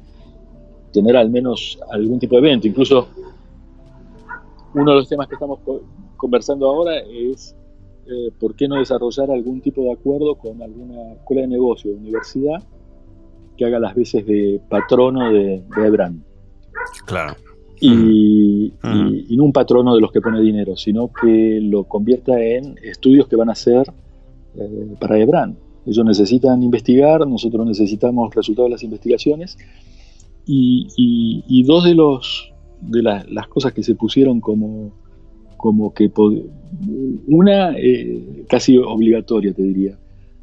tener 0.91 1.18
al 1.18 1.30
menos 1.30 1.80
algún 1.91 2.20
tipo 2.20 2.36
de 2.36 2.47
evento. 2.47 2.68
Incluso 2.68 3.07
uno 4.74 4.91
de 4.91 4.97
los 4.97 5.09
temas 5.09 5.28
que 5.28 5.36
estamos 5.36 5.59
conversando 6.18 6.70
ahora 6.70 6.99
es 6.99 7.55
eh, 8.05 8.32
¿por 8.38 8.55
qué 8.55 8.68
no 8.68 8.76
desarrollar 8.76 9.32
algún 9.32 9.61
tipo 9.61 9.82
de 9.84 9.93
acuerdo 9.93 10.36
con 10.36 10.61
alguna 10.61 11.14
escuela 11.14 11.43
de 11.43 11.47
negocio 11.47 11.91
o 11.91 11.95
universidad 11.95 12.61
que 13.55 13.66
haga 13.66 13.80
las 13.80 13.95
veces 13.95 14.26
de 14.26 14.59
patrono 14.70 15.32
de, 15.32 15.64
de 15.76 16.14
Claro. 17.05 17.36
Y, 17.86 18.73
no 19.36 19.43
un 19.45 19.53
patrono 19.53 19.95
de 19.95 20.01
los 20.01 20.11
que 20.11 20.21
pone 20.21 20.39
dinero, 20.41 20.75
sino 20.77 21.11
que 21.11 21.59
lo 21.61 21.86
convierta 21.86 22.41
en 22.41 22.75
estudios 22.84 23.27
que 23.27 23.36
van 23.36 23.49
a 23.49 23.55
ser 23.55 23.91
eh, 24.55 24.95
para 24.99 25.19
Ebran. 25.19 25.57
Ellos 25.86 26.05
necesitan 26.05 26.63
investigar, 26.63 27.27
nosotros 27.27 27.65
necesitamos 27.67 28.34
resultados 28.34 28.69
de 28.69 28.73
las 28.75 28.84
investigaciones. 28.84 29.57
Y, 30.45 31.63
dos 31.63 31.84
de 31.84 31.95
los 31.95 32.53
de 32.81 33.01
las 33.01 33.47
cosas 33.47 33.71
que 33.71 33.81
se 33.81 33.95
pusieron 33.95 34.41
como 34.41 34.91
como 35.63 35.93
que 35.93 36.11
una 37.27 37.71
eh, 37.77 38.43
casi 38.49 38.77
obligatoria, 38.77 39.53
te 39.53 39.63
diría, 39.63 39.97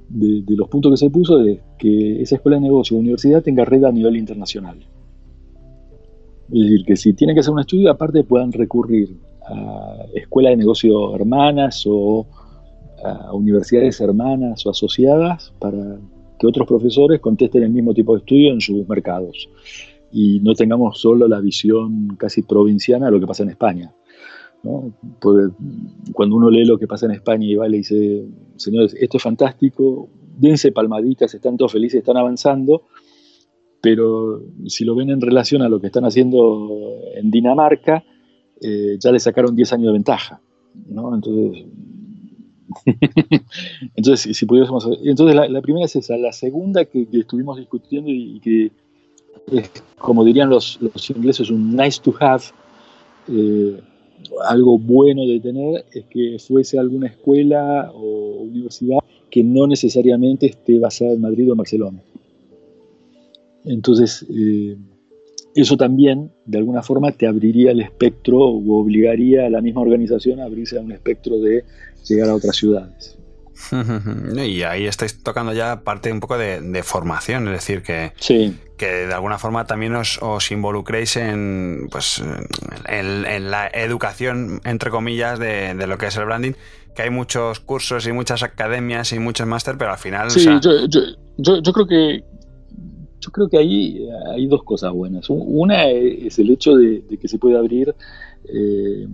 de, 0.09 0.43
los 0.57 0.66
puntos 0.68 0.93
que 0.93 0.97
se 0.97 1.11
puso 1.11 1.43
es 1.43 1.59
que 1.78 2.22
esa 2.22 2.36
escuela 2.36 2.57
de 2.57 2.62
negocio 2.62 2.97
o 2.97 3.01
universidad 3.01 3.43
tenga 3.43 3.66
red 3.66 3.84
a 3.84 3.93
nivel 3.93 4.16
internacional. 4.16 4.78
Es 6.53 6.61
decir, 6.61 6.84
que 6.84 6.96
si 6.96 7.12
tienen 7.12 7.36
que 7.36 7.40
hacer 7.40 7.53
un 7.53 7.61
estudio, 7.61 7.90
aparte 7.90 8.24
puedan 8.24 8.53
recurrir 8.53 9.16
a 9.46 10.05
escuelas 10.14 10.53
de 10.53 10.57
negocio 10.57 11.14
hermanas 11.14 11.84
o 11.86 12.26
a 13.05 13.32
universidades 13.32 14.01
hermanas 14.01 14.66
o 14.66 14.70
asociadas 14.70 15.53
para 15.59 15.98
que 16.38 16.46
otros 16.46 16.66
profesores 16.66 17.20
contesten 17.20 17.62
el 17.62 17.70
mismo 17.70 17.94
tipo 17.94 18.14
de 18.14 18.20
estudio 18.20 18.53
en 18.53 18.61
sus 18.61 18.88
mercados 18.88 19.48
y 20.12 20.40
no 20.40 20.55
tengamos 20.55 20.98
solo 20.98 21.28
la 21.28 21.40
visión 21.40 22.16
casi 22.16 22.42
provinciana 22.42 23.07
de 23.07 23.12
lo 23.12 23.20
que 23.20 23.26
pasa 23.26 23.42
en 23.42 23.51
España. 23.51 23.94
Porque 25.20 25.55
cuando 26.12 26.36
uno 26.36 26.51
lee 26.51 26.64
lo 26.64 26.78
que 26.78 26.86
pasa 26.86 27.07
en 27.07 27.12
España 27.12 27.46
y 27.46 27.55
va 27.55 27.66
y 27.66 27.70
le 27.70 27.76
dice, 27.78 28.24
señores, 28.57 28.94
esto 28.98 29.16
es 29.16 29.22
fantástico, 29.22 30.09
dense 30.36 30.72
palmaditas, 30.72 31.34
están 31.34 31.57
todos 31.57 31.72
felices, 31.72 31.98
están 31.98 32.16
avanzando, 32.16 32.82
pero 33.81 34.43
si 34.66 34.85
lo 34.85 34.95
ven 34.95 35.11
en 35.11 35.20
relación 35.20 35.62
a 35.62 35.68
lo 35.68 35.81
que 35.81 35.87
están 35.87 36.05
haciendo 36.05 36.68
en 37.14 37.31
Dinamarca, 37.31 38.05
eh, 38.61 38.97
ya 38.99 39.11
le 39.11 39.20
sacaron 39.20 39.57
10 39.57 39.72
años 39.72 39.87
de 39.87 39.93
ventaja. 39.93 40.41
Entonces, 40.87 41.66
entonces, 43.97 44.37
si 44.37 44.47
pudiésemos, 44.47 44.89
entonces 45.03 45.51
la, 45.51 45.62
primera 45.62 45.87
es 45.87 45.97
esa. 45.97 46.16
La 46.16 46.33
segunda 46.33 46.85
que, 46.85 47.07
estuvimos 47.12 47.59
discutiendo 47.59 48.11
y, 48.11 48.41
que 48.41 48.70
es, 49.53 49.70
como 49.99 50.24
dirían 50.24 50.51
los, 50.51 50.78
los, 50.81 51.11
ingleses, 51.11 51.51
un 51.51 51.74
nice 51.74 52.01
to 52.03 52.14
have, 52.20 52.45
eh, 53.28 53.81
algo 54.47 54.78
bueno 54.78 55.26
de 55.26 55.41
tener, 55.41 55.85
es 55.93 56.05
que 56.07 56.39
fuese 56.39 56.78
alguna 56.78 57.09
escuela 57.09 57.91
o 57.95 58.43
universidad 58.43 58.99
que 59.31 59.43
no 59.43 59.66
necesariamente 59.66 60.47
esté 60.47 60.78
basada 60.78 61.12
en 61.12 61.20
Madrid 61.20 61.49
o 61.49 61.53
en 61.53 61.59
Barcelona. 61.59 62.03
Entonces, 63.65 64.27
eh, 64.31 64.77
eso 65.55 65.77
también, 65.77 66.33
de 66.47 66.59
alguna 66.59 66.83
forma, 66.83 67.13
te 67.13 67.27
abriría 67.27 67.73
el 67.73 67.81
espectro 67.81 68.39
o 68.39 68.81
obligaría 68.81 69.47
a 69.47 69.51
la 69.51 69.61
misma 69.61 69.81
organización 69.81 70.41
a 70.41 70.45
abrirse 70.45 70.79
a 70.79 70.81
un 70.81 70.93
espectro 70.93 71.39
de 71.39 71.65
llegar 72.07 72.29
a 72.29 72.35
otras 72.35 72.57
ciudades. 72.57 73.17
Y 74.37 74.63
ahí 74.63 74.87
estáis 74.87 75.23
tocando 75.23 75.53
ya 75.53 75.83
parte 75.83 76.13
un 76.13 76.21
poco 76.21 76.39
de, 76.39 76.83
formación, 76.83 77.47
es 77.49 77.55
decir, 77.55 77.83
que, 77.83 78.13
que 78.77 78.87
de 78.87 79.13
alguna 79.13 79.39
forma 79.39 79.67
también 79.67 79.95
os, 79.95 80.51
involucréis 80.51 81.17
en, 81.17 81.89
pues, 81.91 82.23
en, 82.87 83.51
la 83.51 83.69
educación, 83.69 84.61
entre 84.65 84.91
comillas, 84.91 85.39
de, 85.39 85.75
lo 85.87 85.99
que 85.99 86.07
es 86.07 86.17
el 86.17 86.25
branding, 86.25 86.53
que 86.95 87.03
hay 87.03 87.11
muchos 87.11 87.61
cursos 87.61 88.07
y 88.07 88.13
muchas 88.13 88.43
academias 88.43 89.13
y 89.13 89.19
muchos 89.19 89.47
máster, 89.47 89.77
pero 89.79 89.93
al 89.93 89.99
final... 89.99 90.31
Sí, 90.31 90.49
yo, 90.61 90.87
yo, 91.37 91.73
creo 91.73 91.87
que, 91.87 92.25
yo 93.21 93.31
creo 93.31 93.49
que 93.49 93.59
ahí 93.59 94.09
hay 94.33 94.47
dos 94.47 94.62
cosas 94.62 94.93
buenas. 94.93 95.29
Una 95.29 95.89
es 95.89 96.39
el 96.39 96.51
hecho 96.51 96.77
de, 96.77 97.03
que 97.21 97.29
se 97.29 97.39
puede 97.39 97.57
abrir, 97.59 97.95
eh, 98.49 99.07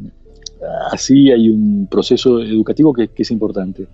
así 0.91 1.31
hay 1.31 1.51
un 1.51 1.89
proceso 1.91 2.41
educativo 2.41 2.93
que, 2.93 3.11
es 3.17 3.31
importante. 3.31 3.87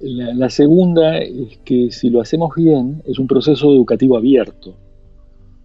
La, 0.00 0.50
segunda 0.50 1.18
es 1.18 1.58
que 1.64 1.92
si 1.92 2.10
lo 2.10 2.20
hacemos 2.20 2.54
bien, 2.56 3.02
es 3.06 3.18
un 3.20 3.28
proceso 3.28 3.72
educativo 3.72 4.16
abierto. 4.16 4.74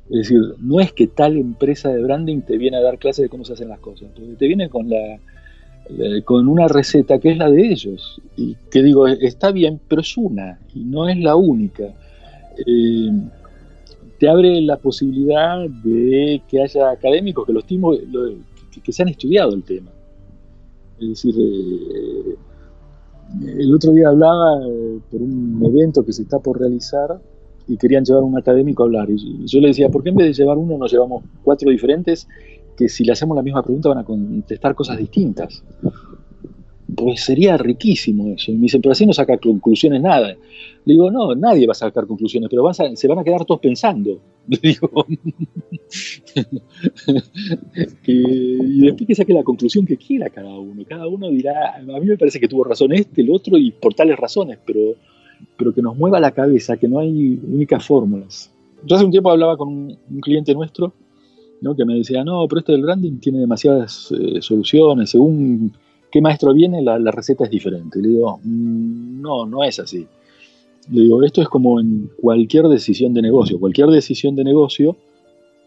Es 0.10 0.30
decir, 0.30 0.40
no 0.60 0.80
es 0.80 0.94
que 0.94 1.08
tal 1.08 1.38
empresa 1.38 1.90
de 1.90 2.02
branding 2.02 2.42
te 2.42 2.58
viene 2.58 2.78
a 2.78 2.82
dar 2.82 3.00
clases 3.00 3.24
de 3.24 3.30
cómo 3.30 3.44
se 3.44 3.54
hacen 3.54 3.68
las 3.68 3.80
cosas, 3.80 4.10
porque 4.16 4.36
te 4.36 4.48
viene 4.48 4.70
con 4.70 4.90
la, 4.90 5.20
con 6.24 6.48
una 6.48 6.68
receta 6.68 7.18
que 7.20 7.32
es 7.32 7.38
la 7.38 7.50
de 7.50 7.68
ellos. 7.68 8.22
Y 8.38 8.56
que 8.70 8.84
digo, 8.84 9.08
está 9.08 9.52
bien, 9.52 9.82
pero 9.88 10.02
es 10.02 10.16
una, 10.18 10.60
y 10.74 10.84
no 10.84 11.10
es 11.10 11.18
la 11.18 11.36
única. 11.36 11.96
Eh, 12.66 13.12
te 14.20 14.30
abre 14.30 14.62
la 14.62 14.78
posibilidad 14.78 15.68
de 15.84 16.42
que 16.48 16.62
haya 16.62 16.92
académicos 16.92 17.46
que 17.46 17.54
los 17.54 17.64
que, 17.66 18.92
se 18.92 19.04
han 19.04 19.10
estudiado 19.10 19.54
el 19.54 19.64
tema. 19.64 19.92
Es 21.00 21.10
decir, 21.10 21.36
eh, 21.38 22.36
el 23.58 23.74
otro 23.74 23.92
día 23.92 24.10
hablaba 24.10 24.60
eh, 24.68 25.00
por 25.12 25.22
un 25.22 25.62
evento 25.64 26.04
que 26.04 26.14
se 26.14 26.24
está 26.24 26.40
por 26.40 26.60
realizar 26.60 27.20
y 27.68 27.78
querían 27.78 28.06
llevar 28.06 28.24
un 28.24 28.38
académico 28.38 28.84
a 28.84 28.86
hablar. 28.86 29.10
Y 29.10 29.46
yo 29.46 29.60
le 29.60 29.68
decía, 29.68 29.90
¿por 29.90 30.04
qué 30.04 30.10
en 30.10 30.16
vez 30.16 30.28
de 30.28 30.34
llevar 30.34 30.58
uno 30.58 30.78
nos 30.78 30.92
llevamos 30.92 31.24
cuatro 31.44 31.70
diferentes 31.70 32.28
que 32.76 32.88
si 32.88 33.04
le 33.04 33.12
hacemos 33.12 33.36
la 33.36 33.44
misma 33.44 33.64
pregunta 33.64 33.90
van 33.90 34.00
a 34.00 34.06
contestar 34.06 34.74
cosas 34.76 34.98
distintas? 34.98 35.64
Pues 36.98 37.24
sería 37.24 37.56
riquísimo 37.58 38.34
eso. 38.34 38.52
Y 38.52 38.56
me 38.56 38.64
dicen, 38.64 38.82
pero 38.82 38.94
así 38.94 39.06
no 39.06 39.14
saca 39.14 39.38
conclusiones 39.38 40.02
nada. 40.02 40.30
Le 40.30 40.94
digo, 40.94 41.12
no, 41.12 41.36
nadie 41.36 41.68
va 41.68 41.74
a 41.74 41.76
sacar 41.76 42.08
conclusiones, 42.08 42.50
pero 42.50 42.68
se 42.74 43.08
van 43.08 43.20
a 43.20 43.24
quedar 43.24 43.46
todos 43.46 43.62
pensando. 43.62 44.20
digo, 44.48 45.06
y 48.08 48.82
después 48.82 49.08
que 49.08 49.14
saque 49.14 49.32
la 49.32 49.44
conclusión 49.44 49.86
que 49.86 49.96
quiera 49.96 50.32
cada 50.32 50.58
uno. 50.58 50.84
Cada 50.90 51.08
uno 51.08 51.30
dirá, 51.30 51.76
a 51.76 52.00
mí 52.00 52.08
me 52.08 52.18
parece 52.18 52.40
que 52.40 52.48
tuvo 52.48 52.64
razón 52.64 52.94
este, 52.94 53.22
el 53.22 53.30
otro, 53.30 53.60
y 53.60 53.70
por 53.70 53.94
tales 53.94 54.18
razones, 54.18 54.58
pero, 54.66 54.96
pero 55.56 55.76
que 55.76 55.84
nos 55.84 55.96
mueva 55.96 56.20
la 56.20 56.32
cabeza, 56.32 56.78
que 56.78 56.88
no 56.88 56.98
hay 56.98 57.40
únicas 57.48 57.86
fórmulas. 57.86 58.52
Yo 58.84 58.96
hace 58.96 59.06
un 59.06 59.12
tiempo 59.12 59.30
hablaba 59.30 59.56
con 59.56 59.68
un, 59.70 60.20
cliente 60.20 60.56
nuestro, 60.56 60.94
¿no? 61.62 61.76
que 61.76 61.86
me 61.86 61.94
decía, 61.94 62.24
no, 62.24 62.48
pero 62.48 62.62
esto 62.62 62.72
del 62.72 62.82
branding 62.82 63.20
tiene 63.20 63.38
demasiadas 63.38 64.12
eh, 64.12 64.42
soluciones, 64.42 65.12
según 65.12 65.74
¿Qué 66.12 66.22
maestro 66.22 66.54
viene? 66.54 66.82
La, 66.82 67.12
receta 67.12 67.44
es 67.44 67.50
diferente. 67.50 68.00
Le 68.02 68.10
digo, 68.10 68.40
mm, 68.44 69.22
no, 69.22 69.46
no 69.46 69.64
es 69.64 69.80
así. 69.80 70.08
Le 70.92 71.02
digo, 71.02 71.24
esto 71.24 71.42
es 71.42 71.50
como 71.50 71.80
en 71.80 72.10
cualquier 72.20 72.68
decisión 72.68 73.14
de 73.14 73.22
negocio. 73.22 73.60
Cualquier 73.60 73.88
decisión 73.88 74.36
de 74.36 74.44
negocio 74.44 74.96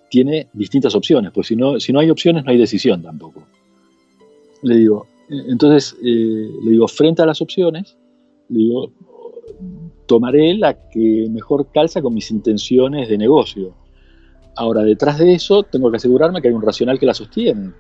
tiene 0.09 0.49
distintas 0.53 0.95
opciones, 0.95 1.31
pues 1.33 1.47
si 1.47 1.57
no, 1.57 1.79
si 1.79 1.93
no 1.93 2.01
hay 2.01 2.11
opciones 2.11 2.45
no 2.45 2.51
hay 2.51 2.59
decisión 2.59 3.03
tampoco. 3.03 3.43
Le 4.63 4.77
digo, 4.77 5.07
eh, 5.29 5.43
entonces, 5.49 5.97
eh, 6.03 6.51
le 6.65 6.71
digo, 6.71 6.89
frente 6.89 7.23
a 7.23 7.27
las 7.27 7.41
opciones, 7.41 7.97
le 8.49 8.59
digo, 8.59 8.93
tomaré 10.07 10.55
la 10.55 10.75
que 10.91 11.29
mejor 11.31 11.69
calza 11.73 12.03
con 12.03 12.15
mis 12.15 12.31
intenciones 12.31 13.09
de 13.09 13.17
negocio. 13.17 13.75
Ahora, 14.57 14.83
detrás 14.83 15.19
de 15.19 15.35
eso, 15.35 15.63
tengo 15.63 15.91
que 15.91 15.99
asegurarme 15.99 16.43
que 16.43 16.49
hay 16.49 16.55
un 16.55 16.63
racional 16.63 16.99
que 16.99 17.07
la 17.07 17.15
sostiene. 17.15 17.71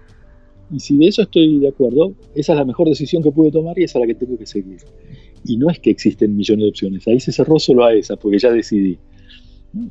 Y 0.72 0.80
si 0.80 0.96
de 0.96 1.08
eso 1.08 1.22
estoy 1.22 1.58
de 1.58 1.68
acuerdo, 1.68 2.14
esa 2.34 2.52
es 2.52 2.58
la 2.58 2.64
mejor 2.64 2.88
decisión 2.88 3.22
que 3.22 3.32
pude 3.32 3.50
tomar 3.50 3.78
y 3.78 3.84
esa 3.84 3.98
es 3.98 4.00
la 4.00 4.06
que 4.06 4.14
tengo 4.14 4.38
que 4.38 4.46
seguir. 4.46 4.78
Y 5.44 5.56
no 5.56 5.70
es 5.70 5.78
que 5.78 5.90
existen 5.90 6.36
millones 6.36 6.64
de 6.64 6.70
opciones, 6.70 7.08
ahí 7.08 7.18
se 7.18 7.32
cerró 7.32 7.58
solo 7.58 7.84
a 7.84 7.94
esa, 7.94 8.16
porque 8.16 8.38
ya 8.38 8.50
decidí. 8.50 8.98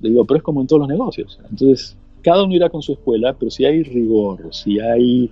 Le 0.02 0.10
digo, 0.10 0.26
pero 0.26 0.38
es 0.38 0.44
como 0.44 0.62
en 0.62 0.68
todos 0.68 0.82
los 0.82 0.90
negocios. 0.90 1.40
Entonces, 1.50 1.98
cada 2.22 2.44
uno 2.44 2.56
irá 2.56 2.70
con 2.70 2.82
su 2.82 2.94
escuela, 2.94 3.36
pero 3.38 3.50
si 3.50 3.66
hay 3.66 3.84
rigor, 3.84 4.50
si 4.52 4.80
hay 4.80 5.30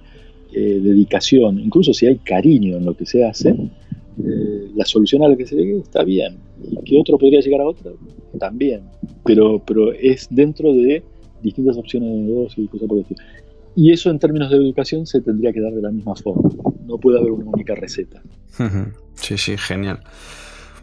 eh, 0.54 0.80
dedicación, 0.82 1.60
incluso 1.60 1.94
si 1.94 2.08
hay 2.08 2.18
cariño 2.18 2.78
en 2.78 2.86
lo 2.86 2.96
que 2.96 3.06
se 3.06 3.24
hace, 3.24 3.50
eh, 3.50 4.72
la 4.76 4.86
solución 4.86 5.24
a 5.24 5.28
la 5.28 5.36
que 5.36 5.46
se 5.46 5.56
llegue 5.56 5.80
está 5.80 6.04
bien. 6.04 6.38
¿Y 6.70 6.78
que 6.84 7.00
otro 7.00 7.18
podría 7.18 7.42
llegar 7.42 7.62
a 7.62 7.68
otra? 7.68 7.92
También. 8.40 8.82
Pero, 9.26 9.62
pero 9.66 9.92
es 9.92 10.28
dentro 10.32 10.74
de 10.74 11.04
distintas 11.44 11.78
opciones 11.78 12.10
de 12.10 12.18
negocio 12.18 12.64
y 12.64 12.68
cosas 12.68 12.88
por 12.88 12.98
el 12.98 13.04
estilo. 13.04 13.22
Y 13.78 13.94
eso 13.94 14.10
en 14.10 14.18
términos 14.18 14.50
de 14.50 14.58
educación 14.58 15.06
se 15.06 15.22
tendría 15.22 15.54
que 15.54 15.62
dar 15.62 15.72
de 15.72 15.84
la 15.84 15.92
misma 15.92 16.16
forma. 16.16 16.50
No 16.88 16.98
puede 16.98 17.20
haber 17.20 17.32
una 17.32 17.52
única 17.52 17.76
receta. 17.76 18.24
Sí, 19.14 19.38
sí, 19.38 19.56
genial. 19.56 20.00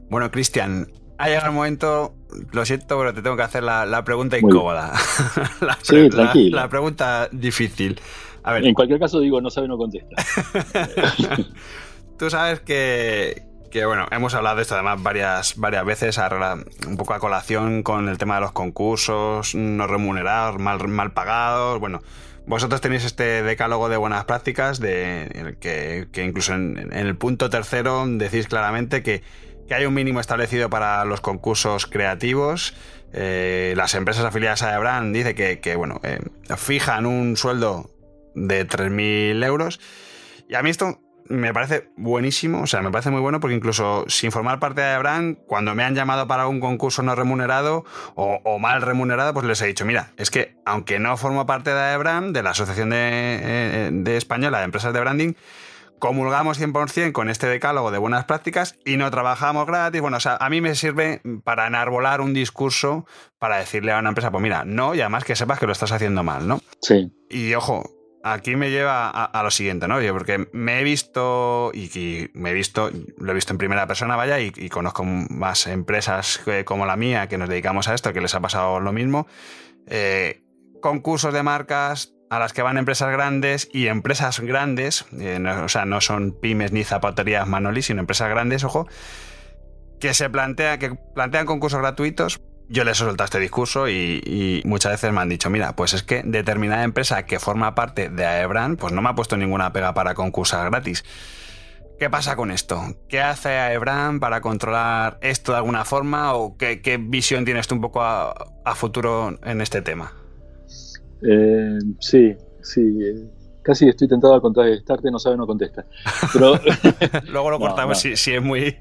Bueno, 0.08 0.30
Cristian, 0.30 0.86
ha 1.18 1.26
llegado 1.26 1.48
el 1.48 1.54
momento, 1.54 2.14
lo 2.52 2.64
siento, 2.64 2.96
pero 2.96 3.12
te 3.12 3.20
tengo 3.20 3.36
que 3.36 3.42
hacer 3.42 3.64
la, 3.64 4.04
pregunta 4.04 4.38
incómoda. 4.38 4.92
la, 5.60 5.76
sí, 5.82 6.08
tranquilo. 6.08 6.56
La, 6.56 6.68
pregunta 6.68 7.28
difícil. 7.32 7.98
A 8.44 8.52
ver. 8.52 8.64
En 8.64 8.74
cualquier 8.74 9.00
caso 9.00 9.18
digo, 9.18 9.40
no 9.40 9.50
sabe, 9.50 9.66
no 9.66 9.76
contesta. 9.76 10.14
Tú 12.16 12.30
sabes 12.30 12.60
que, 12.60 13.42
bueno, 13.82 14.06
hemos 14.12 14.34
hablado 14.34 14.56
de 14.56 14.62
esto 14.62 14.74
además 14.74 15.02
varias, 15.02 15.56
varias 15.56 15.84
veces, 15.84 16.20
un 16.86 16.96
poco 16.96 17.14
a 17.14 17.18
colación 17.18 17.82
con 17.82 18.08
el 18.08 18.18
tema 18.18 18.36
de 18.36 18.42
los 18.42 18.52
concursos 18.52 19.56
no 19.56 19.88
remunerados, 19.88 20.60
mal, 20.60 20.86
mal 20.86 21.12
pagados, 21.12 21.80
bueno, 21.80 22.00
vosotros 22.46 22.80
tenéis 22.80 23.04
este 23.04 23.42
decálogo 23.42 23.88
de 23.88 23.96
buenas 23.96 24.26
prácticas, 24.26 24.78
de, 24.78 25.56
que, 25.60 26.22
incluso 26.22 26.54
en, 26.54 26.92
el 26.92 27.16
punto 27.16 27.50
tercero 27.50 28.04
decís 28.06 28.46
claramente 28.46 29.02
que, 29.02 29.22
hay 29.70 29.86
un 29.86 29.94
mínimo 29.94 30.20
establecido 30.20 30.68
para 30.68 31.04
los 31.06 31.22
concursos 31.22 31.86
creativos. 31.86 32.74
Eh, 33.14 33.72
las 33.76 33.94
empresas 33.94 34.24
afiliadas 34.24 34.62
a 34.62 34.74
Ebran 34.74 35.12
dice 35.12 35.34
que, 35.34 35.76
bueno, 35.76 36.00
eh, 36.04 36.20
fijan 36.58 37.06
un 37.06 37.36
sueldo 37.38 37.90
de 38.34 38.68
3.000 38.68 39.42
euros. 39.44 39.80
Y 40.48 40.54
a 40.54 40.62
mí 40.62 40.68
esto 40.68 41.00
me 41.28 41.52
parece 41.52 41.90
buenísimo, 41.96 42.62
o 42.62 42.66
sea, 42.66 42.82
me 42.82 42.90
parece 42.90 43.10
muy 43.10 43.20
bueno 43.20 43.40
porque 43.40 43.56
incluso 43.56 44.04
sin 44.08 44.32
formar 44.32 44.58
parte 44.60 44.80
de 44.80 44.98
Brand, 44.98 45.38
cuando 45.46 45.74
me 45.74 45.84
han 45.84 45.94
llamado 45.94 46.26
para 46.26 46.46
un 46.46 46.60
concurso 46.60 47.02
no 47.02 47.14
remunerado 47.14 47.84
o, 48.14 48.58
mal 48.58 48.82
remunerado, 48.82 49.32
pues 49.34 49.46
les 49.46 49.60
he 49.62 49.66
dicho, 49.66 49.84
mira, 49.84 50.12
es 50.16 50.30
que 50.30 50.56
aunque 50.64 50.98
no 50.98 51.16
formo 51.16 51.46
parte 51.46 51.72
de 51.72 51.96
Brand, 51.96 52.34
de 52.34 52.42
la 52.42 52.50
Asociación 52.50 52.90
de, 52.90 52.98
eh, 53.00 53.90
de 53.92 54.16
Española 54.16 54.58
de 54.58 54.64
Empresas 54.64 54.92
de 54.92 55.00
Branding, 55.00 55.32
comulgamos 55.98 56.60
100% 56.60 57.12
con 57.12 57.30
este 57.30 57.46
decálogo 57.46 57.90
de 57.90 57.96
buenas 57.96 58.26
prácticas 58.26 58.76
y 58.84 58.98
no 58.98 59.10
trabajamos 59.10 59.66
gratis. 59.66 60.02
Bueno, 60.02 60.18
o 60.18 60.20
sea, 60.20 60.36
a 60.36 60.50
mí 60.50 60.60
me 60.60 60.74
sirve 60.74 61.22
para 61.44 61.66
enarbolar 61.66 62.20
un 62.20 62.34
discurso 62.34 63.06
para 63.38 63.56
decirle 63.56 63.92
a 63.92 63.98
una 63.98 64.10
empresa, 64.10 64.30
pues 64.30 64.42
mira, 64.42 64.64
no, 64.66 64.94
y 64.94 65.00
además 65.00 65.24
que 65.24 65.36
sepas 65.36 65.58
que 65.58 65.66
lo 65.66 65.72
estás 65.72 65.92
haciendo 65.92 66.22
mal, 66.22 66.46
¿no? 66.46 66.60
Sí. 66.82 67.10
Y 67.30 67.54
ojo, 67.54 67.84
aquí 68.24 68.56
me 68.56 68.70
lleva 68.70 69.10
a, 69.10 69.42
lo 69.42 69.50
siguiente, 69.50 69.86
¿no? 69.86 69.98
Porque 70.12 70.48
me 70.52 70.80
he 70.80 70.84
visto, 70.84 71.70
y, 71.74 72.30
me 72.32 72.50
he 72.50 72.54
visto, 72.54 72.90
lo 73.18 73.30
he 73.30 73.34
visto 73.34 73.52
en 73.52 73.58
primera 73.58 73.86
persona, 73.86 74.16
vaya, 74.16 74.40
y, 74.40 74.50
conozco 74.70 75.04
más 75.04 75.66
empresas 75.66 76.40
como 76.64 76.86
la 76.86 76.96
mía 76.96 77.28
que 77.28 77.36
nos 77.36 77.50
dedicamos 77.50 77.86
a 77.88 77.94
esto, 77.94 78.12
que 78.14 78.22
les 78.22 78.34
ha 78.34 78.40
pasado 78.40 78.80
lo 78.80 78.92
mismo. 78.92 79.26
Eh, 79.86 80.42
concursos 80.80 81.34
de 81.34 81.42
marcas 81.42 82.14
a 82.30 82.38
las 82.38 82.54
que 82.54 82.62
van 82.62 82.78
empresas 82.78 83.12
grandes 83.12 83.68
y 83.72 83.88
empresas 83.88 84.40
grandes, 84.40 85.04
eh, 85.20 85.38
o 85.62 85.68
sea, 85.68 85.84
no 85.84 86.00
son 86.00 86.32
pymes 86.32 86.72
ni 86.72 86.82
zapaterías 86.82 87.46
Manoli, 87.46 87.82
sino 87.82 88.00
empresas 88.00 88.30
grandes, 88.30 88.64
ojo, 88.64 88.88
que 90.00 90.14
se 90.14 90.30
plantea, 90.30 90.78
que 90.78 90.96
plantean 91.14 91.44
concursos 91.44 91.80
gratuitos 91.80 92.40
yo 92.68 92.84
les 92.84 93.00
he 93.00 93.04
soltado 93.04 93.24
este 93.24 93.40
discurso 93.40 93.88
y, 93.88 94.62
muchas 94.64 94.92
veces 94.92 95.12
me 95.12 95.20
han 95.20 95.28
dicho, 95.28 95.50
mira, 95.50 95.76
pues 95.76 95.92
es 95.92 96.02
que 96.02 96.22
determinada 96.24 96.82
empresa 96.84 97.26
que 97.26 97.38
forma 97.38 97.74
parte 97.74 98.08
de 98.08 98.24
AEBRAN, 98.24 98.76
pues 98.76 98.92
no 98.92 99.02
me 99.02 99.10
ha 99.10 99.14
puesto 99.14 99.36
ninguna 99.36 99.72
pega 99.72 99.94
para 99.94 100.14
concursar 100.14 100.70
gratis. 100.70 101.04
¿Qué 101.98 102.10
pasa 102.10 102.34
con 102.34 102.50
esto? 102.50 102.82
¿Qué 103.08 103.20
hace 103.20 103.72
Ebran 103.72 104.18
para 104.18 104.40
controlar 104.40 105.18
esto 105.20 105.52
de 105.52 105.58
alguna 105.58 105.84
forma 105.84 106.34
o 106.34 106.56
qué, 106.56 106.98
visión 107.00 107.44
tienes 107.44 107.68
tú 107.68 107.76
un 107.76 107.80
poco 107.80 108.02
a, 108.02 108.74
futuro 108.74 109.38
en 109.44 109.60
este 109.60 109.80
tema? 109.80 110.12
Eh, 111.22 111.78
sí, 112.00 112.34
sí. 112.62 112.98
Casi 113.62 113.88
estoy 113.88 114.08
tentado 114.08 114.34
a 114.34 114.40
contestarte, 114.40 115.10
no 115.10 115.18
sabe, 115.18 115.36
no 115.36 115.46
contesta. 115.46 115.86
Pero, 116.32 116.58
Luego 117.28 117.50
lo 117.50 117.58
cortamos 117.60 117.98
Si, 118.00 118.10
es 118.10 118.42
muy... 118.42 118.76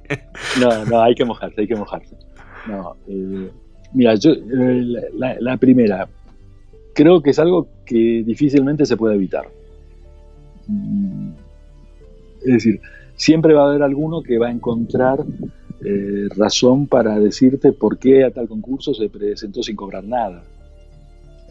no, 0.59 0.85
no, 0.85 1.01
hay 1.01 1.13
que 1.13 1.23
mojarse, 1.23 1.61
hay 1.61 1.67
que 1.67 1.75
mojarse. 1.75 2.17
No, 2.65 2.97
eh, 3.07 3.51
mira, 3.93 4.15
yo, 4.15 4.31
la 5.13 5.57
primera, 5.57 6.07
creo 6.93 7.21
que 7.21 7.31
es 7.31 7.39
algo 7.39 7.67
que 7.85 8.23
difícilmente 8.25 8.85
se 8.85 8.97
puede 8.97 9.15
evitar. 9.15 9.47
Mm, 10.67 11.31
es 12.45 12.53
decir, 12.53 12.79
siempre 13.15 13.53
va 13.53 13.63
a 13.63 13.69
haber 13.69 13.83
alguno 13.83 14.21
que 14.21 14.37
va 14.37 14.47
a 14.47 14.51
encontrar 14.51 15.23
eh, 15.83 16.27
razón 16.35 16.87
para 16.87 17.19
decirte 17.19 17.73
por 17.73 17.97
qué 17.97 18.23
a 18.23 18.31
tal 18.31 18.47
concurso 18.47 18.93
se 18.93 19.09
presentó 19.09 19.63
sin 19.63 19.75
cobrar 19.75 20.03
nada. 20.03 20.43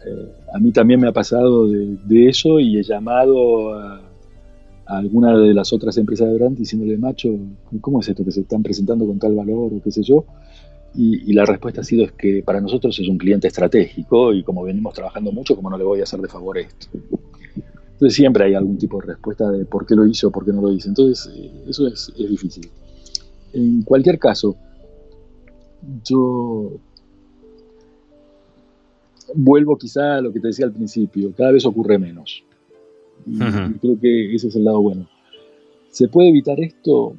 Eh, 0.05 0.31
a 0.53 0.59
mí 0.59 0.71
también 0.71 0.99
me 0.99 1.07
ha 1.07 1.13
pasado 1.13 1.67
de, 1.67 2.27
eso 2.27 2.59
y 2.59 2.77
he 2.77 2.83
llamado 2.83 3.73
a, 3.73 4.01
alguna 4.85 5.37
de 5.37 5.53
las 5.53 5.71
otras 5.71 5.97
empresas 5.97 6.27
de 6.27 6.35
Brand 6.35 6.57
diciéndole, 6.57 6.97
macho, 6.97 7.29
¿cómo 7.79 8.01
es 8.01 8.09
esto 8.09 8.25
que 8.25 8.31
se 8.31 8.41
están 8.41 8.61
presentando 8.61 9.05
con 9.05 9.17
tal 9.17 9.33
valor 9.33 9.71
o 9.73 9.81
qué 9.81 9.91
sé 9.91 10.03
yo? 10.03 10.25
Y, 10.95 11.33
la 11.33 11.45
respuesta 11.45 11.81
ha 11.81 11.83
sido 11.83 12.05
es 12.05 12.11
que 12.11 12.43
para 12.43 12.61
nosotros 12.61 12.99
es 12.99 13.07
un 13.07 13.17
cliente 13.17 13.47
estratégico 13.47 14.31
y 14.31 14.43
como 14.43 14.63
venimos 14.63 14.93
trabajando 14.93 15.31
mucho, 15.31 15.55
como 15.55 15.69
no 15.69 15.77
le 15.77 15.83
voy 15.83 15.99
a 16.01 16.03
hacer 16.03 16.19
de 16.21 16.27
favor 16.27 16.57
esto? 16.57 16.87
Entonces 17.93 18.15
siempre 18.15 18.45
hay 18.45 18.53
algún 18.53 18.77
tipo 18.77 18.99
de 18.99 19.07
respuesta 19.07 19.49
de 19.49 19.65
por 19.65 19.85
qué 19.85 19.95
lo 19.95 20.05
hizo 20.05 20.27
o 20.27 20.31
por 20.31 20.45
qué 20.45 20.51
no 20.51 20.61
lo 20.61 20.71
hizo. 20.71 20.89
Entonces 20.89 21.33
eh, 21.35 21.51
eso 21.67 21.87
es, 21.87 22.13
difícil. 22.15 22.69
En 23.53 23.81
cualquier 23.83 24.19
caso, 24.19 24.55
yo 26.03 26.79
vuelvo 29.35 29.77
quizá 29.77 30.17
a 30.17 30.21
lo 30.21 30.31
que 30.31 30.39
te 30.39 30.47
decía 30.47 30.65
al 30.65 30.73
principio, 30.73 31.33
cada 31.35 31.51
vez 31.51 31.65
ocurre 31.65 31.97
menos. 31.97 32.43
Y 33.25 33.37
creo 33.37 33.99
que 33.99 34.35
ese 34.35 34.49
es 34.49 34.55
el 34.55 34.65
lado 34.65 34.81
bueno. 34.81 35.07
¿Se 35.89 36.07
puede 36.07 36.29
evitar 36.29 36.59
esto? 36.59 37.15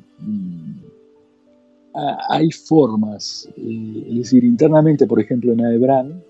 Hay 2.29 2.51
formas, 2.51 3.49
eh, 3.57 4.07
es 4.09 4.17
decir, 4.17 4.45
internamente, 4.45 5.07
por 5.07 5.21
ejemplo, 5.21 5.53
en 5.53 5.65
AEBRAN, 5.65 6.23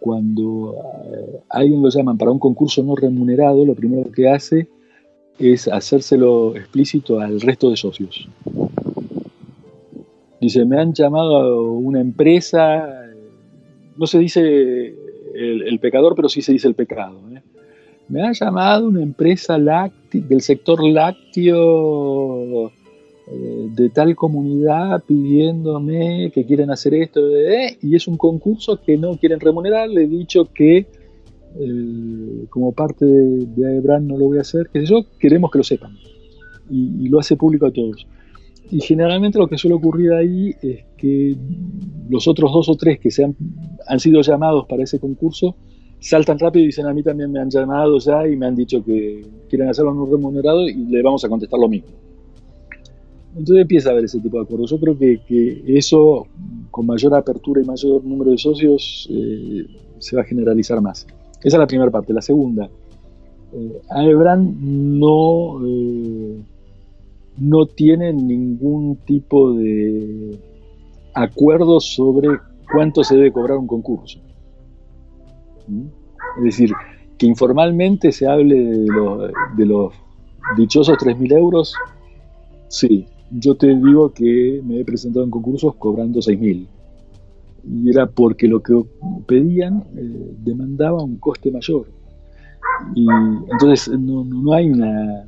cuando 0.00 0.74
eh, 1.04 1.40
alguien 1.50 1.82
lo 1.82 1.90
llaman 1.90 2.16
para 2.16 2.30
un 2.30 2.38
concurso 2.38 2.82
no 2.82 2.96
remunerado, 2.96 3.64
lo 3.66 3.74
primero 3.74 4.10
que 4.10 4.28
hace 4.28 4.68
es 5.38 5.68
hacérselo 5.68 6.56
explícito 6.56 7.20
al 7.20 7.42
resto 7.42 7.68
de 7.68 7.76
socios. 7.76 8.26
Dice, 10.40 10.64
me 10.64 10.80
han 10.80 10.94
llamado 10.94 11.72
una 11.72 12.00
empresa, 12.00 12.88
no 13.98 14.06
se 14.06 14.18
dice 14.18 14.94
el, 15.34 15.78
pecador, 15.78 16.14
pero 16.14 16.30
sí 16.30 16.40
se 16.40 16.52
dice 16.52 16.68
el 16.68 16.74
pecado. 16.74 17.18
¿eh? 17.34 17.42
Me 18.08 18.22
ha 18.22 18.32
llamado 18.32 18.88
una 18.88 19.02
empresa 19.02 19.58
del 19.58 20.40
sector 20.40 20.82
lácteo 20.82 22.72
eh, 23.28 23.68
de 23.74 23.88
tal 23.88 24.14
comunidad 24.14 25.02
pidiéndome 25.04 26.30
que 26.32 26.44
quieren 26.44 26.70
hacer 26.70 26.94
esto 26.94 27.20
y 27.82 27.96
es 27.96 28.06
un 28.06 28.16
concurso 28.16 28.80
que 28.80 28.96
no 28.96 29.16
quieren 29.16 29.40
remunerar. 29.40 29.88
Le 29.88 30.04
he 30.04 30.06
dicho 30.06 30.48
que 30.52 30.86
eh, 31.58 32.46
como 32.50 32.72
parte 32.72 33.04
de, 33.04 33.46
de 33.46 34.00
no 34.00 34.16
lo 34.16 34.26
voy 34.26 34.38
a 34.38 34.42
hacer, 34.42 34.68
que 34.72 34.84
yo, 34.84 35.06
queremos 35.18 35.50
que 35.50 35.58
lo 35.58 35.64
sepan 35.64 35.96
y, 36.70 37.08
lo 37.08 37.18
hace 37.18 37.36
público 37.36 37.66
a 37.66 37.72
todos. 37.72 38.06
Y 38.70 38.80
generalmente 38.80 39.38
lo 39.38 39.48
que 39.48 39.56
suele 39.56 39.74
ocurrir 39.74 40.12
ahí 40.12 40.54
es 40.60 40.84
que 40.96 41.36
los 42.08 42.28
otros 42.28 42.52
dos 42.52 42.68
o 42.68 42.76
tres 42.76 42.98
que 43.00 43.10
se 43.10 43.24
han, 43.24 43.36
han 43.86 44.00
sido 44.00 44.20
llamados 44.22 44.66
para 44.68 44.82
ese 44.82 44.98
concurso 44.98 45.56
saltan 45.98 46.38
rápido 46.38 46.64
y 46.64 46.66
dicen 46.66 46.86
a 46.86 46.92
mí 46.92 47.02
también 47.02 47.32
me 47.32 47.40
han 47.40 47.48
llamado 47.48 47.98
ya 47.98 48.26
y 48.28 48.36
me 48.36 48.46
han 48.46 48.54
dicho 48.54 48.84
que 48.84 49.24
quieren 49.48 49.68
hacerlo 49.68 49.94
no 49.94 50.06
remunerado 50.06 50.68
y 50.68 50.74
le 50.74 51.02
vamos 51.02 51.24
a 51.24 51.28
contestar 51.28 51.58
lo 51.58 51.68
mismo. 51.68 52.05
Entonces 53.36 53.62
empieza 53.62 53.90
a 53.90 53.92
haber 53.92 54.04
ese 54.04 54.18
tipo 54.20 54.38
de 54.38 54.44
acuerdos. 54.44 54.70
Yo 54.70 54.80
creo 54.80 54.98
que, 54.98 55.62
eso, 55.66 56.26
con 56.70 56.86
mayor 56.86 57.14
apertura 57.14 57.60
y 57.60 57.66
mayor 57.66 58.02
número 58.02 58.30
de 58.30 58.38
socios, 58.38 59.06
eh, 59.10 59.66
se 59.98 60.16
va 60.16 60.22
a 60.22 60.24
generalizar 60.24 60.80
más. 60.80 61.06
Esa 61.42 61.56
es 61.56 61.58
la 61.58 61.66
primera 61.66 61.90
parte. 61.90 62.14
La 62.14 62.22
segunda, 62.22 62.70
eh, 63.52 63.82
Aebran 63.90 64.98
no, 64.98 65.60
eh, 65.66 66.40
no 67.36 67.66
tiene 67.66 68.14
ningún 68.14 68.96
tipo 69.04 69.52
de 69.52 70.38
acuerdo 71.14 71.78
sobre 71.80 72.28
cuánto 72.72 73.04
se 73.04 73.16
debe 73.16 73.32
cobrar 73.32 73.58
un 73.58 73.66
concurso. 73.66 74.18
¿Mm? 75.68 75.86
Es 76.38 76.44
decir, 76.44 76.70
que 77.18 77.26
informalmente 77.26 78.12
se 78.12 78.26
hable 78.26 78.56
de 78.56 78.86
los, 78.86 79.30
de 79.58 79.66
los 79.66 79.92
dichosos 80.56 80.96
3.000 80.96 81.36
euros, 81.36 81.74
sí, 82.68 83.06
yo 83.30 83.54
te 83.56 83.68
digo 83.68 84.12
que 84.12 84.60
me 84.64 84.80
he 84.80 84.84
presentado 84.84 85.24
en 85.24 85.30
concursos 85.30 85.74
cobrando 85.76 86.20
6.000. 86.20 86.66
Y 87.68 87.90
era 87.90 88.06
porque 88.06 88.46
lo 88.46 88.62
que 88.62 88.80
pedían 89.26 89.84
eh, 89.96 90.34
demandaba 90.44 91.02
un 91.02 91.16
coste 91.16 91.50
mayor. 91.50 91.86
Y 92.94 93.06
entonces 93.50 93.88
no, 93.98 94.24
no 94.24 94.52
hay 94.52 94.70
una, 94.70 95.26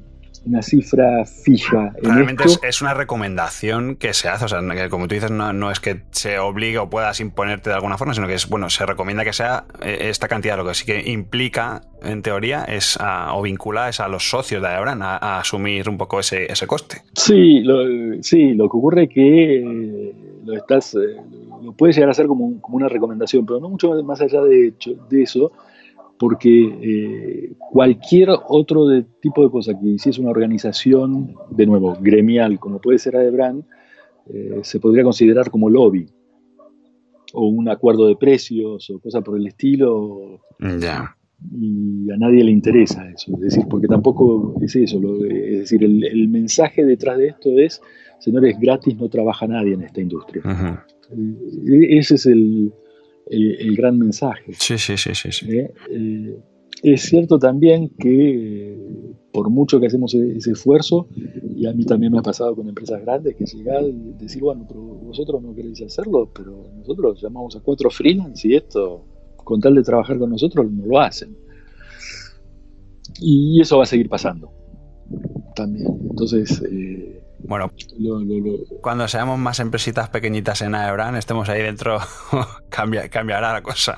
una 0.48 0.62
cifra 0.62 1.24
fija. 1.24 1.92
Realmente 2.02 2.44
Es, 2.62 2.80
una 2.82 2.94
recomendación 2.94 3.96
que 3.96 4.14
se 4.14 4.28
hace, 4.28 4.46
o 4.46 4.48
sea, 4.48 4.60
que 4.60 4.88
como 4.88 5.08
tú 5.08 5.14
dices, 5.14 5.30
no, 5.30 5.70
es 5.70 5.80
que 5.80 6.02
se 6.10 6.38
obligue 6.38 6.78
o 6.78 6.88
puedas 6.88 7.20
imponerte 7.20 7.70
de 7.70 7.76
alguna 7.76 7.98
forma, 7.98 8.14
sino 8.14 8.26
que 8.26 8.34
es, 8.34 8.48
bueno, 8.48 8.70
se 8.70 8.86
recomienda 8.86 9.24
que 9.24 9.32
sea 9.32 9.64
eh, 9.82 10.08
esta 10.10 10.28
cantidad, 10.28 10.56
lo 10.56 10.66
que 10.66 10.74
sí 10.74 10.84
que 10.84 11.10
implica, 11.10 11.82
en 12.02 12.22
teoría, 12.22 12.64
es 12.64 12.98
o 13.00 13.42
vincula 13.42 13.88
es 13.88 14.00
a 14.00 14.08
los 14.08 14.28
socios 14.28 14.62
de 14.62 14.68
Aebran 14.68 15.02
a, 15.02 15.38
asumir 15.38 15.88
un 15.88 15.98
poco 15.98 16.20
ese, 16.20 16.50
ese 16.50 16.66
coste. 16.66 17.02
Sí, 17.14 17.60
lo, 17.60 18.22
sí, 18.22 18.54
lo 18.54 18.68
que 18.68 18.76
ocurre 18.76 19.04
es 19.04 19.10
que 19.10 19.56
eh, 19.58 20.14
lo 20.44 20.54
estás, 20.54 20.94
eh, 20.94 21.16
lo 21.62 21.72
puedes 21.72 21.96
llegar 21.96 22.08
a 22.08 22.12
hacer 22.12 22.26
como, 22.26 22.60
como, 22.60 22.76
una 22.76 22.88
recomendación, 22.88 23.44
pero 23.44 23.60
no 23.60 23.68
mucho 23.68 23.90
más 24.02 24.20
allá 24.20 24.42
de, 24.42 24.68
hecho, 24.68 24.92
de 25.08 25.22
eso, 25.22 25.52
porque 26.18 26.64
eh, 26.82 27.52
cualquier 27.58 28.30
otro 28.48 28.86
tipo 29.20 29.42
de 29.42 29.50
cosa 29.50 29.78
que 29.78 29.86
hiciese 29.86 30.20
una 30.20 30.30
organización, 30.30 31.34
de 31.50 31.66
nuevo, 31.66 31.96
gremial, 32.00 32.58
como 32.58 32.80
puede 32.80 32.98
ser 32.98 33.16
Adebrand, 33.16 33.64
eh, 34.26 34.60
se 34.62 34.80
podría 34.80 35.04
considerar 35.04 35.50
como 35.50 35.70
lobby 35.70 36.06
o 37.32 37.46
un 37.48 37.68
acuerdo 37.68 38.06
de 38.06 38.16
precios 38.16 38.90
o 38.90 38.98
cosas 38.98 39.22
por 39.22 39.38
el 39.38 39.46
estilo. 39.46 40.40
Ya. 40.80 41.14
Y 41.52 42.10
a 42.10 42.16
nadie 42.16 42.42
le 42.42 42.50
interesa 42.50 43.08
eso, 43.08 43.32
es 43.34 43.40
decir, 43.40 43.64
porque 43.70 43.86
tampoco 43.86 44.56
es 44.60 44.74
eso, 44.74 45.00
es 45.24 45.60
decir, 45.60 45.84
el, 45.84 46.28
mensaje 46.28 46.84
detrás 46.84 47.16
de 47.16 47.28
esto 47.28 47.50
es, 47.56 47.80
señores, 48.18 48.56
gratis 48.58 48.96
no 48.96 49.08
trabaja 49.08 49.46
nadie 49.46 49.74
en 49.74 49.82
esta 49.82 50.00
industria. 50.00 50.42
Eh, 51.12 51.98
ese 51.98 52.16
es 52.16 52.26
el, 52.26 52.72
el, 53.30 53.76
gran 53.76 53.98
mensaje. 53.98 54.52
Sí, 54.58 54.78
sí, 54.78 54.96
sí, 54.96 55.14
sí. 55.14 55.32
sí. 55.32 55.50
¿Eh? 55.50 55.72
Eh, 55.90 56.38
es 56.82 57.02
cierto 57.02 57.38
también 57.38 57.90
que 57.98 58.72
eh, 58.72 59.14
por 59.32 59.50
mucho 59.50 59.80
que 59.80 59.86
hacemos 59.86 60.14
e-, 60.14 60.36
ese 60.36 60.52
esfuerzo, 60.52 61.08
y 61.56 61.66
a 61.66 61.72
mí 61.72 61.84
también 61.84 62.12
me 62.12 62.18
ha 62.18 62.22
pasado 62.22 62.54
con 62.54 62.68
empresas 62.68 63.00
grandes, 63.02 63.34
que 63.34 63.44
llegar 63.44 63.84
y 63.84 64.12
decir, 64.18 64.42
bueno, 64.42 64.64
pero 64.68 64.80
vosotros 64.80 65.42
no 65.42 65.54
queréis 65.54 65.82
hacerlo, 65.82 66.30
pero 66.34 66.70
nosotros 66.76 67.20
llamamos 67.20 67.56
a 67.56 67.60
cuatro 67.60 67.90
freelance 67.90 68.46
y 68.46 68.54
esto, 68.54 69.04
con 69.36 69.60
tal 69.60 69.74
de 69.74 69.82
trabajar 69.82 70.18
con 70.18 70.30
nosotros, 70.30 70.70
no 70.70 70.86
lo 70.86 71.00
hacen. 71.00 71.36
Y 73.20 73.60
eso 73.60 73.78
va 73.78 73.82
a 73.82 73.86
seguir 73.86 74.08
pasando 74.08 74.52
también. 75.56 75.88
Entonces, 76.10 76.62
bueno, 77.40 77.70
cuando 78.80 79.06
seamos 79.08 79.38
más 79.38 79.60
empresitas 79.60 80.08
pequeñitas 80.08 80.62
en 80.62 80.74
Aebran, 80.74 81.16
estemos 81.16 81.48
ahí 81.48 81.62
dentro, 81.62 81.98
cambiará 82.70 83.52
la 83.52 83.62
cosa. 83.62 83.94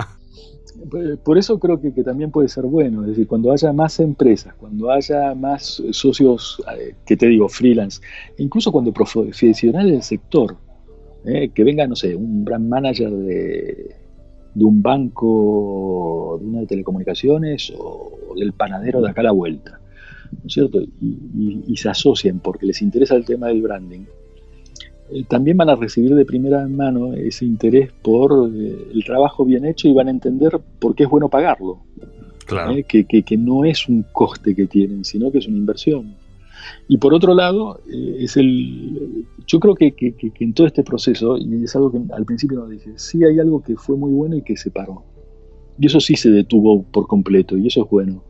Pues, 0.89 1.19
por 1.19 1.37
eso 1.39 1.59
creo 1.59 1.81
que, 1.81 1.91
también 2.03 2.31
puede 2.31 2.49
ser 2.49 2.65
bueno, 2.65 3.03
es 3.03 3.09
decir, 3.09 3.27
cuando 3.27 3.53
haya 3.53 3.73
más 3.73 3.99
empresas, 4.01 4.55
cuando 4.55 4.91
haya 4.91 5.35
más 5.35 5.83
socios, 5.91 6.63
eh, 6.79 6.95
que 7.05 7.17
te 7.17 7.27
digo, 7.27 7.49
freelance, 7.49 8.01
incluso 8.39 8.71
cuando 8.71 8.93
profesionales 8.93 9.93
del 9.93 10.03
sector, 10.03 10.57
eh, 11.25 11.51
que 11.51 11.65
venga, 11.65 11.87
no 11.87 11.97
sé, 11.97 12.15
un 12.15 12.45
brand 12.45 12.69
manager 12.69 13.11
de, 13.11 13.97
de 14.55 14.65
un 14.65 14.81
banco, 14.81 16.39
de 16.41 16.47
una 16.47 16.61
de 16.61 16.67
telecomunicaciones 16.67 17.73
o 17.77 18.35
del 18.37 18.53
panadero 18.53 19.01
de 19.01 19.11
acá 19.11 19.21
a 19.21 19.25
la 19.25 19.33
vuelta 19.33 19.81
cierto? 20.47 20.81
Y, 21.01 21.77
se 21.77 21.89
asocian 21.89 22.41
porque 22.41 22.67
les 22.67 22.83
interesa 22.83 23.15
el 23.17 23.25
tema 23.25 23.49
del 23.49 23.63
branding, 23.63 24.05
eh, 25.11 25.25
también 25.29 25.57
van 25.57 25.69
a 25.69 25.77
recibir 25.77 26.15
de 26.15 26.25
primera 26.25 26.67
mano 26.69 27.15
ese 27.15 27.45
interés 27.45 27.91
por 28.03 28.51
eh, 28.55 28.89
el 28.93 29.05
trabajo 29.05 29.45
bien 29.45 29.65
hecho 29.65 29.89
y 29.89 29.93
van 29.93 30.09
a 30.09 30.11
entender 30.11 30.61
por 30.79 30.95
qué 30.95 31.05
es 31.05 31.11
bueno 31.11 31.29
pagarlo. 31.29 31.81
Claro. 32.47 32.73
Eh, 32.73 32.85
que, 32.85 33.37
no 33.37 33.65
es 33.65 33.89
un 33.89 34.05
coste 34.13 34.55
que 34.55 34.67
tienen, 34.67 35.05
sino 35.05 35.31
que 35.31 35.39
es 35.39 35.47
una 35.47 35.57
inversión. 35.57 36.15
Y 36.89 36.99
por 36.99 37.15
otro 37.15 37.35
lado, 37.35 37.81
es 37.89 38.37
el, 38.37 39.25
yo 39.47 39.61
creo 39.61 39.75
que, 39.75 39.93
que, 39.93 40.15
en 40.41 40.53
todo 40.53 40.67
este 40.67 40.83
proceso, 40.83 41.39
y 41.39 41.65
es 41.65 41.75
algo 41.75 41.91
que 41.93 42.01
al 42.13 42.25
principio 42.25 42.59
no 42.59 42.69
dije, 42.69 42.93
sí 42.97 43.25
hay 43.25 43.39
algo 43.39 43.63
que 43.63 43.77
fue 43.77 43.97
muy 43.97 44.13
bueno 44.13 44.37
y 44.37 44.43
que 44.43 44.57
se 44.57 44.71
paró. 44.71 45.05
Y 45.79 45.87
eso 45.87 46.01
sí 46.01 46.17
se 46.17 46.31
detuvo 46.31 46.83
por 46.83 47.07
completo, 47.07 47.57
y 47.57 47.69
eso 47.69 47.85
es 47.85 47.91
bueno. 47.91 48.23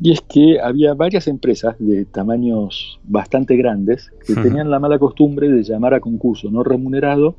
Y 0.00 0.12
es 0.12 0.20
que 0.22 0.60
había 0.60 0.94
varias 0.94 1.28
empresas 1.28 1.76
de 1.78 2.04
tamaños 2.04 2.98
bastante 3.04 3.56
grandes 3.56 4.10
que 4.26 4.34
tenían 4.34 4.70
la 4.70 4.80
mala 4.80 4.98
costumbre 4.98 5.48
de 5.48 5.62
llamar 5.62 5.94
a 5.94 6.00
concurso 6.00 6.50
no 6.50 6.64
remunerado 6.64 7.36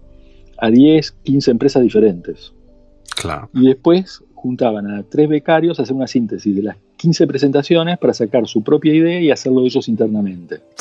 a 0.58 0.70
10, 0.70 1.12
15 1.24 1.51
empresas 1.51 1.84
diferentes. 1.84 2.53
Claro. 3.16 3.49
Y 3.53 3.68
después 3.68 4.24
juntaban 4.34 4.89
a 4.89 5.03
tres 5.03 5.28
becarios 5.28 5.80
a 5.80 5.84
hacer 5.84 5.95
una 5.95 6.08
síntesis 6.08 6.56
de 6.56 6.64
las 6.64 6.78
15 6.97 7.28
presentaciones 7.28 7.97
para 7.97 8.14
sacar 8.14 8.47
su 8.47 8.64
propia 8.64 8.93
idea 8.93 9.20
y 9.20 9.32
hacerlo 9.32 9.62
ellos 9.66 9.88
internamente. 9.88 10.62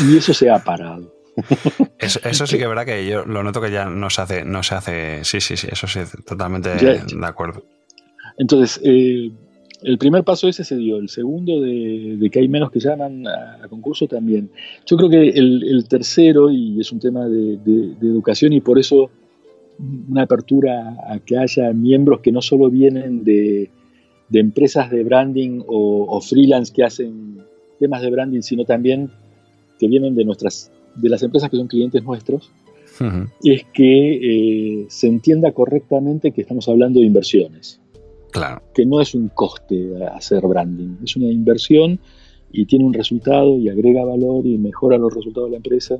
Y 0.00 0.16
eso 0.16 0.32
se 0.32 0.48
ha 0.48 0.62
parado. 0.62 1.12
Eso, 1.98 2.46
sí 2.46 2.56
que 2.56 2.62
es 2.62 2.68
verdad 2.68 2.84
que 2.84 3.04
yo 3.08 3.24
lo 3.24 3.42
noto 3.42 3.60
que 3.60 3.72
ya 3.72 3.86
no 3.86 4.10
se 4.10 4.20
hace, 4.20 4.44
no 4.44 4.62
se 4.62 4.74
hace, 4.76 5.24
sí, 5.24 5.40
sí, 5.40 5.56
sí, 5.56 5.68
eso 5.70 5.86
sí, 5.86 6.00
totalmente 6.24 6.68
de 6.70 7.26
acuerdo. 7.26 7.64
Entonces, 8.36 8.80
eh, 8.84 9.32
el 9.82 9.98
primer 9.98 10.24
paso 10.24 10.48
ese 10.48 10.64
se 10.64 10.76
dio, 10.76 10.96
el 10.98 11.08
segundo 11.08 11.60
de, 11.60 12.28
que 12.32 12.40
hay 12.40 12.48
menos 12.48 12.70
que 12.70 12.80
llaman 12.80 13.26
a, 13.26 13.66
concurso 13.68 14.06
también. 14.06 14.50
Yo 14.86 14.96
creo 14.96 15.08
que 15.08 15.28
el, 15.28 15.84
tercero, 15.88 16.50
y 16.50 16.80
es 16.80 16.90
un 16.92 16.98
tema 16.98 17.28
de, 17.28 17.58
educación 18.02 18.52
y 18.52 18.60
por 18.60 18.78
eso 18.78 19.10
una 20.08 20.22
apertura 20.22 20.96
a 21.08 21.20
que 21.20 21.38
haya 21.38 21.72
miembros 21.72 22.20
que 22.20 22.32
no 22.32 22.42
solo 22.42 22.68
vienen 22.68 23.22
de, 23.22 23.70
empresas 24.32 24.90
de 24.90 25.04
branding 25.04 25.62
o, 25.66 26.20
freelance 26.20 26.72
que 26.72 26.84
hacen 26.84 27.38
temas 27.78 28.02
de 28.02 28.10
branding, 28.10 28.42
sino 28.42 28.64
también 28.64 29.10
que 29.78 29.86
vienen 29.86 30.14
de 30.16 30.24
nuestras 30.24 30.72
de 30.96 31.08
las 31.08 31.22
empresas 31.22 31.48
que 31.48 31.56
son 31.56 31.68
clientes 31.68 32.02
nuestros, 32.02 32.50
es 33.44 33.64
que 33.72 34.80
eh, 34.82 34.86
se 34.88 35.06
entienda 35.06 35.52
correctamente 35.52 36.32
que 36.32 36.40
estamos 36.40 36.68
hablando 36.68 36.98
de 36.98 37.06
inversiones. 37.06 37.80
Claro. 38.32 38.62
Que 38.74 38.84
no 38.84 39.00
es 39.00 39.14
un 39.14 39.28
coste 39.28 40.04
hacer 40.06 40.46
branding, 40.46 40.96
es 41.04 41.16
una 41.16 41.26
inversión 41.26 41.98
y 42.52 42.66
tiene 42.66 42.84
un 42.84 42.94
resultado 42.94 43.58
y 43.58 43.68
agrega 43.68 44.04
valor 44.04 44.46
y 44.46 44.58
mejora 44.58 44.98
los 44.98 45.14
resultados 45.14 45.48
de 45.48 45.52
la 45.52 45.56
empresa 45.58 45.98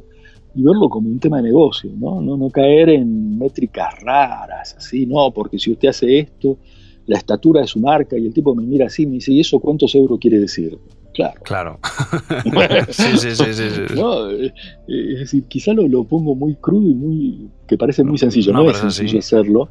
y 0.55 0.63
verlo 0.63 0.89
como 0.89 1.09
un 1.09 1.19
tema 1.19 1.39
de 1.39 1.45
negocio, 1.45 1.91
¿no? 1.97 2.21
No, 2.21 2.37
no 2.37 2.51
caer 2.51 2.89
en 2.89 3.39
métricas 3.39 4.01
raras, 4.01 4.75
así, 4.77 5.07
no, 5.07 5.31
porque 5.33 5.59
si 5.59 5.73
usted 5.73 5.89
hace 5.89 6.19
esto, 6.19 6.59
la 7.07 7.19
estatura 7.19 7.61
de 7.61 7.67
su 7.67 7.81
marca 7.81 8.19
y 8.19 8.27
el 8.27 8.33
tipo 8.33 8.55
me 8.55 8.65
mira 8.65 8.87
así, 8.87 9.07
me 9.07 9.15
dice, 9.15 9.33
¿y 9.33 9.41
eso 9.41 9.59
cuántos 9.61 9.95
euros 9.95 10.19
quiere 10.19 10.41
decir? 10.41 10.79
Claro. 11.15 11.41
Claro. 11.43 11.81
sí, 12.91 13.19
sí, 13.19 13.31
sí, 13.35 13.45
sí, 13.53 13.63
eh, 13.63 14.53
es 14.87 15.19
decir, 15.21 15.45
quizá 15.45 15.73
lo, 15.73 15.87
lo, 15.87 16.05
pongo 16.05 16.35
muy 16.35 16.55
crudo 16.55 16.89
y 16.91 16.95
muy 16.95 17.51
que 17.67 17.77
parece 17.77 18.05
muy 18.05 18.19
sencillo, 18.19 18.53
no, 18.53 18.71
es 18.71 18.79
sencillo 18.79 19.19
hacerlo, 19.19 19.69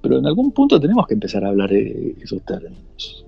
pero 0.00 0.18
en 0.18 0.26
algún 0.26 0.52
punto 0.52 0.80
tenemos 0.80 1.06
que 1.06 1.14
empezar 1.14 1.44
a 1.44 1.48
hablar 1.48 1.72
esos 1.72 2.42
términos. 2.42 3.24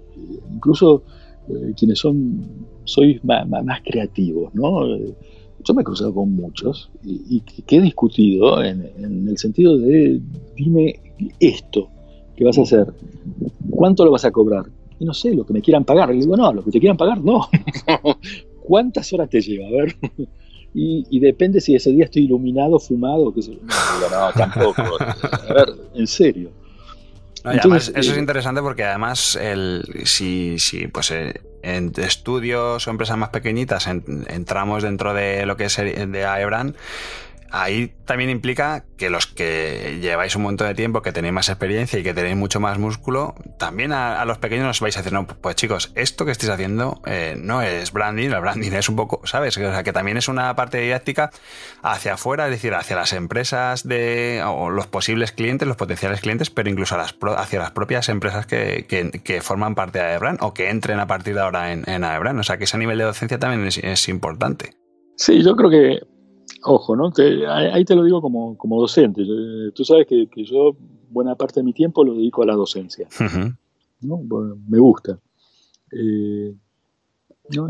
Incluso 0.52 1.02
eh, 1.48 1.72
quienes 1.76 1.98
son, 1.98 2.44
sois 2.84 3.22
más, 3.24 3.46
creativos, 3.84 4.54
¿no? 4.54 4.86
Yo 5.64 5.74
me 5.74 5.82
he 5.82 5.84
cruzado 5.84 6.14
con 6.14 6.32
muchos 6.32 6.90
y, 7.04 7.40
que 7.40 7.76
he 7.76 7.80
discutido 7.80 8.62
en, 8.62 9.28
el 9.28 9.38
sentido 9.38 9.76
de, 9.76 10.20
dime 10.56 11.00
esto 11.40 11.88
que 12.36 12.44
vas 12.44 12.58
a 12.58 12.62
hacer, 12.62 12.86
¿cuánto 13.70 14.04
lo 14.04 14.12
vas 14.12 14.24
a 14.24 14.30
cobrar? 14.30 14.66
Y 15.00 15.04
no 15.04 15.14
sé, 15.14 15.34
lo 15.34 15.44
que 15.44 15.52
me 15.52 15.60
quieran 15.60 15.84
pagar. 15.84 16.14
Y 16.14 16.20
digo, 16.20 16.36
no, 16.36 16.52
lo 16.52 16.62
que 16.62 16.70
te 16.70 16.80
quieran 16.80 16.96
pagar, 16.96 17.22
no. 17.22 17.48
¿Cuántas 18.62 19.12
horas 19.12 19.28
te 19.30 19.40
lleva? 19.40 19.66
A 19.66 19.70
ver. 19.70 19.96
Y, 20.74 21.18
depende 21.20 21.60
si 21.60 21.74
ese 21.74 21.90
día 21.90 22.04
estoy 22.04 22.24
iluminado, 22.24 22.78
fumado, 22.78 23.32
qué 23.34 23.42
sé 23.42 23.52
yo. 23.52 23.60
No, 24.10 24.32
tampoco. 24.32 24.82
A 25.00 25.52
ver, 25.52 25.74
en 25.94 26.06
serio. 26.06 26.50
eso 27.44 27.74
es 27.74 28.08
eh, 28.08 28.18
interesante 28.18 28.60
porque 28.62 28.84
además 28.84 29.36
el, 29.36 29.82
si, 30.04 30.58
si 30.58 30.86
pues 30.86 31.10
eh, 31.10 31.40
en 31.62 31.92
estudios 31.96 32.86
o 32.86 32.90
empresas 32.90 33.16
más 33.16 33.30
pequeñitas 33.30 33.86
entramos 33.86 34.82
dentro 34.82 35.14
de 35.14 35.46
lo 35.46 35.56
que 35.56 35.64
es 35.64 35.76
de 35.76 36.24
Aebran, 36.24 36.76
ahí 37.50 37.94
también 38.04 38.30
implica 38.30 38.84
que 38.96 39.10
los 39.10 39.26
que 39.26 39.98
lleváis 40.00 40.36
un 40.36 40.42
montón 40.42 40.68
de 40.68 40.74
tiempo, 40.74 41.02
que 41.02 41.12
tenéis 41.12 41.32
más 41.32 41.48
experiencia 41.48 41.98
y 41.98 42.02
que 42.02 42.14
tenéis 42.14 42.36
mucho 42.36 42.60
más 42.60 42.78
músculo, 42.78 43.34
también 43.58 43.92
a, 43.92 44.24
los 44.24 44.38
pequeños 44.38 44.68
os 44.68 44.80
vais 44.80 44.96
a 44.96 45.00
decir, 45.00 45.12
no, 45.12 45.26
pues 45.26 45.56
chicos, 45.56 45.92
esto 45.94 46.24
que 46.24 46.32
estáis 46.32 46.50
haciendo 46.50 47.00
eh, 47.06 47.36
no 47.38 47.62
es 47.62 47.92
branding, 47.92 48.30
el 48.30 48.40
branding 48.40 48.72
es 48.72 48.88
un 48.88 48.96
poco, 48.96 49.20
¿sabes? 49.24 49.56
O 49.56 49.60
sea, 49.60 49.82
que 49.82 49.92
también 49.92 50.16
es 50.16 50.28
una 50.28 50.54
parte 50.56 50.78
didáctica 50.78 51.30
hacia 51.82 52.14
afuera, 52.14 52.46
es 52.46 52.50
decir, 52.50 52.74
hacia 52.74 52.96
las 52.96 53.12
empresas 53.12 53.86
de, 53.86 54.42
o 54.46 54.70
los 54.70 54.86
posibles 54.86 55.32
clientes, 55.32 55.66
los 55.66 55.76
potenciales 55.76 56.20
clientes, 56.20 56.50
pero 56.50 56.68
incluso 56.70 56.96
hacia 56.98 57.58
las 57.58 57.70
propias 57.70 58.08
empresas 58.08 58.46
que, 58.46 59.40
forman 59.42 59.74
parte 59.74 59.98
de 59.98 60.04
Aebran 60.04 60.38
o 60.40 60.52
que 60.52 60.68
entren 60.68 60.98
a 60.98 61.06
partir 61.06 61.34
de 61.34 61.40
ahora 61.40 61.72
en, 61.72 61.88
en. 61.88 62.04
O 62.04 62.42
sea, 62.42 62.58
que 62.58 62.64
ese 62.64 62.76
nivel 62.78 62.98
de 62.98 63.04
docencia 63.04 63.38
también 63.38 63.66
es 63.66 64.08
importante. 64.08 64.72
Sí, 65.16 65.42
yo 65.42 65.56
creo 65.56 65.70
que 65.70 66.00
Ojo, 66.64 66.96
¿no? 66.96 67.12
ahí 67.48 67.84
te 67.84 67.94
lo 67.94 68.04
digo 68.04 68.20
como, 68.20 68.80
docente. 68.80 69.22
Tú 69.74 69.84
sabes 69.84 70.06
que, 70.06 70.28
yo 70.44 70.76
buena 71.10 71.34
parte 71.34 71.60
de 71.60 71.64
mi 71.64 71.72
tiempo 71.72 72.04
lo 72.04 72.14
dedico 72.14 72.42
a 72.42 72.46
la 72.46 72.54
docencia. 72.54 73.08
me 74.00 74.78
gusta. 74.78 75.18
Eh, 75.92 76.54
yo 77.50 77.66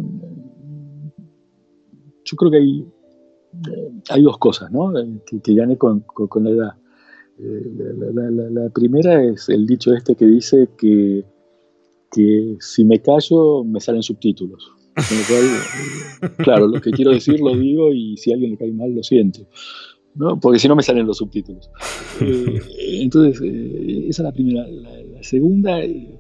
creo 2.37 2.51
que 2.51 2.57
hay, 2.57 2.87
eh, 3.71 3.93
hay 4.11 4.23
dos 4.23 4.39
cosas 4.39 4.73
¿no? 4.73 4.99
Eh, 4.99 5.21
que, 5.43 5.55
gané 5.55 5.79
con, 5.79 6.05
la 6.43 6.51
edad. 6.51 6.75
la, 7.39 8.69
primera 8.71 9.23
es 9.23 9.49
el 9.49 9.67
dicho 9.67 9.95
este 9.95 10.17
que 10.17 10.27
dice 10.27 10.69
que, 10.77 11.25
que 12.11 12.57
si 12.61 12.85
me 12.85 13.01
callo 13.01 13.65
me 13.65 13.81
salen 13.81 14.03
subtítulos. 14.03 14.78
Claro, 16.39 16.67
lo 16.67 16.81
que 16.81 16.91
quiero 16.91 17.13
decir 17.13 17.41
lo 17.41 17.57
digo 17.57 17.93
y 17.93 18.17
si 18.17 18.31
a 18.31 18.35
alguien 18.35 18.53
le 18.53 18.57
cae 18.57 18.73
mal 18.73 18.95
lo 18.95 19.03
siento. 19.03 19.47
¿no? 20.19 20.39
Porque 20.41 20.59
si 20.59 20.69
no 20.69 20.77
me 20.77 20.83
salen 20.83 21.07
los 21.07 21.19
subtítulos. 21.19 21.71
Eh, 22.21 22.61
entonces, 23.03 23.41
eh, 23.43 24.07
esa 24.09 24.23
es 24.23 24.25
la 24.25 24.33
primera. 24.33 24.67
La, 24.67 25.23
segunda, 25.23 25.81
eh, 25.83 26.19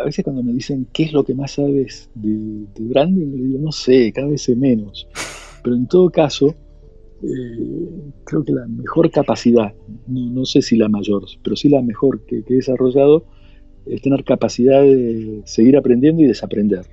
a, 0.00 0.04
veces 0.04 0.24
cuando 0.24 0.42
me 0.42 0.52
dicen 0.52 0.86
qué 0.92 1.04
es 1.04 1.12
lo 1.12 1.24
que 1.24 1.34
más 1.34 1.52
sabes 1.52 2.10
de, 2.14 2.66
branding, 2.78 3.32
le 3.32 3.42
digo, 3.42 3.58
no 3.58 3.72
sé, 3.72 4.12
cada 4.12 4.28
vez 4.28 4.42
sé 4.42 4.54
menos. 4.54 5.08
Pero 5.62 5.76
en 5.76 5.86
todo 5.86 6.10
caso, 6.10 6.54
creo 8.24 8.44
que 8.44 8.52
la 8.52 8.66
mejor 8.66 9.10
capacidad, 9.10 9.72
no, 10.08 10.44
sé 10.44 10.62
si 10.62 10.76
la 10.76 10.88
mayor, 10.88 11.24
pero 11.42 11.56
sí 11.56 11.68
la 11.68 11.82
mejor 11.82 12.24
que 12.26 12.44
he 12.48 12.54
desarrollado, 12.54 13.26
es 13.86 14.00
tener 14.02 14.24
capacidad 14.24 14.82
de 14.82 15.42
seguir 15.44 15.76
aprendiendo 15.76 16.22
y 16.22 16.26
desaprender 16.26 16.86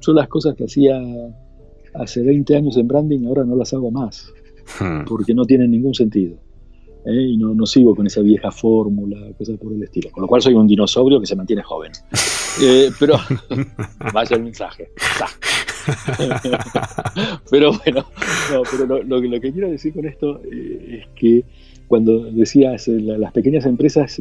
yo 0.00 0.12
las 0.12 0.28
cosas 0.28 0.54
que 0.54 0.64
hacía 0.64 1.00
hace 1.94 2.22
20 2.22 2.56
años 2.56 2.76
en 2.76 2.88
branding 2.88 3.26
ahora 3.26 3.44
no 3.44 3.56
las 3.56 3.72
hago 3.72 3.90
más, 3.90 4.32
hmm. 4.80 5.04
porque 5.06 5.34
no 5.34 5.44
tienen 5.44 5.70
ningún 5.70 5.94
sentido. 5.94 6.36
¿eh? 7.06 7.22
Y 7.30 7.36
no, 7.36 7.54
no, 7.54 7.66
sigo 7.66 7.94
con 7.94 8.06
esa 8.06 8.20
vieja 8.20 8.50
fórmula, 8.50 9.16
cosas 9.36 9.58
por 9.58 9.72
el 9.72 9.82
estilo. 9.82 10.10
Con 10.10 10.22
lo 10.22 10.28
cual 10.28 10.42
soy 10.42 10.54
un 10.54 10.66
dinosaurio 10.66 11.20
que 11.20 11.26
se 11.26 11.36
mantiene 11.36 11.62
joven. 11.62 11.92
Eh, 12.60 12.90
pero 12.98 13.14
vaya 14.12 14.36
el 14.36 14.42
mensaje. 14.42 14.90
pero 17.48 17.72
bueno, 17.84 18.04
pero 18.72 19.04
lo, 19.04 19.40
que 19.40 19.52
quiero 19.52 19.70
decir 19.70 19.94
con 19.94 20.04
esto 20.04 20.42
eh, 20.52 21.00
es 21.00 21.08
que 21.14 21.44
cuando 21.86 22.24
decías 22.24 22.88
las 22.88 23.32
pequeñas 23.32 23.66
empresas 23.66 24.20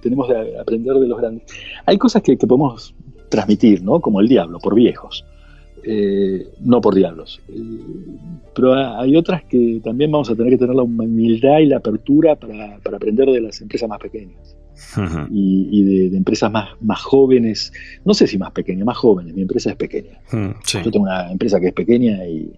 tenemos 0.00 0.28
que 0.28 0.58
aprender 0.58 0.94
de 0.94 1.08
los 1.08 1.18
grandes, 1.18 1.44
hay 1.84 1.98
cosas 1.98 2.22
que, 2.22 2.38
que 2.38 2.46
podemos 2.46 2.94
transmitir, 3.28 3.82
¿no? 3.82 4.00
Como 4.00 4.20
el 4.20 4.28
diablo, 4.28 4.58
por 4.58 4.74
viejos. 4.74 5.24
Eh, 5.84 6.46
no 6.60 6.80
por 6.80 6.94
diablos. 6.94 7.40
Eh, 7.48 7.54
pero 8.54 8.74
hay 8.74 9.16
otras 9.16 9.44
que 9.44 9.80
también 9.82 10.10
vamos 10.10 10.28
a 10.30 10.34
tener 10.34 10.52
que 10.52 10.58
tener 10.58 10.74
la 10.74 10.82
humildad 10.82 11.60
y 11.60 11.66
la 11.66 11.78
apertura 11.78 12.36
para, 12.36 12.76
aprender 12.76 13.30
de 13.30 13.40
las 13.40 13.60
empresas 13.60 13.88
más 13.88 14.00
pequeñas. 14.00 14.56
Y, 15.30 16.08
de, 16.10 16.16
empresas 16.16 16.50
más, 16.52 16.70
más 16.80 17.00
jóvenes, 17.00 17.72
no 18.04 18.14
sé 18.14 18.26
si 18.26 18.38
más 18.38 18.52
pequeñas, 18.52 18.86
más 18.86 18.96
jóvenes, 18.96 19.34
mi 19.34 19.42
empresa 19.42 19.70
es 19.70 19.76
pequeña. 19.76 20.20
Yo 20.30 20.90
tengo 20.90 21.04
una 21.04 21.30
empresa 21.30 21.58
que 21.60 21.68
es 21.68 21.74
pequeña 21.74 22.18
y, 22.26 22.52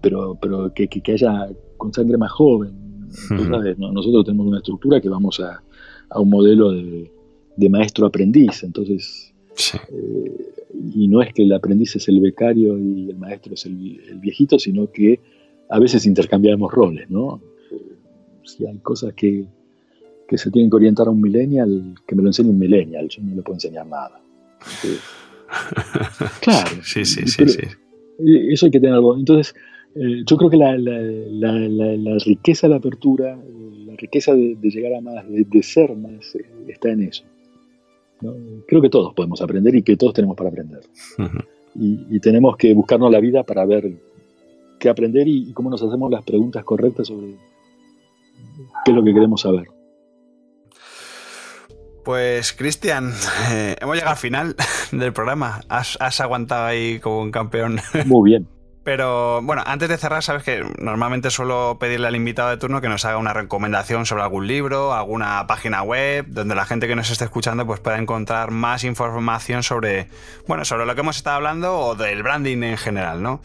pero, 0.00 0.36
pero 0.40 0.72
que, 0.72 0.88
que, 0.88 1.12
haya 1.12 1.48
con 1.76 1.92
sangre 1.92 2.16
más 2.16 2.32
joven. 2.32 3.08
Nosotros 3.30 4.24
tenemos 4.24 4.46
una 4.46 4.58
estructura 4.58 5.00
que 5.00 5.08
vamos 5.08 5.40
a, 5.40 5.62
a 6.10 6.20
un 6.20 6.30
modelo 6.30 6.70
de, 6.72 7.10
de 7.56 7.68
maestro 7.68 8.06
aprendiz, 8.06 8.62
entonces 8.62 9.32
eh, 9.90 10.54
y 10.94 11.08
no 11.08 11.22
es 11.22 11.32
que 11.32 11.42
el 11.42 11.52
aprendiz 11.52 11.96
es 11.96 12.08
el 12.08 12.20
becario 12.20 12.78
y 12.78 13.10
el 13.10 13.16
maestro 13.16 13.54
es 13.54 13.64
el, 13.66 13.76
viejito, 14.20 14.58
sino 14.58 14.90
que 14.90 15.20
a 15.68 15.78
veces 15.78 16.06
intercambiamos 16.06 16.72
roles, 16.72 17.08
¿no? 17.10 17.40
Eh, 17.70 17.76
si 18.42 18.66
hay 18.66 18.78
cosas 18.78 19.14
que, 19.14 19.46
que, 20.28 20.38
se 20.38 20.50
tienen 20.50 20.70
que 20.70 20.76
orientar 20.76 21.06
a 21.06 21.10
un 21.10 21.20
millennial, 21.20 21.94
que 22.06 22.14
me 22.14 22.22
lo 22.22 22.28
enseñe 22.28 22.50
un 22.50 22.58
millennial, 22.58 23.08
yo 23.08 23.22
no 23.22 23.34
le 23.34 23.42
puedo 23.42 23.56
enseñar 23.56 23.86
nada. 23.86 24.20
Claro. 26.40 26.82
sí, 26.82 27.04
sí, 27.04 27.26
sí, 27.28 27.46
sí. 27.46 27.60
Eso 28.50 28.66
hay 28.66 28.72
que 28.72 28.80
tenerlo. 28.80 29.16
Entonces, 29.16 29.54
eh, 29.94 30.24
yo 30.26 30.36
creo 30.36 30.50
que 30.50 30.56
la, 30.56 30.76
la, 30.76 32.18
riqueza 32.24 32.66
de 32.66 32.72
la 32.72 32.78
apertura, 32.78 33.38
la 33.86 33.94
riqueza 33.96 34.34
de, 34.34 34.56
llegar 34.62 34.94
a 34.94 35.00
más, 35.00 35.24
de, 35.28 35.62
ser 35.62 35.94
más, 35.94 36.34
eh, 36.34 36.44
está 36.68 36.90
en 36.90 37.02
eso. 37.02 37.24
Creo 38.66 38.82
que 38.82 38.90
todos 38.90 39.14
podemos 39.14 39.40
aprender 39.42 39.74
y 39.74 39.82
que 39.82 39.96
todos 39.96 40.14
tenemos 40.14 40.36
para 40.36 40.50
aprender. 40.50 40.80
y, 41.74 42.20
tenemos 42.20 42.56
que 42.56 42.72
buscarnos 42.74 43.10
la 43.10 43.20
vida 43.20 43.42
para 43.42 43.64
ver 43.66 43.92
qué 44.78 44.88
aprender 44.88 45.26
y, 45.28 45.52
cómo 45.52 45.70
nos 45.70 45.82
hacemos 45.82 46.10
las 46.10 46.24
preguntas 46.24 46.64
correctas 46.64 47.08
sobre 47.08 47.36
qué 48.84 48.90
es 48.90 48.94
lo 48.94 49.04
que 49.04 49.14
queremos 49.14 49.40
saber. 49.40 49.68
Pues 52.04 52.52
Cristian, 52.52 53.12
eh, 53.50 53.76
hemos 53.80 53.94
llegado 53.94 54.12
al 54.12 54.18
final 54.18 54.56
del 54.92 55.12
programa. 55.12 55.62
Has, 55.68 55.96
has 56.00 56.20
aguantado 56.20 56.66
ahí 56.66 57.00
como 57.00 57.22
un 57.22 57.30
campeón. 57.30 57.80
Muy 58.06 58.30
bien. 58.30 58.53
Pero 58.84 59.40
bueno, 59.42 59.62
antes 59.64 59.88
de 59.88 59.96
cerrar, 59.96 60.22
sabes 60.22 60.42
que 60.42 60.62
normalmente 60.78 61.30
suelo 61.30 61.78
pedirle 61.80 62.06
al 62.06 62.16
invitado 62.16 62.50
de 62.50 62.58
turno 62.58 62.82
que 62.82 62.88
nos 62.90 63.06
haga 63.06 63.16
una 63.16 63.32
recomendación 63.32 64.04
sobre 64.04 64.22
algún 64.22 64.46
libro, 64.46 64.92
alguna 64.92 65.46
página 65.46 65.82
web, 65.82 66.26
donde 66.28 66.54
la 66.54 66.66
gente 66.66 66.86
que 66.86 66.94
nos 66.94 67.10
esté 67.10 67.24
escuchando 67.24 67.66
pues 67.66 67.80
pueda 67.80 67.98
encontrar 67.98 68.50
más 68.50 68.84
información 68.84 69.62
sobre, 69.62 70.08
bueno, 70.46 70.66
sobre 70.66 70.84
lo 70.84 70.94
que 70.94 71.00
hemos 71.00 71.16
estado 71.16 71.36
hablando 71.36 71.78
o 71.78 71.94
del 71.94 72.22
branding 72.22 72.62
en 72.62 72.76
general, 72.76 73.22
¿no? 73.22 73.40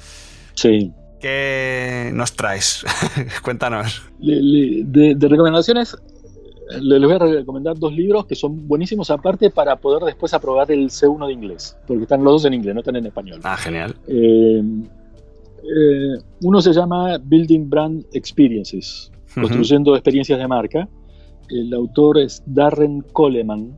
Sí. 0.55 0.91
¿Qué 1.21 2.11
nos 2.13 2.33
traes? 2.33 2.85
Cuéntanos. 3.41 4.01
De, 4.19 5.15
recomendaciones, 5.21 5.95
les 6.81 7.01
voy 7.01 7.13
a 7.13 7.17
recomendar 7.17 7.79
dos 7.79 7.93
libros 7.93 8.25
que 8.25 8.35
son 8.35 8.67
buenísimos 8.67 9.09
aparte 9.09 9.49
para 9.49 9.77
poder 9.77 10.03
después 10.03 10.33
aprobar 10.33 10.69
el 10.69 10.89
C1 10.89 11.27
de 11.27 11.33
inglés, 11.33 11.77
porque 11.87 12.03
están 12.03 12.25
los 12.25 12.33
dos 12.33 12.45
en 12.45 12.55
inglés, 12.55 12.73
no 12.75 12.81
están 12.81 12.97
en 12.97 13.05
español. 13.05 13.39
Ah, 13.43 13.55
genial. 13.55 13.95
Eh, 14.07 14.61
eh, 15.69 16.17
uno 16.41 16.61
se 16.61 16.73
llama 16.73 17.17
Building 17.17 17.69
Brand 17.69 18.05
Experiences, 18.13 19.11
construyendo 19.33 19.95
experiencias 19.95 20.39
de 20.39 20.47
marca. 20.47 20.87
El 21.49 21.73
autor 21.73 22.19
es 22.19 22.41
Darren 22.45 23.01
Coleman. 23.13 23.77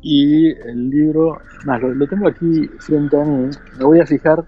Y 0.00 0.46
el 0.46 0.90
libro, 0.90 1.38
más, 1.66 1.82
lo, 1.82 2.06
tengo 2.06 2.28
aquí 2.28 2.68
frente 2.78 3.20
a 3.20 3.24
mí, 3.24 3.50
me 3.78 3.84
voy 3.84 4.00
a 4.00 4.06
fijar 4.06 4.46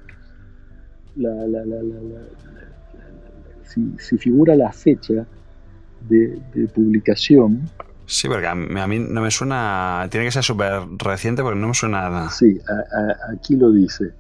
si, 3.65 4.19
figura 4.19 4.57
la 4.57 4.73
fecha 4.73 5.27
de, 6.09 6.41
publicación. 6.75 7.69
Sí, 8.07 8.27
porque 8.27 8.47
a 8.47 8.55
mí, 8.55 8.99
no 8.99 9.21
me 9.21 9.31
suena, 9.31 10.09
tiene 10.11 10.27
que 10.27 10.33
ser 10.33 10.43
súper 10.43 10.83
reciente 10.99 11.43
porque 11.43 11.61
no 11.61 11.69
me 11.69 11.75
suena 11.75 12.03
nada. 12.03 12.31
Sí, 12.31 12.59
aquí 13.33 13.57
lo 13.57 13.71
dice. 13.71 14.13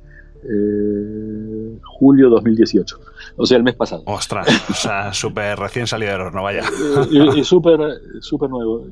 Eh, 0.42 1.78
julio 1.82 2.30
2018, 2.30 2.98
o 3.36 3.46
sea, 3.46 3.58
el 3.58 3.62
mes 3.62 3.74
pasado. 3.74 4.02
Ostras, 4.06 4.46
o 4.70 4.74
sea, 4.74 5.12
súper 5.12 5.58
recién 5.58 5.86
salido 5.86 6.12
del 6.12 6.22
horno, 6.22 6.42
vaya. 6.42 6.62
Y, 7.10 7.44
súper 7.44 7.78
super 8.20 8.48
nuevo. 8.48 8.86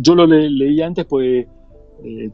yo 0.00 0.14
lo 0.14 0.26
leí 0.26 0.80
antes, 0.80 1.04
pues 1.04 1.46
eh, 2.04 2.30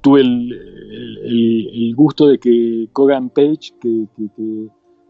tuve 0.00 0.20
el, 0.20 1.94
gusto 1.96 2.28
de 2.28 2.38
que 2.38 2.88
Kogan 2.92 3.30
Page, 3.30 3.72
que, 3.80 4.06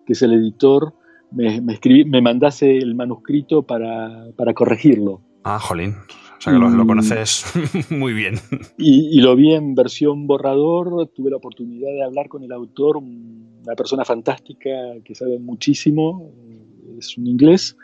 es 0.06 0.22
el 0.22 0.32
editor, 0.32 0.94
me, 1.30 1.60
me 1.60 2.22
mandase 2.22 2.78
el 2.78 2.94
manuscrito 2.94 3.62
para, 3.62 4.28
para 4.36 4.54
corregirlo. 4.54 5.20
Ah, 5.44 5.58
jolín. 5.58 5.94
O 6.38 6.40
sea 6.40 6.52
que 6.52 6.58
lo, 6.58 6.86
conoces 6.86 7.44
muy 7.90 8.12
bien. 8.12 8.36
Y, 8.76 9.20
lo 9.20 9.34
vi 9.34 9.54
en 9.54 9.74
versión 9.74 10.28
borrador, 10.28 11.08
tuve 11.08 11.30
la 11.30 11.36
oportunidad 11.36 11.90
de 11.90 12.04
hablar 12.04 12.28
con 12.28 12.44
el 12.44 12.52
autor, 12.52 12.96
una 12.98 13.74
persona 13.76 14.04
fantástica 14.04 14.70
que 15.04 15.14
sabe 15.16 15.40
muchísimo, 15.40 16.32
es 16.96 17.18
un 17.18 17.26
inglés 17.26 17.76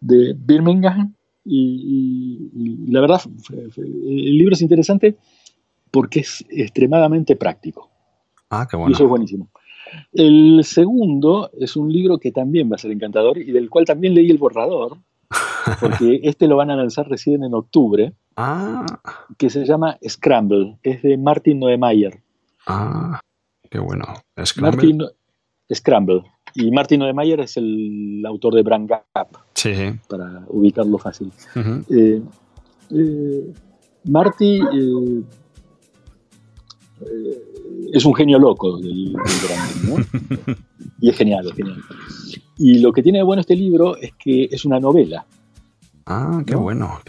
de 0.00 0.34
Birmingham. 0.36 1.14
Y, 1.44 2.88
la 2.88 3.00
verdad, 3.00 3.20
el 3.76 4.36
libro 4.36 4.54
es 4.54 4.62
interesante 4.62 5.16
porque 5.92 6.20
es 6.20 6.44
extremadamente 6.48 7.36
práctico. 7.36 7.88
Ah, 8.50 8.66
qué 8.68 8.76
bueno. 8.76 8.90
Y 8.90 8.94
eso 8.94 9.04
es 9.04 9.10
buenísimo. 9.10 9.48
El 10.12 10.64
segundo 10.64 11.50
es 11.58 11.76
un 11.76 11.92
libro 11.92 12.18
que 12.18 12.32
también 12.32 12.70
va 12.70 12.74
a 12.74 12.78
ser 12.78 12.90
encantador 12.90 13.38
y 13.38 13.52
del 13.52 13.70
cual 13.70 13.84
también 13.84 14.14
leí 14.14 14.28
el 14.28 14.38
borrador, 14.38 14.98
porque 15.80 16.20
este 16.22 16.46
lo 16.46 16.56
van 16.56 16.70
a 16.70 16.76
lanzar 16.76 17.08
recién 17.08 17.44
en 17.44 17.54
octubre, 17.54 18.14
ah. 18.36 18.86
que 19.38 19.50
se 19.50 19.64
llama 19.64 19.98
Scramble, 20.06 20.78
es 20.82 21.02
de 21.02 21.16
Martin 21.16 21.60
Noemayer. 21.60 22.20
Ah, 22.66 23.20
qué 23.70 23.78
bueno. 23.78 24.04
Scramble. 24.44 25.10
Scramble. 25.72 26.22
Y 26.54 26.70
Martin 26.70 27.00
Noemayer 27.00 27.40
es 27.40 27.56
el 27.56 28.24
autor 28.26 28.54
de 28.54 28.62
Brand 28.62 28.88
Gap, 28.88 29.28
sí, 29.52 29.72
para 30.08 30.44
ubicarlo 30.48 30.96
fácil. 30.96 31.30
Eh, 31.90 32.22
eh, 32.90 33.52
Marty 34.04 34.60
eh, 34.60 35.22
es 37.92 38.04
un 38.04 38.14
genio 38.14 38.38
loco 38.38 38.78
del, 38.78 39.12
branding, 39.12 39.88
¿no? 39.88 40.54
y 41.00 41.10
es 41.10 41.16
genial, 41.16 41.46
es 41.48 41.54
genial. 41.54 41.78
Y 42.58 42.78
lo 42.78 42.92
que 42.92 43.02
tiene 43.02 43.18
de 43.18 43.24
bueno 43.24 43.40
este 43.40 43.56
libro 43.56 43.96
es 43.96 44.12
que 44.18 44.48
es 44.50 44.64
una 44.64 44.80
novela. 44.80 45.26
Ah, 46.06 46.42
qué 46.46 46.54
bueno. 46.54 47.00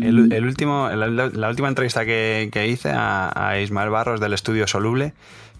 el, 0.00 0.44
último, 0.44 0.88
la, 0.88 1.48
última 1.48 1.68
entrevista 1.68 2.04
que, 2.04 2.68
hice 2.70 2.90
a, 2.94 3.58
Ismael 3.60 3.90
Barros 3.90 4.20
del 4.20 4.32
estudio 4.32 4.68
Soluble, 4.68 5.12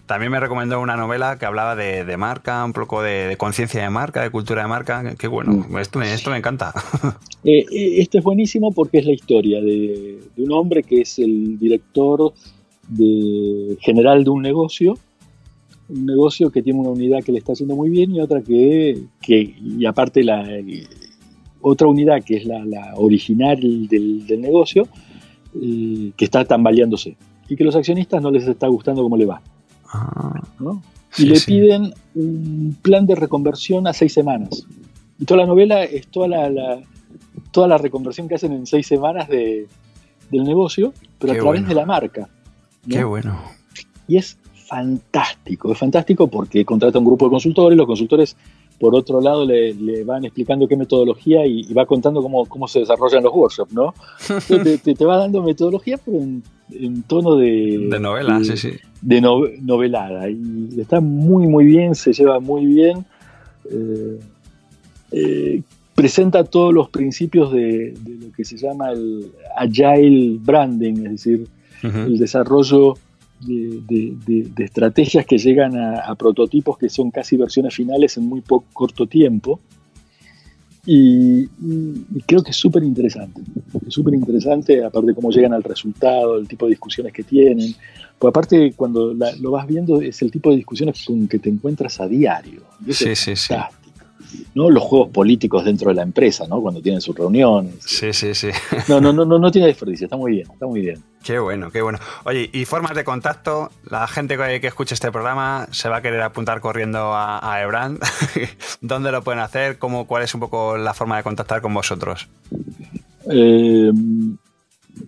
también 0.05 0.31
me 0.31 0.39
recomendó 0.39 0.79
una 0.79 0.95
novela 0.95 1.37
que 1.37 1.45
hablaba 1.45 1.75
de, 1.75 2.15
marca, 2.15 2.63
un 2.63 2.71
poco 2.71 3.01
de, 3.01 3.35
conciencia 3.37 3.83
de 3.83 3.89
marca, 3.89 4.23
de 4.23 4.29
cultura 4.29 4.61
de 4.61 4.69
marca. 4.69 5.15
Qué 5.17 5.27
bueno, 5.27 5.65
mm. 5.67 5.77
esto, 5.77 5.99
me, 5.99 6.13
esto 6.13 6.31
me 6.31 6.37
encanta. 6.37 6.73
Eh, 7.47 7.63
eh, 7.71 8.01
este 8.01 8.17
es 8.17 8.23
buenísimo 8.23 8.71
porque 8.71 8.97
es 8.97 9.05
la 9.05 9.11
historia 9.11 9.61
de, 9.61 10.17
un 10.37 10.51
hombre 10.51 10.81
que 10.81 11.01
es 11.01 11.19
el 11.19 11.59
director 11.59 12.33
de, 12.87 13.77
general 13.81 14.23
de 14.23 14.31
un 14.31 14.41
negocio 14.41 14.97
un 15.89 16.07
negocio 16.07 16.49
que 16.49 16.63
tiene 16.63 16.79
una 16.79 16.89
unidad 16.89 17.23
que 17.23 17.31
le 17.31 17.37
está 17.37 17.53
haciendo 17.53 17.75
muy 17.75 17.91
bien 17.91 18.15
y 18.15 18.19
otra 18.19 18.41
que, 18.41 18.99
y 19.27 19.85
aparte 19.85 20.23
la 20.23 20.43
otra 21.67 21.87
unidad 21.87 22.23
que 22.23 22.37
es 22.37 22.45
la, 22.45 22.93
original 22.95 23.59
del, 23.87 24.39
negocio, 24.39 24.87
eh, 25.59 26.11
que 26.15 26.25
está 26.25 26.45
tambaleándose 26.45 27.17
y 27.49 27.55
que 27.55 27.63
los 27.63 27.75
accionistas 27.75 28.21
no 28.21 28.29
les 28.29 28.47
está 28.47 28.67
gustando 28.67 29.01
cómo 29.01 29.17
le 29.17 29.25
va. 29.25 29.41
Ah. 29.91 30.41
y 31.17 31.25
le 31.25 31.39
piden 31.39 31.93
un 32.13 32.77
plan 32.81 33.05
de 33.05 33.15
reconversión 33.15 33.87
a 33.87 33.93
seis 33.93 34.13
semanas. 34.13 34.67
Y 35.17 35.25
toda 35.25 35.41
la 35.41 35.47
novela 35.47 35.83
es 35.83 36.07
toda 36.07 36.27
la, 36.27 36.81
toda 37.51 37.67
la 37.67 37.77
reconversión 37.79 38.27
que 38.27 38.35
hacen 38.35 38.51
en 38.51 38.67
seis 38.67 38.85
semanas 38.85 39.27
de, 39.27 39.67
del 40.29 40.43
negocio, 40.43 40.93
pero 41.17 41.33
a 41.33 41.35
través 41.37 41.67
de 41.67 41.73
la 41.73 41.85
marca. 41.85 42.29
Qué 42.87 43.03
bueno. 43.03 43.39
Y 44.07 44.17
es 44.17 44.37
fantástico, 44.67 45.71
es 45.71 45.77
fantástico 45.79 46.27
porque 46.27 46.63
contrata 46.63 46.99
un 46.99 47.05
grupo 47.05 47.25
de 47.25 47.31
consultores, 47.31 47.75
los 47.75 47.87
consultores 47.87 48.35
por 48.79 48.95
otro 48.95 49.21
lado 49.21 49.45
le, 49.45 50.03
van 50.03 50.25
explicando 50.25 50.67
qué 50.67 50.75
metodología 50.75 51.45
y, 51.45 51.73
va 51.73 51.85
contando 51.85 52.21
cómo, 52.21 52.45
cómo, 52.45 52.67
se 52.67 52.79
desarrollan 52.79 53.23
los 53.23 53.33
workshops, 53.33 53.73
¿no? 53.73 53.93
te, 54.47 54.77
te, 54.77 55.05
va 55.05 55.17
dando 55.17 55.41
metodología, 55.41 55.97
pero 55.97 56.17
en, 56.17 57.03
tono 57.03 57.35
de... 57.35 57.87
De 57.89 57.99
novela, 57.99 58.43
sí, 58.43 58.57
sí. 58.57 58.71
De 59.01 59.21
novelada. 59.21 60.29
Y 60.29 60.79
está 60.79 60.99
muy, 60.99 61.47
muy 61.47 61.65
bien, 61.65 61.95
se 61.95 62.11
lleva 62.11 62.39
muy 62.39 62.65
bien. 62.65 63.05
Eh, 63.71 64.19
eh, 65.11 65.61
presenta 65.93 66.43
todos 66.43 66.73
los 66.73 66.89
principios 66.89 67.53
de, 67.53 67.93
lo 68.05 68.31
que 68.33 68.43
se 68.43 68.57
llama 68.57 68.91
el 68.91 69.31
agile 69.55 70.37
branding, 70.41 71.05
es 71.05 71.11
decir, 71.11 71.47
el 71.83 72.17
desarrollo 72.17 72.95
de, 73.45 74.51
estrategias 74.57 75.25
que 75.25 75.37
llegan 75.37 75.77
a, 75.77 76.13
prototipos 76.15 76.77
que 76.77 76.89
son 76.89 77.11
casi 77.11 77.37
versiones 77.37 77.73
finales 77.73 78.17
en 78.17 78.25
muy 78.25 78.41
poco, 78.41 78.65
corto 78.73 79.07
tiempo. 79.07 79.59
Y, 80.85 81.47
creo 82.27 82.43
que 82.43 82.51
es 82.51 82.57
súper 82.57 82.83
interesante. 82.83 83.41
Es 83.87 83.93
súper 83.93 84.13
interesante, 84.13 84.83
aparte 84.83 85.07
de 85.07 85.15
cómo 85.15 85.31
llegan 85.31 85.53
al 85.53 85.63
resultado, 85.63 86.37
el 86.37 86.47
tipo 86.47 86.65
de 86.65 86.71
discusiones 86.71 87.11
que 87.13 87.23
tienen. 87.23 87.73
Pues 88.19 88.29
aparte, 88.29 88.73
cuando 88.75 89.13
lo 89.13 89.51
vas 89.51 89.67
viendo, 89.67 90.01
es 90.01 90.21
el 90.21 90.31
tipo 90.31 90.51
de 90.51 90.57
discusiones 90.57 91.03
con 91.05 91.27
que 91.27 91.39
te 91.39 91.49
encuentras 91.49 91.99
a 91.99 92.07
diario. 92.07 92.61
sí, 92.89 93.15
sí, 93.15 93.35
sí. 93.35 93.53
¿No? 94.53 94.69
Los 94.69 94.83
juegos 94.83 95.09
políticos 95.09 95.65
dentro 95.65 95.89
de 95.89 95.95
la 95.95 96.03
empresa, 96.03 96.47
¿no? 96.47 96.61
Cuando 96.61 96.81
tienen 96.81 97.01
sus 97.01 97.15
reuniones. 97.15 97.75
Sí, 97.79 98.13
sí, 98.13 98.33
sí. 98.33 98.49
No, 98.87 99.01
no, 99.01 99.11
no, 99.11 99.25
no, 99.25 99.39
no 99.39 99.51
tiene 99.51 99.67
desperdicio, 99.67 100.05
está 100.05 100.17
muy 100.17 100.33
bien, 100.33 100.47
está 100.51 100.67
muy 100.67 100.81
bien. 100.81 101.03
Qué 101.23 101.39
bueno, 101.39 101.71
qué 101.71 101.81
bueno. 101.81 101.97
Oye, 102.25 102.49
y 102.53 102.65
formas 102.65 102.95
de 102.95 103.03
contacto, 103.03 103.71
la 103.89 104.07
gente 104.07 104.37
que, 104.37 104.67
escuche 104.67 104.93
este 104.93 105.11
programa 105.11 105.67
se 105.71 105.89
va 105.89 105.97
a 105.97 106.01
querer 106.01 106.21
apuntar 106.21 106.61
corriendo 106.61 107.13
a, 107.13 107.51
a 107.51 107.61
Ebrand. 107.61 107.99
¿Dónde 108.81 109.11
lo 109.11 109.23
pueden 109.23 109.39
hacer? 109.39 109.79
¿Cómo, 109.79 110.05
¿Cuál 110.05 110.23
es 110.23 110.33
un 110.35 110.41
poco 110.41 110.77
la 110.77 110.93
forma 110.93 111.17
de 111.17 111.23
contactar 111.23 111.61
con 111.61 111.73
vosotros? 111.73 112.27
Eh, 113.31 113.91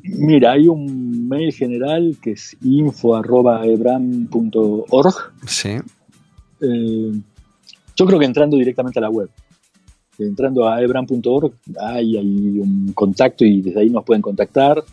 Mira, 0.04 0.54
hay 0.54 0.68
un 0.68 1.28
mail 1.28 1.54
general 1.54 2.18
que 2.22 2.32
es 2.32 2.58
info.ebram.org. 2.62 5.16
Sí. 5.46 5.78
Eh, 6.62 7.12
yo 7.98 8.06
creo 8.06 8.20
que 8.20 8.26
entrando 8.26 8.56
directamente 8.58 9.00
a 9.00 9.02
la 9.02 9.10
web, 9.10 9.30
entrando 10.20 10.70
a 10.70 10.82
ebram.org, 10.82 11.54
hay, 11.80 12.18
hay, 12.18 12.60
un 12.60 12.94
contacto 12.94 13.44
y 13.44 13.62
desde 13.62 13.82
ahí 13.82 13.90
nos 13.90 14.06
pueden 14.06 14.22
contactar. 14.22 14.84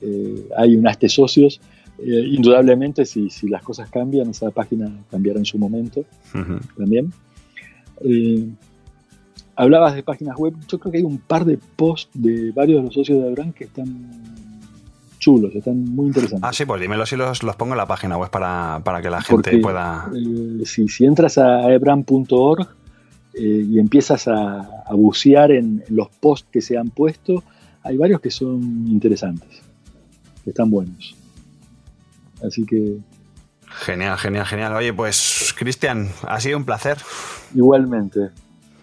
Eh, 0.00 0.48
hay 0.56 0.76
un 0.76 0.84
de 0.84 1.08
socios. 1.08 1.60
Eh, 1.98 2.24
indudablemente, 2.30 3.04
si, 3.04 3.30
si, 3.30 3.48
las 3.48 3.62
cosas 3.62 3.90
cambian, 3.90 4.30
esa 4.30 4.50
página 4.50 4.90
cambiará 5.10 5.38
en 5.38 5.44
su 5.44 5.58
momento 5.58 6.04
también. 6.76 7.12
hablabas 9.56 9.94
de 9.94 10.02
páginas 10.02 10.36
web. 10.36 10.54
Yo 10.68 10.78
creo 10.78 10.92
que 10.92 10.98
hay 10.98 11.04
un 11.04 11.18
par 11.18 11.44
de 11.44 11.58
posts 11.58 12.10
de 12.14 12.52
varios 12.52 12.78
de 12.78 12.84
los 12.84 12.94
socios 12.94 13.22
de 13.22 13.28
Ebram 13.28 13.52
que 13.52 13.64
están 13.64 14.45
chulos, 15.26 15.52
están 15.56 15.84
muy 15.84 16.06
interesantes. 16.06 16.48
Ah, 16.48 16.52
sí, 16.52 16.64
pues 16.64 16.80
dímelo 16.80 17.04
si 17.04 17.16
los, 17.16 17.42
los 17.42 17.56
pongo 17.56 17.72
en 17.72 17.78
la 17.78 17.86
página 17.86 18.16
web 18.16 18.30
para, 18.30 18.80
para 18.84 19.02
que 19.02 19.10
la 19.10 19.20
gente 19.20 19.58
pueda... 19.58 20.08
Eh, 20.14 20.64
si, 20.64 20.86
si, 20.86 21.04
entras 21.04 21.36
a 21.36 21.68
ebram.org 21.72 22.68
eh, 23.34 23.66
y 23.68 23.80
empiezas 23.80 24.28
a, 24.28 24.84
a 24.86 24.94
bucear 24.94 25.50
en, 25.50 25.82
los 25.88 26.10
posts 26.10 26.48
que 26.52 26.60
se 26.60 26.78
han 26.78 26.90
puesto, 26.90 27.42
hay 27.82 27.96
varios 27.96 28.20
que 28.20 28.30
son 28.30 28.86
interesantes, 28.86 29.62
que 30.44 30.50
están 30.50 30.70
buenos. 30.70 31.16
Así 32.46 32.64
que... 32.64 32.98
Genial, 33.66 34.16
genial, 34.18 34.46
genial. 34.46 34.74
Oye, 34.74 34.92
pues 34.92 35.52
Cristian, 35.58 36.08
ha 36.28 36.38
sido 36.38 36.56
un 36.56 36.64
placer. 36.64 36.98
Igualmente. 37.52 38.30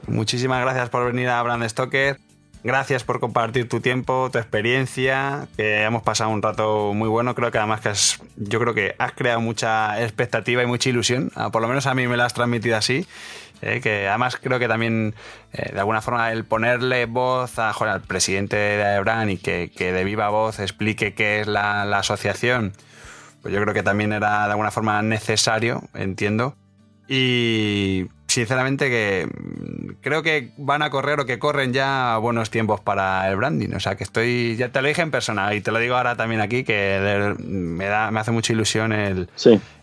Muchísimas 0.08 0.62
gracias 0.62 0.90
por 0.90 1.06
venir 1.06 1.30
a 1.30 1.42
Brand 1.42 1.66
Stoker. 1.70 2.20
Gracias 2.64 3.04
por 3.04 3.20
compartir 3.20 3.68
tu 3.68 3.82
tiempo, 3.82 4.30
tu 4.32 4.38
experiencia, 4.38 5.50
que 5.58 5.84
hemos 5.84 6.02
pasado 6.02 6.30
un 6.30 6.42
rato 6.42 6.94
muy 6.94 7.10
bueno. 7.10 7.36
Creo 7.36 7.52
que 7.52 7.58
además 7.58 7.82
que 7.82 7.90
has, 7.90 8.22
yo 8.38 8.58
creo 8.62 8.74
que 8.74 8.96
has 9.00 9.12
creado 9.12 9.42
mucha 9.42 10.02
expectativa 10.02 10.64
y 10.64 10.66
mucha 10.66 10.90
ilusión. 10.90 11.30
Ah, 11.36 11.52
por 11.52 11.62
lo 11.62 11.68
menos 11.68 11.88
a 11.88 11.94
mí 11.94 12.08
me 12.08 12.16
la 12.16 12.26
has 12.26 12.34
transmitido 12.34 12.78
así. 12.78 13.06
Eh, 13.62 13.82
que 13.82 14.08
además 14.08 14.38
creo 14.42 14.60
que 14.60 14.70
también 14.70 15.14
eh, 15.52 15.72
de 15.74 15.80
alguna 15.80 16.02
forma 16.02 16.32
el 16.32 16.46
ponerle 16.46 17.06
voz 17.06 17.60
a, 17.60 17.72
al 17.72 18.02
presidente 18.02 18.56
de 18.56 18.96
Ebran 18.96 19.30
y 19.30 19.38
que, 19.38 19.70
de 19.70 20.04
viva 20.06 20.30
voz 20.30 20.60
explique 20.60 21.14
qué 21.14 21.42
es 21.42 21.48
la, 21.48 21.84
la 21.86 22.00
asociación, 22.00 22.74
pues 23.42 23.54
yo 23.54 23.62
creo 23.62 23.74
que 23.74 23.84
también 23.84 24.14
era 24.14 24.46
de 24.46 24.52
alguna 24.52 24.72
forma 24.72 25.02
necesario, 25.02 25.84
entiendo. 25.94 26.56
Y 27.08 28.08
sinceramente 28.34 28.90
que 28.90 29.28
creo 30.02 30.24
que 30.24 30.50
van 30.58 30.82
a 30.82 30.90
correr 30.90 31.20
o 31.20 31.26
que 31.26 31.38
corren 31.38 31.72
ya 31.72 32.18
buenos 32.18 32.50
tiempos 32.50 32.82
para 32.82 33.30
el 33.30 33.36
branding. 33.36 33.74
O 33.76 33.80
sea 33.80 33.96
que 33.96 34.04
estoy, 34.04 34.56
ya 34.58 34.70
te 34.70 34.82
lo 34.82 34.88
dije 34.88 35.02
en 35.02 35.12
persona 35.12 35.54
y 35.54 35.62
te 35.62 35.72
lo 35.72 35.80
digo 35.80 35.96
ahora 35.96 36.16
también 36.16 36.42
aquí, 36.42 36.64
que 36.64 37.36
me, 37.40 37.86
da, 37.86 38.12
me 38.12 38.20
hace 38.20 38.32
mucha 38.32 38.52
ilusión 38.52 38.92
el, 38.92 39.30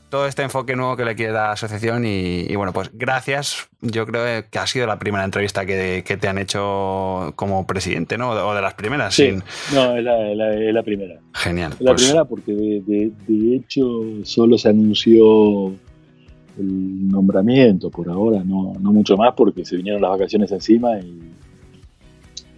todo 0.08 0.26
este 0.26 0.42
enfoque 0.42 0.74
nuevo 0.74 0.96
que 0.96 1.04
le 1.04 1.14
quiere 1.14 1.32
la 1.32 1.52
asociación 1.52 2.04
y, 2.04 2.54
bueno, 2.56 2.72
pues 2.72 2.90
gracias. 2.92 3.68
Yo 3.80 4.04
creo 4.04 4.44
que 4.50 4.58
ha 4.58 4.66
sido 4.66 4.86
la 4.88 4.98
primera 4.98 5.24
entrevista 5.24 5.64
que, 5.64 6.02
te 6.02 6.28
han 6.28 6.38
hecho 6.38 7.32
como 7.36 7.66
presidente, 7.68 8.18
¿no? 8.18 8.30
O 8.30 8.54
de 8.54 8.60
las 8.60 8.74
primeras. 8.74 9.14
Sí, 9.14 9.32
no, 9.72 9.96
es 9.96 10.04
la, 10.04 10.82
primera. 10.82 11.20
Genial. 11.34 11.76
la 11.78 11.92
pues 11.92 12.02
primera 12.02 12.24
porque 12.24 12.52
de 12.52 13.56
hecho 13.56 13.84
solo 14.24 14.58
se 14.58 14.68
anunció 14.70 15.72
el 16.58 17.08
nombramiento 17.08 17.90
por 17.90 18.08
ahora, 18.08 18.42
no, 18.44 18.72
no 18.80 18.92
mucho 18.92 19.16
más 19.16 19.34
porque 19.34 19.64
se 19.64 19.76
vinieron 19.76 20.02
las 20.02 20.10
vacaciones 20.10 20.52
encima 20.52 20.98
y 20.98 21.30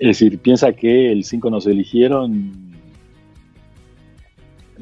es 0.03 0.09
decir, 0.09 0.41
piensa 0.41 0.73
que 0.73 1.13
el 1.13 1.23
5 1.23 1.49
nos 1.49 1.65
eligieron 1.65 2.73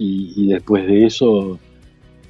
y, 0.03 0.47
después 0.47 0.87
de 0.87 1.05
eso, 1.05 1.59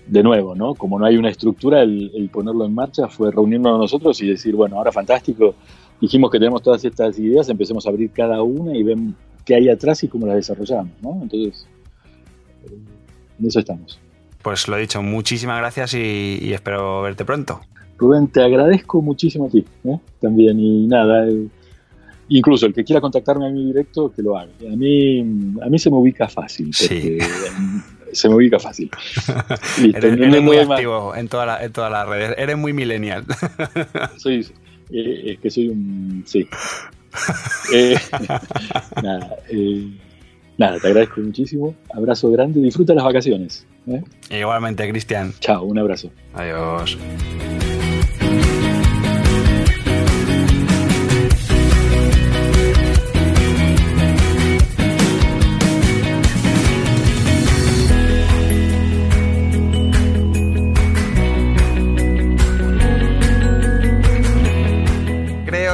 de 0.08 0.24
nuevo, 0.24 0.56
¿no? 0.56 0.74
Como 0.74 0.98
no 0.98 1.06
hay 1.06 1.16
una 1.16 1.28
estructura, 1.28 1.82
el, 1.82 2.28
ponerlo 2.32 2.64
en 2.64 2.74
marcha 2.74 3.06
fue 3.06 3.30
reunirnos 3.30 3.78
nosotros 3.78 4.20
y 4.22 4.26
decir, 4.26 4.56
bueno, 4.56 4.76
ahora 4.76 4.90
fantástico, 4.90 5.54
dijimos 6.00 6.32
que 6.32 6.40
tenemos 6.40 6.62
todas 6.62 6.84
estas 6.84 7.16
ideas, 7.20 7.48
empecemos 7.48 7.86
a 7.86 7.90
abrir 7.90 8.10
cada 8.10 8.42
una 8.42 8.76
y 8.76 8.82
ven 8.82 9.14
qué 9.44 9.54
hay 9.54 9.68
atrás 9.68 10.02
y 10.02 10.08
cómo 10.08 10.26
las 10.26 10.34
desarrollamos, 10.34 10.92
¿no? 11.00 11.20
Entonces, 11.22 11.68
en 13.38 13.46
eso 13.46 13.60
estamos. 13.60 14.00
Pues 14.42 14.68
lo 14.68 14.76
he 14.76 14.80
dicho, 14.80 15.02
muchísimas 15.02 15.58
gracias 15.58 15.94
y, 15.94 16.52
espero 16.52 17.02
verte 17.02 17.24
pronto. 17.24 17.60
Rubén, 17.98 18.28
te 18.28 18.42
agradezco 18.42 19.02
muchísimo 19.02 19.46
a 19.46 19.50
ti 19.50 19.64
¿eh? 19.84 19.98
también 20.20 20.58
y 20.58 20.86
nada, 20.86 21.28
eh, 21.28 21.46
incluso 22.28 22.64
el 22.64 22.72
que 22.72 22.82
quiera 22.82 23.00
contactarme 23.00 23.46
a 23.46 23.50
mí 23.50 23.66
directo, 23.66 24.10
que 24.10 24.22
lo 24.22 24.38
haga. 24.38 24.50
A 24.60 24.76
mí, 24.76 25.20
a 25.20 25.68
mí 25.68 25.78
se 25.78 25.90
me 25.90 25.96
ubica 25.96 26.28
fácil. 26.28 26.72
sí. 26.72 27.18
Se 28.12 28.28
me 28.28 28.34
ubica 28.34 28.58
fácil. 28.58 28.90
eres, 29.94 30.42
muy 30.42 30.56
activo 30.56 31.14
en, 31.14 31.28
toda 31.28 31.46
la, 31.46 31.64
en 31.64 31.72
todas 31.72 31.92
las 31.92 32.08
redes. 32.08 32.34
Eres 32.36 32.56
muy 32.56 32.72
millennial. 32.72 33.24
soy, 34.16 34.46
eh, 34.90 35.22
es 35.26 35.38
que 35.38 35.50
soy 35.50 35.68
un... 35.68 36.24
Sí. 36.26 36.48
nada, 39.02 39.36
Nada, 40.60 40.78
te 40.78 40.88
agradezco 40.88 41.22
muchísimo. 41.22 41.74
Abrazo 41.94 42.30
grande. 42.30 42.60
Disfruta 42.60 42.92
las 42.92 43.04
vacaciones. 43.04 43.66
¿eh? 43.86 44.02
Igualmente, 44.28 44.86
Cristian. 44.90 45.32
Chao, 45.40 45.64
un 45.64 45.78
abrazo. 45.78 46.10
Adiós. 46.34 46.98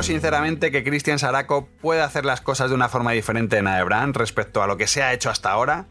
Sinceramente 0.07 0.71
que 0.71 0.85
Cristian 0.85 1.19
Saraco 1.19 1.69
puede 1.81 2.01
hacer 2.01 2.25
las 2.25 2.41
cosas 2.41 2.71
de 2.71 2.75
una 2.75 2.89
forma 2.89 3.13
diferente 3.13 3.59
en 3.59 3.67
Aebran 3.67 4.15
respecto 4.15 4.63
a 4.63 4.67
lo 4.67 4.77
que 4.77 4.87
se 4.87 5.03
ha 5.03 5.13
hecho 5.13 5.31
hasta 5.31 5.51
ahora. 5.51 5.87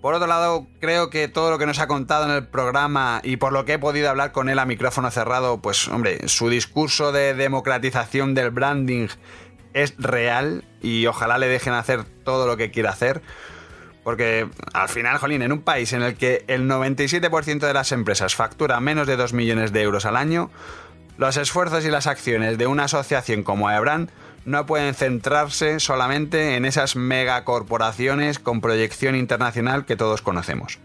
Por 0.00 0.14
otro 0.14 0.28
lado, 0.28 0.66
creo 0.80 1.10
que 1.10 1.26
todo 1.26 1.50
lo 1.50 1.58
que 1.58 1.66
nos 1.66 1.80
ha 1.80 1.88
contado 1.88 2.26
en 2.26 2.30
el 2.30 2.46
programa 2.46 3.20
y 3.24 3.38
por 3.38 3.52
lo 3.52 3.64
que 3.64 3.74
he 3.74 3.78
podido 3.78 4.08
hablar 4.08 4.30
con 4.30 4.48
él 4.48 4.58
a 4.60 4.64
micrófono 4.64 5.10
cerrado, 5.10 5.60
pues 5.60 5.88
hombre, 5.88 6.28
su 6.28 6.48
discurso 6.48 7.10
de 7.10 7.34
democratización 7.34 8.34
del 8.34 8.50
branding 8.50 9.08
es 9.74 9.94
real 9.98 10.64
y 10.80 11.06
ojalá 11.06 11.38
le 11.38 11.48
dejen 11.48 11.72
hacer 11.72 12.04
todo 12.04 12.46
lo 12.46 12.56
que 12.56 12.70
quiera 12.70 12.90
hacer. 12.90 13.22
Porque 14.04 14.48
al 14.72 14.88
final, 14.88 15.18
Jolín, 15.18 15.42
en 15.42 15.50
un 15.50 15.62
país 15.62 15.92
en 15.92 16.02
el 16.02 16.14
que 16.14 16.44
el 16.46 16.70
97% 16.70 17.58
de 17.58 17.74
las 17.74 17.90
empresas 17.90 18.36
factura 18.36 18.78
menos 18.78 19.08
de 19.08 19.16
2 19.16 19.32
millones 19.32 19.72
de 19.72 19.82
euros 19.82 20.06
al 20.06 20.16
año, 20.16 20.50
los 21.18 21.36
esfuerzos 21.36 21.84
y 21.84 21.90
las 21.90 22.06
acciones 22.06 22.58
de 22.58 22.66
una 22.66 22.84
asociación 22.84 23.42
como 23.42 23.70
Ebran 23.70 24.10
no 24.44 24.64
pueden 24.64 24.94
centrarse 24.94 25.80
solamente 25.80 26.56
en 26.56 26.64
esas 26.64 26.94
megacorporaciones 26.96 28.38
con 28.38 28.60
proyección 28.60 29.16
internacional 29.16 29.84
que 29.84 29.96
todos 29.96 30.22
conocemos. 30.22 30.78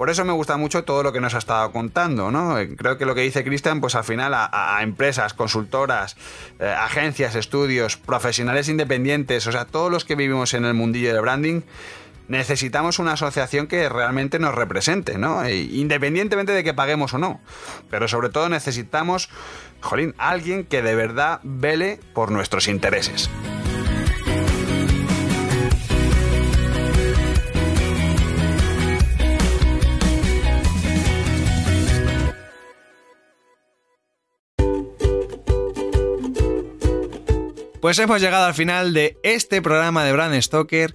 Por 0.00 0.08
eso 0.08 0.24
me 0.24 0.32
gusta 0.32 0.56
mucho 0.56 0.82
todo 0.84 1.02
lo 1.02 1.12
que 1.12 1.20
nos 1.20 1.34
ha 1.34 1.38
estado 1.38 1.70
contando, 1.72 2.30
¿no? 2.30 2.56
Creo 2.78 2.96
que 2.96 3.04
lo 3.04 3.14
que 3.14 3.20
dice 3.20 3.44
Cristian, 3.44 3.82
pues 3.82 3.94
al 3.94 4.02
final 4.02 4.32
a, 4.34 4.78
empresas, 4.80 5.34
consultoras, 5.34 6.16
eh, 6.58 6.66
agencias, 6.66 7.34
estudios, 7.34 7.98
profesionales 7.98 8.70
independientes, 8.70 9.46
o 9.46 9.52
sea, 9.52 9.66
todos 9.66 9.92
los 9.92 10.06
que 10.06 10.14
vivimos 10.14 10.54
en 10.54 10.64
el 10.64 10.72
mundillo 10.72 11.12
del 11.12 11.20
branding, 11.20 11.60
necesitamos 12.30 13.00
una 13.00 13.14
asociación 13.14 13.66
que 13.66 13.88
realmente 13.88 14.38
nos 14.38 14.54
represente, 14.54 15.18
¿no? 15.18 15.42
E 15.44 15.56
independientemente 15.56 16.52
de 16.52 16.62
que 16.62 16.72
paguemos 16.72 17.12
o 17.12 17.18
no. 17.18 17.40
Pero 17.90 18.06
sobre 18.06 18.28
todo 18.28 18.48
necesitamos, 18.48 19.28
jolín, 19.80 20.14
alguien 20.16 20.64
que 20.64 20.80
de 20.80 20.94
verdad 20.94 21.40
vele 21.42 21.98
por 22.14 22.30
nuestros 22.30 22.68
intereses. 22.68 23.28
Pues 37.80 37.98
hemos 37.98 38.20
llegado 38.20 38.44
al 38.44 38.54
final 38.54 38.92
de 38.92 39.18
este 39.24 39.62
programa 39.62 40.04
de 40.04 40.12
Brand 40.12 40.40
Stoker 40.40 40.94